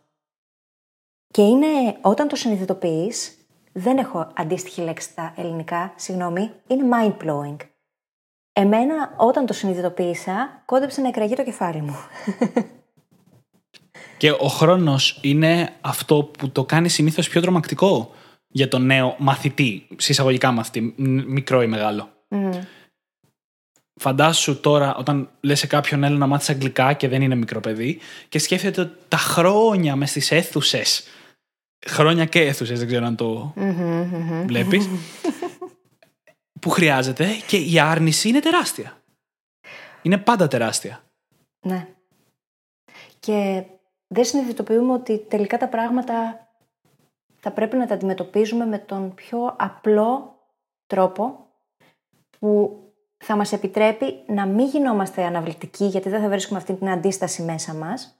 Και 1.29 1.43
είναι 1.43 1.97
όταν 2.01 2.29
το 2.29 2.37
συνειδητοποιείς, 2.37 3.37
δεν 3.73 3.99
έχω 3.99 4.33
αντίστοιχη 4.37 4.81
λέξη 4.81 5.11
στα 5.11 5.35
ελληνικά, 5.37 5.93
συγγνώμη, 5.97 6.51
είναι 6.67 6.89
mind 6.93 7.17
blowing. 7.25 7.57
Εμένα 8.53 9.15
όταν 9.17 9.47
το 9.47 9.53
συνειδητοποίησα, 9.53 10.63
κόντεψε 10.65 11.01
να 11.01 11.09
εκραγεί 11.09 11.35
το 11.35 11.45
κεφάλι 11.45 11.81
μου. 11.81 11.97
Και 14.19 14.31
ο 14.31 14.47
χρόνος 14.47 15.19
είναι 15.23 15.73
αυτό 15.81 16.25
που 16.25 16.51
το 16.51 16.65
κάνει 16.65 16.89
συνήθως 16.89 17.29
πιο 17.29 17.41
τρομακτικό 17.41 18.11
για 18.53 18.69
τον 18.69 18.87
νέο 18.87 19.17
μαθητή, 19.19 19.87
συσσαγωγικά 19.97 20.51
μαθητή, 20.51 20.95
μικρό 21.27 21.63
ή 21.63 21.67
μεγάλο. 21.67 22.13
Mm. 22.29 22.59
Φαντάσου 24.01 24.61
τώρα 24.61 24.95
όταν 24.95 25.31
λες 25.41 25.59
σε 25.59 25.67
κάποιον 25.67 26.05
έλα 26.05 26.17
να 26.17 26.27
μάθεις 26.27 26.51
αγγλικά 26.51 26.93
και 26.93 27.09
δεν 27.09 27.23
είναι 27.23 27.35
μικρό 27.35 27.61
παιδί 27.61 27.99
και 28.29 28.39
σκέφτεται 28.39 28.81
ότι 28.81 28.99
τα 29.09 29.17
χρόνια 29.17 29.97
μες 29.97 30.11
στις 30.11 30.31
αίθουσες. 30.31 31.07
χρόνια 31.87 32.25
και 32.25 32.41
αίθουσες, 32.41 32.79
δεν 32.79 32.89
ξέρω 32.89 33.07
αν 33.07 33.17
το 33.17 33.55
mm-hmm, 33.57 34.45
βλέπεις, 34.47 34.89
που 36.61 36.71
χρειάζεται 36.71 37.29
και 37.47 37.57
η 37.57 37.79
άρνηση 37.79 38.29
είναι 38.29 38.41
τεράστια. 38.41 39.03
Είναι 40.03 40.19
πάντα 40.19 40.49
τεράστια. 40.49 41.05
Ναι. 41.67 41.89
Και 43.21 43.65
δεν 44.07 44.25
συνειδητοποιούμε 44.25 44.93
ότι 44.93 45.19
τελικά 45.19 45.59
τα 45.59 45.69
πράγματα 45.69 46.47
θα 47.43 47.51
πρέπει 47.51 47.77
να 47.77 47.87
τα 47.87 47.95
αντιμετωπίζουμε 47.95 48.67
με 48.67 48.79
τον 48.79 49.15
πιο 49.15 49.55
απλό 49.59 50.39
τρόπο 50.87 51.47
που 52.39 52.77
θα 53.17 53.37
μας 53.37 53.53
επιτρέπει 53.53 54.25
να 54.27 54.47
μην 54.47 54.67
γινόμαστε 54.67 55.25
αναβλητικοί 55.25 55.85
γιατί 55.85 56.09
δεν 56.09 56.21
θα 56.21 56.29
βρίσκουμε 56.29 56.59
αυτή 56.59 56.75
την 56.75 56.91
αντίσταση 56.91 57.43
μέσα 57.43 57.75
μας. 57.75 58.17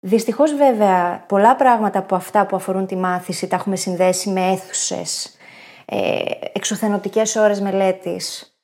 Δυστυχώς 0.00 0.54
βέβαια 0.54 1.24
πολλά 1.28 1.56
πράγματα 1.56 1.98
από 1.98 2.14
αυτά 2.14 2.46
που 2.46 2.56
αφορούν 2.56 2.86
τη 2.86 2.96
μάθηση 2.96 3.46
τα 3.48 3.56
έχουμε 3.56 3.76
συνδέσει 3.76 4.30
με 4.30 4.50
αίθουσες, 4.50 5.36
ε, 5.84 6.22
εξουθενωτικές 6.52 7.36
ώρες 7.36 7.60
μελέτης, 7.60 8.56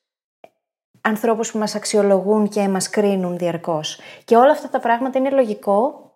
ανθρώπους 1.01 1.51
που 1.51 1.59
μας 1.59 1.75
αξιολογούν 1.75 2.49
και 2.49 2.69
μας 2.69 2.91
κρίνουν 2.91 3.39
διαρκώς. 3.39 4.01
Και 4.25 4.37
όλα 4.37 4.51
αυτά 4.51 4.69
τα 4.69 4.81
πράγματα 4.81 5.19
είναι 5.19 5.31
λογικό 5.31 6.13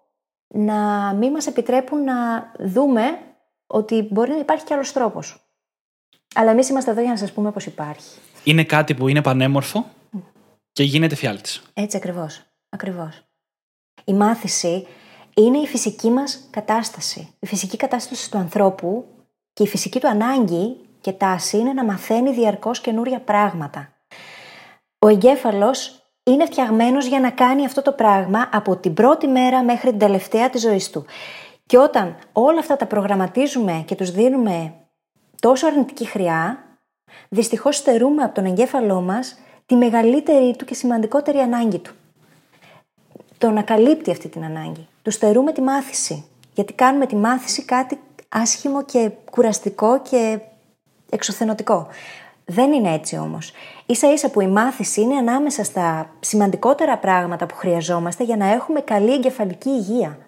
να 0.49 1.13
μην 1.15 1.31
μας 1.31 1.47
επιτρέπουν 1.47 2.05
να 2.05 2.15
δούμε 2.59 3.03
ότι 3.73 4.09
μπορεί 4.11 4.31
να 4.31 4.39
υπάρχει 4.39 4.65
κι 4.65 4.73
άλλος 4.73 4.93
τρόπος. 4.93 5.47
Αλλά 6.35 6.51
εμείς 6.51 6.69
είμαστε 6.69 6.91
εδώ 6.91 7.01
για 7.01 7.11
να 7.11 7.17
σας 7.17 7.33
πούμε 7.33 7.53
πως 7.53 7.67
υπάρχει. 7.67 8.19
Είναι 8.45 8.65
κάτι 8.65 8.95
που 8.95 9.09
είναι 9.09 9.23
πανέμορφο 9.23 9.87
και 10.73 10.83
γίνεται 10.83 11.15
φιάλτης. 11.15 11.63
Έτσι 11.75 11.97
ακριβώς. 11.97 12.43
Ακριβώς. 12.69 13.23
Η 14.05 14.13
μάθηση 14.13 14.87
είναι 15.35 15.59
η 15.59 15.67
φυσική 15.67 16.11
μας 16.11 16.49
κατάσταση. 16.51 17.35
Η 17.39 17.47
φυσική 17.47 17.77
κατάσταση 17.77 18.31
του 18.31 18.39
ανθρώπου 18.39 19.05
και 19.53 19.63
η 19.63 19.67
φυσική 19.67 20.01
του 20.01 20.09
ανάγκη 20.09 20.77
και 21.01 21.13
τάση 21.13 21.59
είναι 21.59 21.73
να 21.73 21.85
μαθαίνει 21.85 22.33
διαρκώς 22.33 22.81
καινούρια 22.81 23.21
πράγματα. 23.21 23.93
Ο 24.99 25.09
εγκέφαλος 25.09 26.03
είναι 26.23 26.47
φτιαγμένος 26.47 27.07
για 27.07 27.21
να 27.21 27.31
κάνει 27.31 27.65
αυτό 27.65 27.83
το 27.83 27.93
πράγμα 27.93 28.49
από 28.53 28.77
την 28.77 28.95
πρώτη 28.95 29.27
μέρα 29.27 29.63
μέχρι 29.65 29.91
την 29.91 29.99
τελευταία 29.99 30.51
της 30.51 30.61
ζωής 30.61 30.91
του. 30.91 31.05
Και 31.73 31.79
όταν 31.79 32.17
όλα 32.33 32.59
αυτά 32.59 32.77
τα 32.77 32.87
προγραμματίζουμε 32.87 33.83
και 33.87 33.95
τους 33.95 34.11
δίνουμε 34.11 34.75
τόσο 35.41 35.67
αρνητική 35.67 36.05
χρειά, 36.05 36.65
δυστυχώς 37.29 37.77
στερούμε 37.77 38.23
από 38.23 38.35
τον 38.35 38.45
εγκέφαλό 38.45 39.01
μας 39.01 39.39
τη 39.67 39.77
μεγαλύτερη 39.77 40.57
του 40.57 40.65
και 40.65 40.75
σημαντικότερη 40.75 41.39
ανάγκη 41.39 41.79
του. 41.79 41.93
Το 43.39 43.51
να 43.51 43.63
καλύπτει 43.63 44.11
αυτή 44.11 44.29
την 44.29 44.45
ανάγκη. 44.45 44.89
Του 45.03 45.11
στερούμε 45.11 45.53
τη 45.53 45.61
μάθηση. 45.61 46.25
Γιατί 46.55 46.73
κάνουμε 46.73 47.07
τη 47.07 47.17
μάθηση 47.17 47.65
κάτι 47.65 47.99
άσχημο 48.29 48.85
και 48.85 49.11
κουραστικό 49.31 50.01
και 50.01 50.41
εξουθενωτικό. 51.11 51.87
Δεν 52.45 52.73
είναι 52.73 52.93
έτσι 52.93 53.17
όμως. 53.17 53.53
σα 53.87 54.13
ίσα 54.13 54.31
που 54.31 54.41
η 54.41 54.47
μάθηση 54.47 55.01
είναι 55.01 55.17
ανάμεσα 55.17 55.65
στα 55.65 56.11
σημαντικότερα 56.21 56.99
πράγματα 56.99 57.47
που 57.47 57.55
χρειαζόμαστε 57.55 58.25
για 58.25 58.37
να 58.37 58.53
έχουμε 58.53 58.81
καλή 58.81 59.13
εγκεφαλική 59.13 59.69
υγεία. 59.69 60.19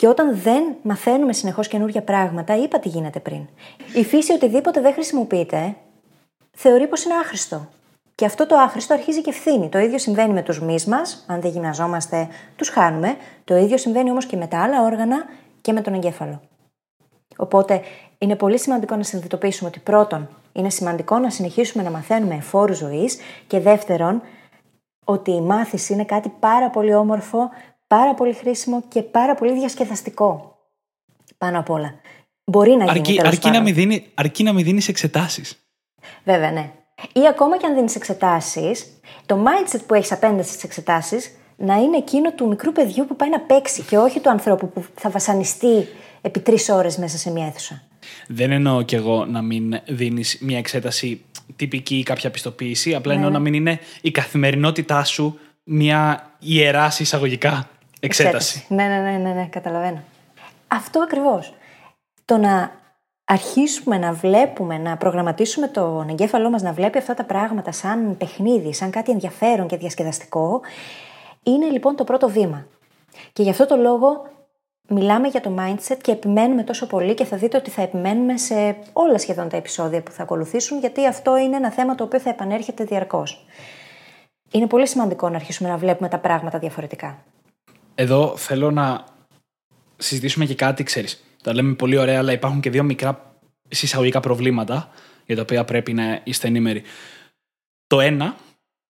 Και 0.00 0.08
όταν 0.08 0.36
δεν 0.36 0.62
μαθαίνουμε 0.82 1.32
συνεχώς 1.32 1.68
καινούργια 1.68 2.02
πράγματα, 2.02 2.56
είπα 2.56 2.78
τι 2.78 2.88
γίνεται 2.88 3.20
πριν. 3.20 3.48
Η 3.94 4.04
φύση 4.04 4.32
οτιδήποτε 4.32 4.80
δεν 4.80 4.92
χρησιμοποιείται, 4.92 5.76
θεωρεί 6.50 6.88
πως 6.88 7.04
είναι 7.04 7.14
άχρηστο. 7.14 7.68
Και 8.14 8.24
αυτό 8.24 8.46
το 8.46 8.56
άχρηστο 8.56 8.94
αρχίζει 8.94 9.20
και 9.20 9.30
ευθύνη. 9.30 9.68
Το 9.68 9.78
ίδιο 9.78 9.98
συμβαίνει 9.98 10.32
με 10.32 10.42
τους 10.42 10.60
μυς 10.60 10.84
μας, 10.84 11.24
αν 11.28 11.40
δεν 11.40 11.50
γυμναζόμαστε, 11.50 12.28
τους 12.56 12.68
χάνουμε. 12.68 13.16
Το 13.44 13.56
ίδιο 13.56 13.76
συμβαίνει 13.76 14.10
όμως 14.10 14.26
και 14.26 14.36
με 14.36 14.46
τα 14.46 14.62
άλλα 14.62 14.82
όργανα 14.82 15.24
και 15.60 15.72
με 15.72 15.80
τον 15.80 15.94
εγκέφαλο. 15.94 16.40
Οπότε 17.36 17.80
είναι 18.18 18.36
πολύ 18.36 18.58
σημαντικό 18.58 18.96
να 18.96 19.02
συνειδητοποιήσουμε 19.02 19.68
ότι 19.68 19.78
πρώτον, 19.78 20.28
είναι 20.52 20.70
σημαντικό 20.70 21.18
να 21.18 21.30
συνεχίσουμε 21.30 21.82
να 21.82 21.90
μαθαίνουμε 21.90 22.40
φόρου 22.40 22.74
ζωής 22.74 23.18
και 23.46 23.60
δεύτερον, 23.60 24.22
ότι 25.04 25.30
η 25.30 25.40
μάθηση 25.40 25.92
είναι 25.92 26.04
κάτι 26.04 26.32
πάρα 26.40 26.70
πολύ 26.70 26.94
όμορφο, 26.94 27.50
πάρα 27.94 28.14
πολύ 28.14 28.32
χρήσιμο 28.32 28.82
και 28.88 29.02
πάρα 29.02 29.34
πολύ 29.34 29.52
διασκεδαστικό. 29.52 30.58
Πάνω 31.38 31.58
απ' 31.58 31.70
όλα. 31.70 32.00
Μπορεί 32.44 32.70
να 32.70 32.84
γίνει. 32.84 32.98
Αρκεί, 32.98 33.20
αρκεί, 33.26 33.50
να, 33.50 33.60
μην 33.60 33.74
δίνει, 33.74 34.06
αρκεί 34.14 34.42
να 34.42 34.52
μην 34.52 34.64
δίνεις 34.64 34.88
εξετάσεις. 34.88 35.56
Βέβαια, 36.24 36.50
ναι. 36.50 36.70
Ή 37.12 37.20
ακόμα 37.28 37.58
και 37.58 37.66
αν 37.66 37.74
δίνεις 37.74 37.94
εξετάσεις, 37.94 39.00
το 39.26 39.44
mindset 39.44 39.80
που 39.86 39.94
έχεις 39.94 40.12
απέναντι 40.12 40.42
στις 40.42 40.62
εξετάσεις 40.62 41.30
να 41.56 41.74
είναι 41.74 41.96
εκείνο 41.96 42.32
του 42.32 42.48
μικρού 42.48 42.72
παιδιού 42.72 43.06
που 43.06 43.16
πάει 43.16 43.30
να 43.30 43.40
παίξει 43.40 43.82
και 43.82 43.98
όχι 43.98 44.20
του 44.20 44.30
ανθρώπου 44.30 44.68
που 44.68 44.84
θα 44.94 45.10
βασανιστεί 45.10 45.88
επί 46.20 46.40
τρεις 46.40 46.68
ώρες 46.68 46.96
μέσα 46.96 47.18
σε 47.18 47.30
μια 47.30 47.46
αίθουσα. 47.46 47.82
Δεν 48.28 48.50
εννοώ 48.50 48.82
κι 48.82 48.94
εγώ 48.94 49.24
να 49.24 49.42
μην 49.42 49.80
δίνεις 49.88 50.38
μια 50.40 50.58
εξέταση 50.58 51.24
τυπική 51.56 51.98
ή 51.98 52.02
κάποια 52.02 52.30
πιστοποίηση. 52.30 52.94
Απλά 52.94 53.12
εννοώ 53.12 53.28
ναι. 53.28 53.34
να 53.34 53.40
μην 53.42 53.54
είναι 53.54 53.78
η 54.00 54.10
καθημερινότητά 54.10 55.04
σου 55.04 55.38
μια 55.64 56.30
ιερά 56.38 56.92
εισαγωγικά 56.98 57.68
εξέταση. 58.00 58.64
Ναι, 58.68 58.84
ναι, 58.84 58.98
ναι, 58.98 59.18
ναι, 59.18 59.32
ναι, 59.32 59.46
καταλαβαίνω. 59.46 60.02
Αυτό 60.68 61.00
ακριβώς. 61.00 61.54
Το 62.24 62.36
να 62.36 62.70
αρχίσουμε 63.24 63.98
να 63.98 64.12
βλέπουμε, 64.12 64.78
να 64.78 64.96
προγραμματίσουμε 64.96 65.68
τον 65.68 66.08
εγκέφαλό 66.08 66.50
μας 66.50 66.62
να 66.62 66.72
βλέπει 66.72 66.98
αυτά 66.98 67.14
τα 67.14 67.24
πράγματα 67.24 67.72
σαν 67.72 68.16
παιχνίδι, 68.16 68.74
σαν 68.74 68.90
κάτι 68.90 69.10
ενδιαφέρον 69.10 69.66
και 69.66 69.76
διασκεδαστικό, 69.76 70.60
είναι 71.42 71.66
λοιπόν 71.66 71.96
το 71.96 72.04
πρώτο 72.04 72.28
βήμα. 72.28 72.66
Και 73.32 73.42
γι' 73.42 73.50
αυτό 73.50 73.66
το 73.66 73.76
λόγο 73.76 74.26
μιλάμε 74.88 75.28
για 75.28 75.40
το 75.40 75.56
mindset 75.58 75.96
και 76.00 76.12
επιμένουμε 76.12 76.62
τόσο 76.62 76.86
πολύ 76.86 77.14
και 77.14 77.24
θα 77.24 77.36
δείτε 77.36 77.56
ότι 77.56 77.70
θα 77.70 77.82
επιμένουμε 77.82 78.36
σε 78.36 78.76
όλα 78.92 79.18
σχεδόν 79.18 79.48
τα 79.48 79.56
επεισόδια 79.56 80.02
που 80.02 80.10
θα 80.10 80.22
ακολουθήσουν, 80.22 80.78
γιατί 80.78 81.06
αυτό 81.06 81.36
είναι 81.36 81.56
ένα 81.56 81.70
θέμα 81.70 81.94
το 81.94 82.04
οποίο 82.04 82.20
θα 82.20 82.30
επανέρχεται 82.30 82.84
διαρκώς. 82.84 83.46
Είναι 84.50 84.66
πολύ 84.66 84.86
σημαντικό 84.86 85.28
να 85.28 85.36
αρχίσουμε 85.36 85.68
να 85.68 85.76
βλέπουμε 85.76 86.08
τα 86.08 86.18
πράγματα 86.18 86.58
διαφορετικά. 86.58 87.18
Εδώ 88.00 88.36
θέλω 88.36 88.70
να 88.70 89.04
συζητήσουμε 89.96 90.46
και 90.46 90.54
κάτι, 90.54 90.82
ξέρεις. 90.82 91.24
Τα 91.42 91.54
λέμε 91.54 91.74
πολύ 91.74 91.96
ωραία, 91.96 92.18
αλλά 92.18 92.32
υπάρχουν 92.32 92.60
και 92.60 92.70
δύο 92.70 92.82
μικρά 92.82 93.40
συσσαγωγικά 93.68 94.20
προβλήματα 94.20 94.90
για 95.26 95.36
τα 95.36 95.42
οποία 95.42 95.64
πρέπει 95.64 95.92
να 95.92 96.20
είστε 96.24 96.46
ενήμεροι. 96.46 96.82
Το 97.86 98.00
ένα 98.00 98.36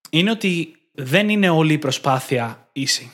είναι 0.09 0.31
ότι 0.31 0.75
δεν 0.91 1.29
είναι 1.29 1.49
όλη 1.49 1.73
η 1.73 1.77
προσπάθεια 1.77 2.69
ίση. 2.71 3.11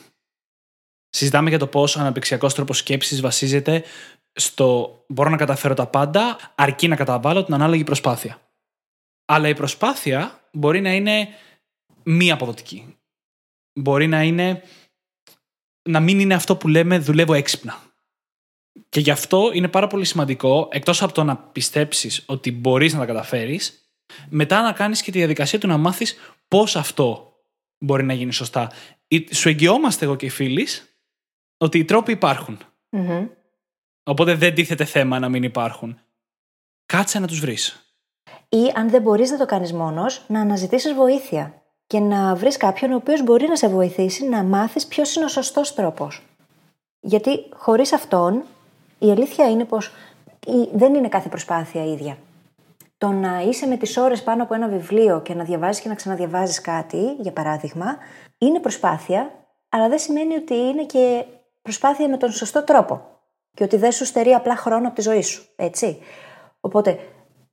Συζητάμε 1.10 1.50
για 1.50 1.60
το 1.60 1.68
πώ 1.68 1.82
ο 1.82 2.00
αναπτυξιακός 2.00 2.54
τρόπος 2.54 2.78
σκέψης 2.78 3.22
βασίζεται 3.22 3.84
στο 4.34 5.00
μπορώ 5.08 5.30
να 5.30 5.38
καταφέρω 5.38 5.74
τα 5.74 5.88
πάντα, 5.88 6.54
αρκεί 6.56 6.88
να 6.88 6.95
καταβάλω 6.95 7.43
την 7.43 7.54
ανάλογη 7.54 7.84
προσπάθεια. 7.84 8.41
Αλλά 9.26 9.48
η 9.48 9.56
προσπάθεια 9.56 10.50
μπορεί 10.52 10.82
να 10.82 10.93
είναι 10.93 11.28
μη 12.04 12.32
αποδοτική. 12.32 12.98
Μπορεί 13.74 14.08
να 14.08 14.24
είναι 14.24 14.64
να 15.88 15.99
μην 15.99 16.19
είναι 16.19 16.33
αυτό 16.33 16.55
που 16.55 16.67
λέμε 16.67 16.99
δουλεύω 16.99 17.33
έξυπνα. 17.33 17.81
Και 18.89 18.99
γι' 18.99 19.11
αυτό 19.11 19.49
είναι 19.53 19.67
πάρα 19.67 19.88
πολύ 19.88 20.05
σημαντικό, 20.05 20.67
εκτός 20.71 21.01
από 21.01 21.13
το 21.13 21.23
να 21.23 21.38
πιστέψεις 21.38 22.23
ότι 22.25 22.51
μπορείς 22.51 22.93
να 22.93 22.99
τα 22.99 23.05
καταφέρεις, 23.05 23.91
μετά 24.29 24.61
να 24.61 24.71
κάνεις 24.71 25.01
και 25.01 25.11
τη 25.11 25.17
διαδικασία 25.17 25.59
του 25.59 25.67
να 25.67 25.77
μάθεις 25.77 26.17
πώς 26.47 26.75
αυτό 26.75 27.33
μπορεί 27.77 28.03
να 28.03 28.13
γίνει 28.13 28.33
σωστά. 28.33 28.71
Σου 29.31 29.49
εγγυόμαστε 29.49 30.05
εγώ 30.05 30.15
και 30.15 30.25
οι 30.25 30.29
φίλοι 30.29 30.67
ότι 31.57 31.77
οι 31.77 31.85
τρόποι 31.85 32.17
Οπότε 34.03 34.35
δεν 34.35 34.53
τίθεται 34.53 34.85
θέμα 34.85 35.19
να 35.19 35.29
μην 35.29 35.43
υπάρχουν. 35.43 35.99
Κάτσε 36.85 37.19
να 37.19 37.27
τους 37.27 37.39
βρεις. 37.39 37.81
Ή 38.49 38.71
αν 38.75 38.89
δεν 38.89 39.01
μπορείς 39.01 39.31
να 39.31 39.38
το 39.38 39.45
κάνεις 39.45 39.73
μόνος, 39.73 40.25
να 40.27 40.41
αναζητήσεις 40.41 40.93
βοήθεια 40.93 41.61
και 41.88 41.99
να 41.99 42.35
βρεις 42.35 42.57
κάποιον 42.57 42.91
ο 42.91 42.95
οποίος 42.95 43.23
μπορεί 43.23 43.47
να 43.47 43.55
σε 43.55 43.67
βοηθήσει 43.67 44.27
να 44.27 44.43
μάθεις 44.43 44.88
ποιος 44.88 45.15
είναι 45.15 45.25
ο 45.25 45.27
σωστός 45.27 45.73
τρόπος. 45.73 46.25
Γιατί 46.99 47.45
χωρίς 47.55 47.93
αυτόν, 47.93 48.43
η 48.99 49.11
αλήθεια 49.11 49.49
είναι 49.49 49.65
πως 49.65 49.91
δεν 50.73 50.93
είναι 50.93 51.07
κάθε 51.07 51.29
προσπάθεια 51.29 51.85
ίδια. 51.85 52.17
Το 52.97 53.07
να 53.07 53.41
είσαι 53.41 53.67
με 53.67 53.77
τις 53.77 53.97
ώρες 53.97 54.23
πάνω 54.23 54.43
από 54.43 54.53
ένα 54.53 54.67
βιβλίο 54.67 55.21
και 55.21 55.33
να 55.33 55.43
διαβάζεις 55.43 55.81
και 55.81 55.88
να 55.89 55.95
ξαναδιαβάζεις 55.95 56.61
κάτι, 56.61 57.15
για 57.19 57.31
παράδειγμα, 57.31 57.97
είναι 58.38 58.59
προσπάθεια, 58.59 59.31
αλλά 59.69 59.89
δεν 59.89 59.99
σημαίνει 59.99 60.35
ότι 60.35 60.53
είναι 60.53 60.83
και 60.83 61.25
προσπάθεια 61.61 62.09
με 62.09 62.17
τον 62.17 62.31
σωστό 62.31 62.63
τρόπο. 62.63 63.01
Και 63.53 63.63
ότι 63.63 63.77
δεν 63.77 63.91
σου 63.91 64.05
στερεί 64.05 64.33
απλά 64.33 64.55
χρόνο 64.55 64.88
από 64.88 64.95
τη 64.95 65.01
ζωή 65.01 65.21
σου. 65.21 65.45
Έτσι. 65.55 65.99
Οπότε, 66.59 66.99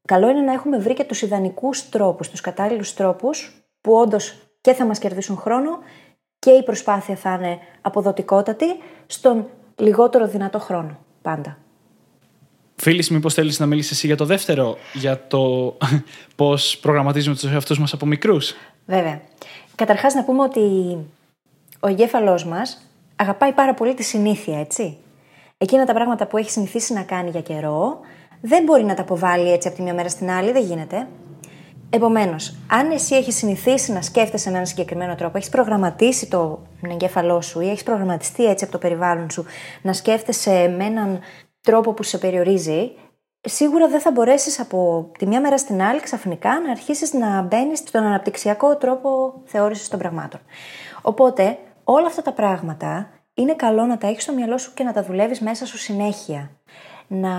καλό 0.05 0.29
είναι 0.29 0.41
να 0.41 0.53
έχουμε 0.53 0.79
βρει 0.79 0.95
και 0.95 1.05
τους 1.05 1.23
ιδανικούς 1.23 1.89
τρόπους, 1.89 2.31
τους 2.31 2.41
κατάλληλους 2.41 2.95
τρόπους, 2.95 3.64
που 3.85 3.93
όντως 3.93 4.35
και 4.61 4.73
θα 4.73 4.85
μας 4.85 4.99
κερδίσουν 4.99 5.37
χρόνο 5.37 5.79
και 6.39 6.51
η 6.51 6.63
προσπάθεια 6.63 7.17
θα 7.17 7.33
είναι 7.33 7.59
αποδοτικότατη 7.81 8.67
στον 9.07 9.47
λιγότερο 9.77 10.27
δυνατό 10.27 10.59
χρόνο. 10.59 10.99
Πάντα. 11.23 11.59
Φίλης, 12.77 13.11
μήπως 13.11 13.35
θέλεις 13.35 13.59
να 13.59 13.67
μιλήσεις 13.67 13.91
εσύ 13.91 14.07
για 14.07 14.17
το 14.17 14.25
δεύτερο, 14.25 14.77
για 14.93 15.27
το 15.27 15.77
πώς 16.37 16.79
προγραμματίζουμε 16.79 17.35
τους 17.35 17.53
εαυτούς 17.53 17.79
μας 17.79 17.93
από 17.93 18.07
μικρούς; 18.07 18.55
Βέβαια. 18.87 19.21
Καταρχάς, 19.75 20.15
να 20.15 20.25
πούμε 20.25 20.43
ότι 20.43 20.61
ο 21.81 21.89
εγκέφαλός 21.89 22.45
μας 22.45 22.91
αγαπάει 23.17 23.53
πάρα 23.53 23.75
πολύ 23.75 23.95
τη 23.95 24.03
συνήθεια, 24.03 24.61
έτσι. 24.61 24.97
Εκείνα 25.59 25.85
τα 25.85 25.93
πράγματα 25.93 26.27
που 26.27 26.37
έχει 26.37 26.51
συνηθίσει 26.51 26.93
να 26.93 27.03
κάνει 27.03 27.31
για 27.31 27.41
καιρό, 27.41 28.01
δεν 28.41 28.65
μπορεί 28.65 28.85
να 28.85 28.95
τα 28.95 29.03
αποβάλει 29.03 29.53
έτσι 29.53 29.69
από 29.69 29.77
τη 29.77 29.83
μια 29.83 29.95
μέρα 29.95 30.09
στην 30.09 30.31
άλλη, 30.31 30.53
δεν 30.53 30.65
γίνεται. 30.65 31.07
Επομένως, 31.91 32.55
αν 32.71 32.91
εσύ 32.91 33.15
έχεις 33.15 33.37
συνηθίσει 33.37 33.93
να 33.93 34.03
σκέφτεσαι 34.03 34.49
με 34.49 34.55
έναν 34.55 34.67
συγκεκριμένο 34.67 35.15
τρόπο, 35.15 35.37
έχεις 35.37 35.49
προγραμματίσει 35.49 36.29
το 36.29 36.63
εγκέφαλό 36.91 37.41
σου 37.41 37.61
ή 37.61 37.69
έχεις 37.69 37.83
προγραμματιστεί 37.83 38.45
έτσι 38.45 38.65
από 38.65 38.73
το 38.73 38.79
περιβάλλον 38.79 39.31
σου 39.31 39.45
να 39.83 39.93
σκέφτεσαι 39.93 40.75
με 40.79 40.85
έναν 40.85 41.21
τρόπο 41.61 41.93
που 41.93 42.03
σε 42.03 42.19
περιορίζει, 42.19 42.93
σίγουρα 43.41 43.89
δεν 43.89 44.01
θα 44.01 44.11
μπορέσεις 44.11 44.61
από 44.61 45.11
τη 45.19 45.27
μια 45.27 45.41
μέρα 45.41 45.59
στην 45.59 45.83
άλλη 45.83 46.01
ξαφνικά 46.01 46.61
να 46.61 46.71
αρχίσεις 46.71 47.13
να 47.13 47.43
μπαίνεις 47.43 47.79
στον 47.79 48.05
αναπτυξιακό 48.05 48.77
τρόπο 48.77 49.43
θεώρησης 49.45 49.89
των 49.89 49.99
πραγμάτων. 49.99 50.41
Οπότε, 51.03 51.59
όλα 51.85 52.07
αυτά 52.07 52.23
τα 52.23 52.33
πράγματα 52.33 53.09
είναι 53.35 53.55
καλό 53.55 53.85
να 53.85 53.99
τα 53.99 54.07
έχεις 54.07 54.23
στο 54.23 54.33
μυαλό 54.33 54.59
σου 54.59 54.75
και 54.75 54.85
να 54.85 54.93
τα 54.93 55.03
δουλεύεις 55.03 55.41
μέσα 55.41 55.67
σου 55.67 55.79
συνέχεια. 55.79 56.51
Να 57.15 57.31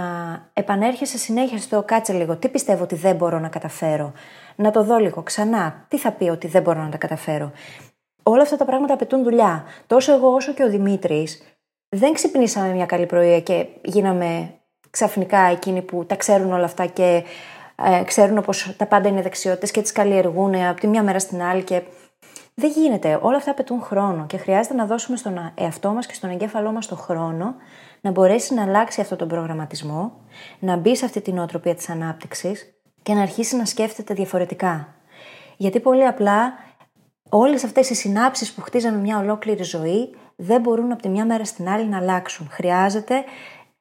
επανέρχεσαι 0.53 1.17
συνέχεια 1.17 1.57
στο 1.57 1.84
κάτσε 1.84 2.13
λίγο, 2.13 2.36
τι 2.36 2.49
πιστεύω 2.49 2.84
ότι 2.84 2.95
δεν 2.95 3.15
μπορώ 3.15 3.39
να 3.39 3.47
καταφέρω. 3.47 4.13
Να 4.55 4.71
το 4.71 4.84
δω 4.84 4.97
λίγο 4.97 5.23
ξανά, 5.23 5.86
τι 5.88 5.97
θα 5.97 6.11
πει 6.11 6.30
ότι 6.30 6.47
δεν 6.47 6.61
μπορώ 6.61 6.82
να 6.82 6.89
τα 6.89 6.97
καταφέρω. 6.97 7.51
Όλα 8.23 8.41
αυτά 8.41 8.57
τα 8.57 8.65
πράγματα 8.65 8.93
απαιτούν 8.93 9.23
δουλειά. 9.23 9.63
Τόσο 9.88 10.13
εγώ 10.13 10.34
όσο 10.34 10.53
και 10.53 10.63
ο 10.63 10.69
Δημήτρης 10.69 11.41
δεν 11.89 12.13
ξυπνήσαμε 12.13 12.73
μια 12.73 12.86
καλή 12.86 13.05
πρωία 13.05 13.41
και 13.41 13.65
γίναμε 13.84 14.53
ξαφνικά 14.89 15.39
εκείνοι 15.39 15.82
που 15.82 16.05
τα 16.05 16.15
ξέρουν 16.15 16.53
όλα 16.53 16.65
αυτά 16.65 16.86
και 16.86 17.23
ε, 17.76 18.03
ξέρουν 18.03 18.43
πως 18.43 18.76
τα 18.78 18.86
πάντα 18.86 19.09
είναι 19.09 19.21
δεξιότητες 19.21 19.71
και 19.71 19.82
τις 19.82 19.91
καλλιεργούν 19.91 20.55
από 20.55 20.80
τη 20.80 20.88
μια 20.88 21.03
μέρα 21.03 21.19
στην 21.19 21.41
άλλη 21.41 21.63
και 21.63 21.82
δεν 22.56 22.72
γίνεται. 22.72 23.20
Όλα 23.22 23.38
αυτά 23.38 23.51
απαιτούν 23.51 23.82
χρόνο 23.82 24.26
και 24.26 24.38
χρειάζεται 24.38 24.76
να 24.76 24.86
δώσουμε 24.86 25.18
στον 25.18 25.51
εαυτό 25.56 25.89
μας 25.89 26.06
και 26.06 26.14
στον 26.14 26.30
εγκέφαλό 26.30 26.72
μας 26.72 26.88
το 26.88 26.95
χρόνο 26.95 27.56
να 28.01 28.12
μπορέσει 28.12 28.53
να 28.53 28.64
αλλάξει 28.64 29.01
αυτόν 29.01 29.18
τον 29.18 29.28
προγραμματισμό, 29.28 30.14
να 30.60 30.76
μπει 30.76 30.95
σε 30.95 31.06
αυτή 31.06 31.22
την 31.22 31.38
οτροπία 31.38 31.76
της 31.76 31.89
ανάπτυξης 31.89 32.74
και 33.01 33.14
να 33.14 33.22
αρχίσει 33.22 33.56
να 33.56 33.66
σκέφτεται 33.66 34.14
διαφορετικά. 34.14 34.95
Γιατί 35.58 35.80
πολύ 35.80 36.06
απλά 36.06 36.53
όλες 37.30 37.64
αυτές 37.64 37.89
οι 37.89 37.95
συνάψεις 37.95 38.53
που 38.53 38.62
χτίζαμε 38.62 38.97
μια 38.97 39.18
ολόκληρη 39.18 39.64
ζωή 39.64 40.16
δεν 40.36 40.62
μπορούν 40.62 40.91
από 40.91 41.01
τη 41.01 41.10
μια 41.10 41.26
μέρα 41.26 41.45
στην 41.45 41.70
άλλη 41.70 41.86
να 41.86 41.97
αλλάξουν. 41.97 42.47
Χρειάζεται 42.49 43.24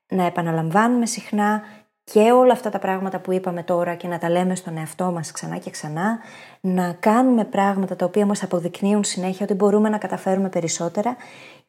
να 0.08 0.24
επαναλαμβάνουμε 0.24 1.06
συχνά 1.06 1.62
και 2.04 2.20
όλα 2.20 2.52
αυτά 2.52 2.70
τα 2.70 2.78
πράγματα 2.78 3.18
που 3.18 3.32
είπαμε 3.32 3.62
τώρα 3.62 3.94
και 3.94 4.08
να 4.08 4.18
τα 4.18 4.30
λέμε 4.30 4.54
στον 4.54 4.76
εαυτό 4.76 5.04
μας 5.04 5.30
ξανά 5.30 5.58
και 5.58 5.70
ξανά, 5.70 6.18
να 6.60 6.92
κάνουμε 6.92 7.44
πράγματα 7.44 7.96
τα 7.96 8.04
οποία 8.04 8.26
μας 8.26 8.42
αποδεικνύουν 8.42 9.04
συνέχεια 9.04 9.44
ότι 9.44 9.54
μπορούμε 9.54 9.88
να 9.88 9.98
καταφέρουμε 9.98 10.48
περισσότερα, 10.48 11.16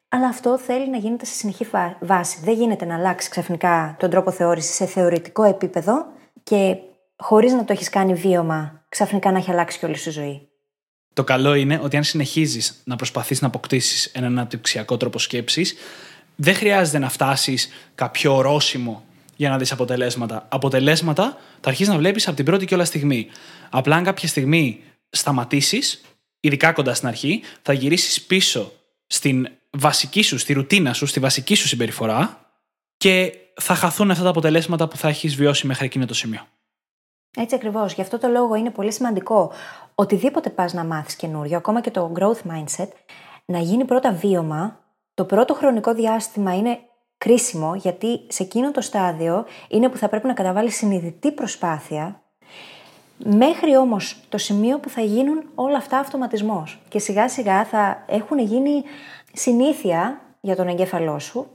αλλά 0.08 0.26
αυτό 0.26 0.58
θέλει 0.58 0.90
να 0.90 0.96
γίνεται 0.96 1.24
σε 1.24 1.34
συνεχή 1.34 1.66
βάση. 2.00 2.40
Δεν 2.44 2.54
γίνεται 2.54 2.84
να 2.84 2.94
αλλάξει 2.94 3.30
ξαφνικά 3.30 3.96
τον 3.98 4.10
τρόπο 4.10 4.30
θεώρησης 4.30 4.74
σε 4.74 4.86
θεωρητικό 4.86 5.42
επίπεδο 5.42 6.06
και 6.42 6.76
χωρίς 7.16 7.52
να 7.52 7.64
το 7.64 7.72
έχεις 7.72 7.88
κάνει 7.88 8.14
βίωμα 8.14 8.84
ξαφνικά 8.88 9.32
να 9.32 9.38
έχει 9.38 9.50
αλλάξει 9.50 9.78
και 9.78 9.86
όλη 9.86 9.96
σου 9.96 10.10
ζωή. 10.10 10.48
Το 11.12 11.24
καλό 11.24 11.54
είναι 11.54 11.80
ότι 11.82 11.96
αν 11.96 12.04
συνεχίζεις 12.04 12.80
να 12.84 12.96
προσπαθείς 12.96 13.40
να 13.40 13.46
αποκτήσεις 13.46 14.06
έναν 14.06 14.38
αναπτυξιακό 14.38 14.96
τρόπο 14.96 15.18
σκέψης, 15.18 15.74
δεν 16.36 16.54
χρειάζεται 16.54 16.98
να 16.98 17.08
φτάσεις 17.08 17.68
κάποιο 17.94 18.36
ορόσημο 18.36 19.05
για 19.36 19.50
να 19.50 19.58
δεις 19.58 19.72
αποτελέσματα. 19.72 20.46
Αποτελέσματα 20.48 21.36
θα 21.60 21.68
αρχίσεις 21.68 21.92
να 21.92 21.98
βλέπεις 21.98 22.26
από 22.26 22.36
την 22.36 22.44
πρώτη 22.44 22.64
και 22.64 22.74
όλα 22.74 22.84
στιγμή. 22.84 23.26
Απλά 23.70 23.96
αν 23.96 24.04
κάποια 24.04 24.28
στιγμή 24.28 24.82
σταματήσεις, 25.10 26.00
ειδικά 26.40 26.72
κοντά 26.72 26.94
στην 26.94 27.08
αρχή, 27.08 27.42
θα 27.62 27.72
γυρίσεις 27.72 28.22
πίσω 28.22 28.72
στην 29.06 29.48
βασική 29.70 30.22
σου, 30.22 30.38
στη 30.38 30.52
ρουτίνα 30.52 30.92
σου, 30.92 31.06
στη 31.06 31.20
βασική 31.20 31.54
σου 31.54 31.68
συμπεριφορά 31.68 32.40
και 32.96 33.32
θα 33.60 33.74
χαθούν 33.74 34.10
αυτά 34.10 34.22
τα 34.22 34.28
αποτελέσματα 34.28 34.88
που 34.88 34.96
θα 34.96 35.08
έχεις 35.08 35.34
βιώσει 35.36 35.66
μέχρι 35.66 35.84
εκείνο 35.84 36.06
το 36.06 36.14
σημείο. 36.14 36.40
Έτσι 37.38 37.54
ακριβώς. 37.54 37.92
Γι' 37.92 38.00
αυτό 38.00 38.18
το 38.18 38.28
λόγο 38.28 38.54
είναι 38.54 38.70
πολύ 38.70 38.92
σημαντικό 38.92 39.52
οτιδήποτε 39.94 40.50
πας 40.50 40.72
να 40.72 40.84
μάθεις 40.84 41.16
καινούριο, 41.16 41.56
ακόμα 41.56 41.80
και 41.80 41.90
το 41.90 42.12
growth 42.18 42.50
mindset, 42.50 42.88
να 43.44 43.58
γίνει 43.58 43.84
πρώτα 43.84 44.12
βίωμα. 44.12 44.80
Το 45.14 45.24
πρώτο 45.24 45.54
χρονικό 45.54 45.94
διάστημα 45.94 46.56
είναι 46.56 46.78
κρίσιμο 47.18 47.74
γιατί 47.74 48.20
σε 48.28 48.42
εκείνο 48.42 48.70
το 48.70 48.80
στάδιο 48.80 49.44
είναι 49.68 49.88
που 49.88 49.96
θα 49.96 50.08
πρέπει 50.08 50.26
να 50.26 50.32
καταβάλει 50.32 50.70
συνειδητή 50.70 51.32
προσπάθεια 51.32 52.20
μέχρι 53.16 53.76
όμως 53.76 54.20
το 54.28 54.38
σημείο 54.38 54.78
που 54.78 54.88
θα 54.88 55.00
γίνουν 55.00 55.42
όλα 55.54 55.76
αυτά 55.76 55.98
αυτοματισμός 55.98 56.80
και 56.88 56.98
σιγά 56.98 57.28
σιγά 57.28 57.64
θα 57.64 58.04
έχουν 58.06 58.38
γίνει 58.38 58.82
συνήθεια 59.32 60.20
για 60.40 60.56
τον 60.56 60.68
εγκέφαλό 60.68 61.18
σου 61.18 61.46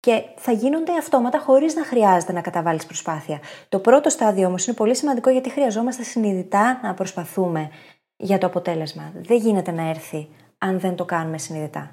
και 0.00 0.22
θα 0.36 0.52
γίνονται 0.52 0.96
αυτόματα 0.96 1.38
χωρίς 1.38 1.74
να 1.74 1.84
χρειάζεται 1.84 2.32
να 2.32 2.40
καταβάλεις 2.40 2.86
προσπάθεια. 2.86 3.40
Το 3.68 3.78
πρώτο 3.78 4.08
στάδιο 4.08 4.46
όμως 4.46 4.66
είναι 4.66 4.76
πολύ 4.76 4.96
σημαντικό 4.96 5.30
γιατί 5.30 5.50
χρειαζόμαστε 5.50 6.02
συνειδητά 6.02 6.80
να 6.82 6.94
προσπαθούμε 6.94 7.70
για 8.16 8.38
το 8.38 8.46
αποτέλεσμα. 8.46 9.12
Δεν 9.14 9.36
γίνεται 9.36 9.70
να 9.70 9.88
έρθει 9.88 10.28
αν 10.58 10.80
δεν 10.80 10.94
το 10.94 11.04
κάνουμε 11.04 11.38
συνειδητά. 11.38 11.90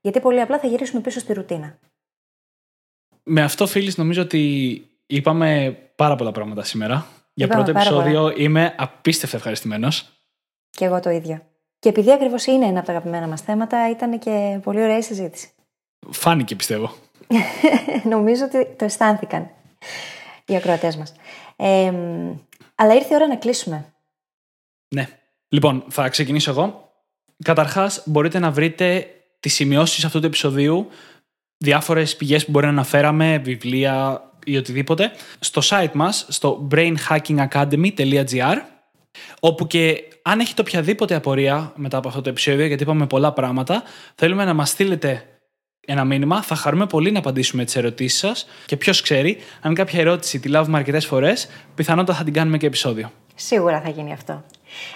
Γιατί 0.00 0.20
πολύ 0.20 0.40
απλά 0.40 0.58
θα 0.58 0.66
γυρίσουμε 0.66 1.00
πίσω 1.00 1.20
στη 1.20 1.32
ρουτίνα. 1.32 1.78
Με 3.30 3.42
αυτό, 3.42 3.66
φίλοι, 3.66 3.92
νομίζω 3.96 4.22
ότι 4.22 4.82
είπαμε 5.06 5.78
πάρα 5.96 6.16
πολλά 6.16 6.32
πράγματα 6.32 6.64
σήμερα. 6.64 7.06
Για 7.34 7.48
πρώτο 7.48 7.70
επεισόδιο 7.70 8.32
είμαι 8.36 8.74
απίστευτα 8.78 9.36
ευχαριστημένος. 9.36 10.08
Και 10.70 10.84
εγώ 10.84 11.00
το 11.00 11.10
ίδιο. 11.10 11.42
Και 11.78 11.88
επειδή 11.88 12.12
ακριβώς 12.12 12.46
είναι 12.46 12.66
ένα 12.66 12.78
από 12.78 12.86
τα 12.86 12.92
αγαπημένα 12.92 13.26
μας 13.26 13.40
θέματα, 13.40 13.90
ήταν 13.90 14.18
και 14.18 14.58
πολύ 14.62 14.82
ωραία 14.82 14.96
η 14.96 15.02
συζήτηση. 15.02 15.50
Φάνηκε, 16.10 16.56
πιστεύω. 16.56 16.94
Νομίζω 18.14 18.44
ότι 18.44 18.74
το 18.76 18.84
αισθάνθηκαν 18.84 19.50
οι 20.46 20.56
ακροατές 20.56 20.96
μας. 20.96 21.12
Ε, 21.56 21.92
αλλά 22.74 22.94
ήρθε 22.94 23.08
η 23.12 23.14
ώρα 23.14 23.26
να 23.26 23.36
κλείσουμε. 23.36 23.92
Ναι. 24.88 25.08
Λοιπόν, 25.48 25.84
θα 25.88 26.08
ξεκινήσω 26.08 26.50
εγώ. 26.50 26.92
Καταρχάς, 27.44 28.02
μπορείτε 28.06 28.38
να 28.38 28.50
βρείτε 28.50 29.06
τις 29.40 29.54
σημειώσεις 29.54 30.04
αυτού 30.04 30.20
του 30.20 30.26
επεισοδίου 30.26 30.88
διάφορες 31.58 32.16
πηγές 32.16 32.44
που 32.44 32.50
μπορεί 32.50 32.64
να 32.64 32.72
αναφέραμε, 32.72 33.38
βιβλία 33.38 34.22
ή 34.44 34.56
οτιδήποτε, 34.56 35.10
στο 35.38 35.60
site 35.64 35.92
μας, 35.92 36.26
στο 36.28 36.68
brainhackingacademy.gr, 36.70 38.56
όπου 39.40 39.66
και 39.66 40.02
αν 40.22 40.40
έχετε 40.40 40.60
οποιαδήποτε 40.60 41.14
απορία 41.14 41.72
μετά 41.76 41.96
από 41.96 42.08
αυτό 42.08 42.22
το 42.22 42.28
επεισόδιο, 42.28 42.66
γιατί 42.66 42.82
είπαμε 42.82 43.06
πολλά 43.06 43.32
πράγματα, 43.32 43.82
θέλουμε 44.14 44.44
να 44.44 44.54
μας 44.54 44.68
στείλετε 44.68 45.24
ένα 45.86 46.04
μήνυμα. 46.04 46.42
Θα 46.42 46.54
χαρούμε 46.54 46.86
πολύ 46.86 47.10
να 47.10 47.18
απαντήσουμε 47.18 47.64
τις 47.64 47.76
ερωτήσεις 47.76 48.18
σας 48.18 48.46
και 48.66 48.76
ποιος 48.76 49.00
ξέρει, 49.00 49.38
αν 49.60 49.74
κάποια 49.74 50.00
ερώτηση 50.00 50.40
τη 50.40 50.48
λάβουμε 50.48 50.78
αρκετές 50.78 51.06
φορές, 51.06 51.48
πιθανότατα 51.74 52.18
θα 52.18 52.24
την 52.24 52.32
κάνουμε 52.32 52.56
και 52.56 52.66
επεισόδιο. 52.66 53.10
Σίγουρα 53.34 53.80
θα 53.80 53.88
γίνει 53.88 54.12
αυτό. 54.12 54.44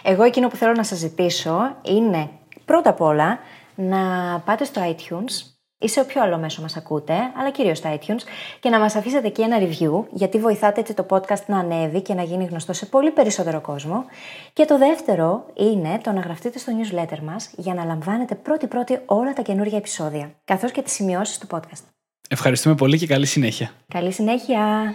Εγώ 0.02 0.22
εκείνο 0.22 0.48
που 0.48 0.56
θέλω 0.56 0.72
να 0.72 0.84
σας 0.84 0.98
ζητήσω 0.98 1.76
είναι 1.82 2.30
πρώτα 2.64 2.90
απ' 2.90 3.00
όλα 3.00 3.38
να 3.74 3.98
πάτε 4.44 4.64
στο 4.64 4.96
iTunes 4.96 5.51
ή 5.82 5.88
σε 5.88 6.00
όποιο 6.00 6.22
άλλο 6.22 6.38
μέσο 6.38 6.62
μας 6.62 6.76
ακούτε, 6.76 7.14
αλλά 7.38 7.50
κυρίως 7.50 7.78
στα 7.78 7.98
iTunes, 7.98 8.22
και 8.60 8.70
να 8.70 8.78
μας 8.78 8.94
αφήσετε 8.94 9.26
εκεί 9.26 9.42
ένα 9.42 9.58
review, 9.60 10.04
γιατί 10.12 10.38
βοηθάτε 10.38 10.80
έτσι 10.80 10.94
το 10.94 11.06
podcast 11.10 11.44
να 11.46 11.58
ανέβει 11.58 12.00
και 12.00 12.14
να 12.14 12.22
γίνει 12.22 12.44
γνωστό 12.44 12.72
σε 12.72 12.86
πολύ 12.86 13.10
περισσότερο 13.10 13.60
κόσμο. 13.60 14.04
Και 14.52 14.64
το 14.64 14.78
δεύτερο 14.78 15.46
είναι 15.54 16.00
το 16.02 16.12
να 16.12 16.20
γραφτείτε 16.20 16.58
στο 16.58 16.72
newsletter 16.78 17.18
μας 17.22 17.50
για 17.56 17.74
να 17.74 17.84
λαμβάνετε 17.84 18.34
πρώτη-πρώτη 18.34 18.98
όλα 19.06 19.32
τα 19.32 19.42
καινούργια 19.42 19.78
επεισόδια, 19.78 20.34
καθώς 20.44 20.70
και 20.70 20.82
τις 20.82 20.92
σημειώσεις 20.92 21.38
του 21.38 21.46
podcast. 21.50 21.82
Ευχαριστούμε 22.28 22.74
πολύ 22.74 22.98
και 22.98 23.06
καλή 23.06 23.26
συνέχεια. 23.26 23.70
Καλή 23.88 24.12
συνέχεια! 24.12 24.94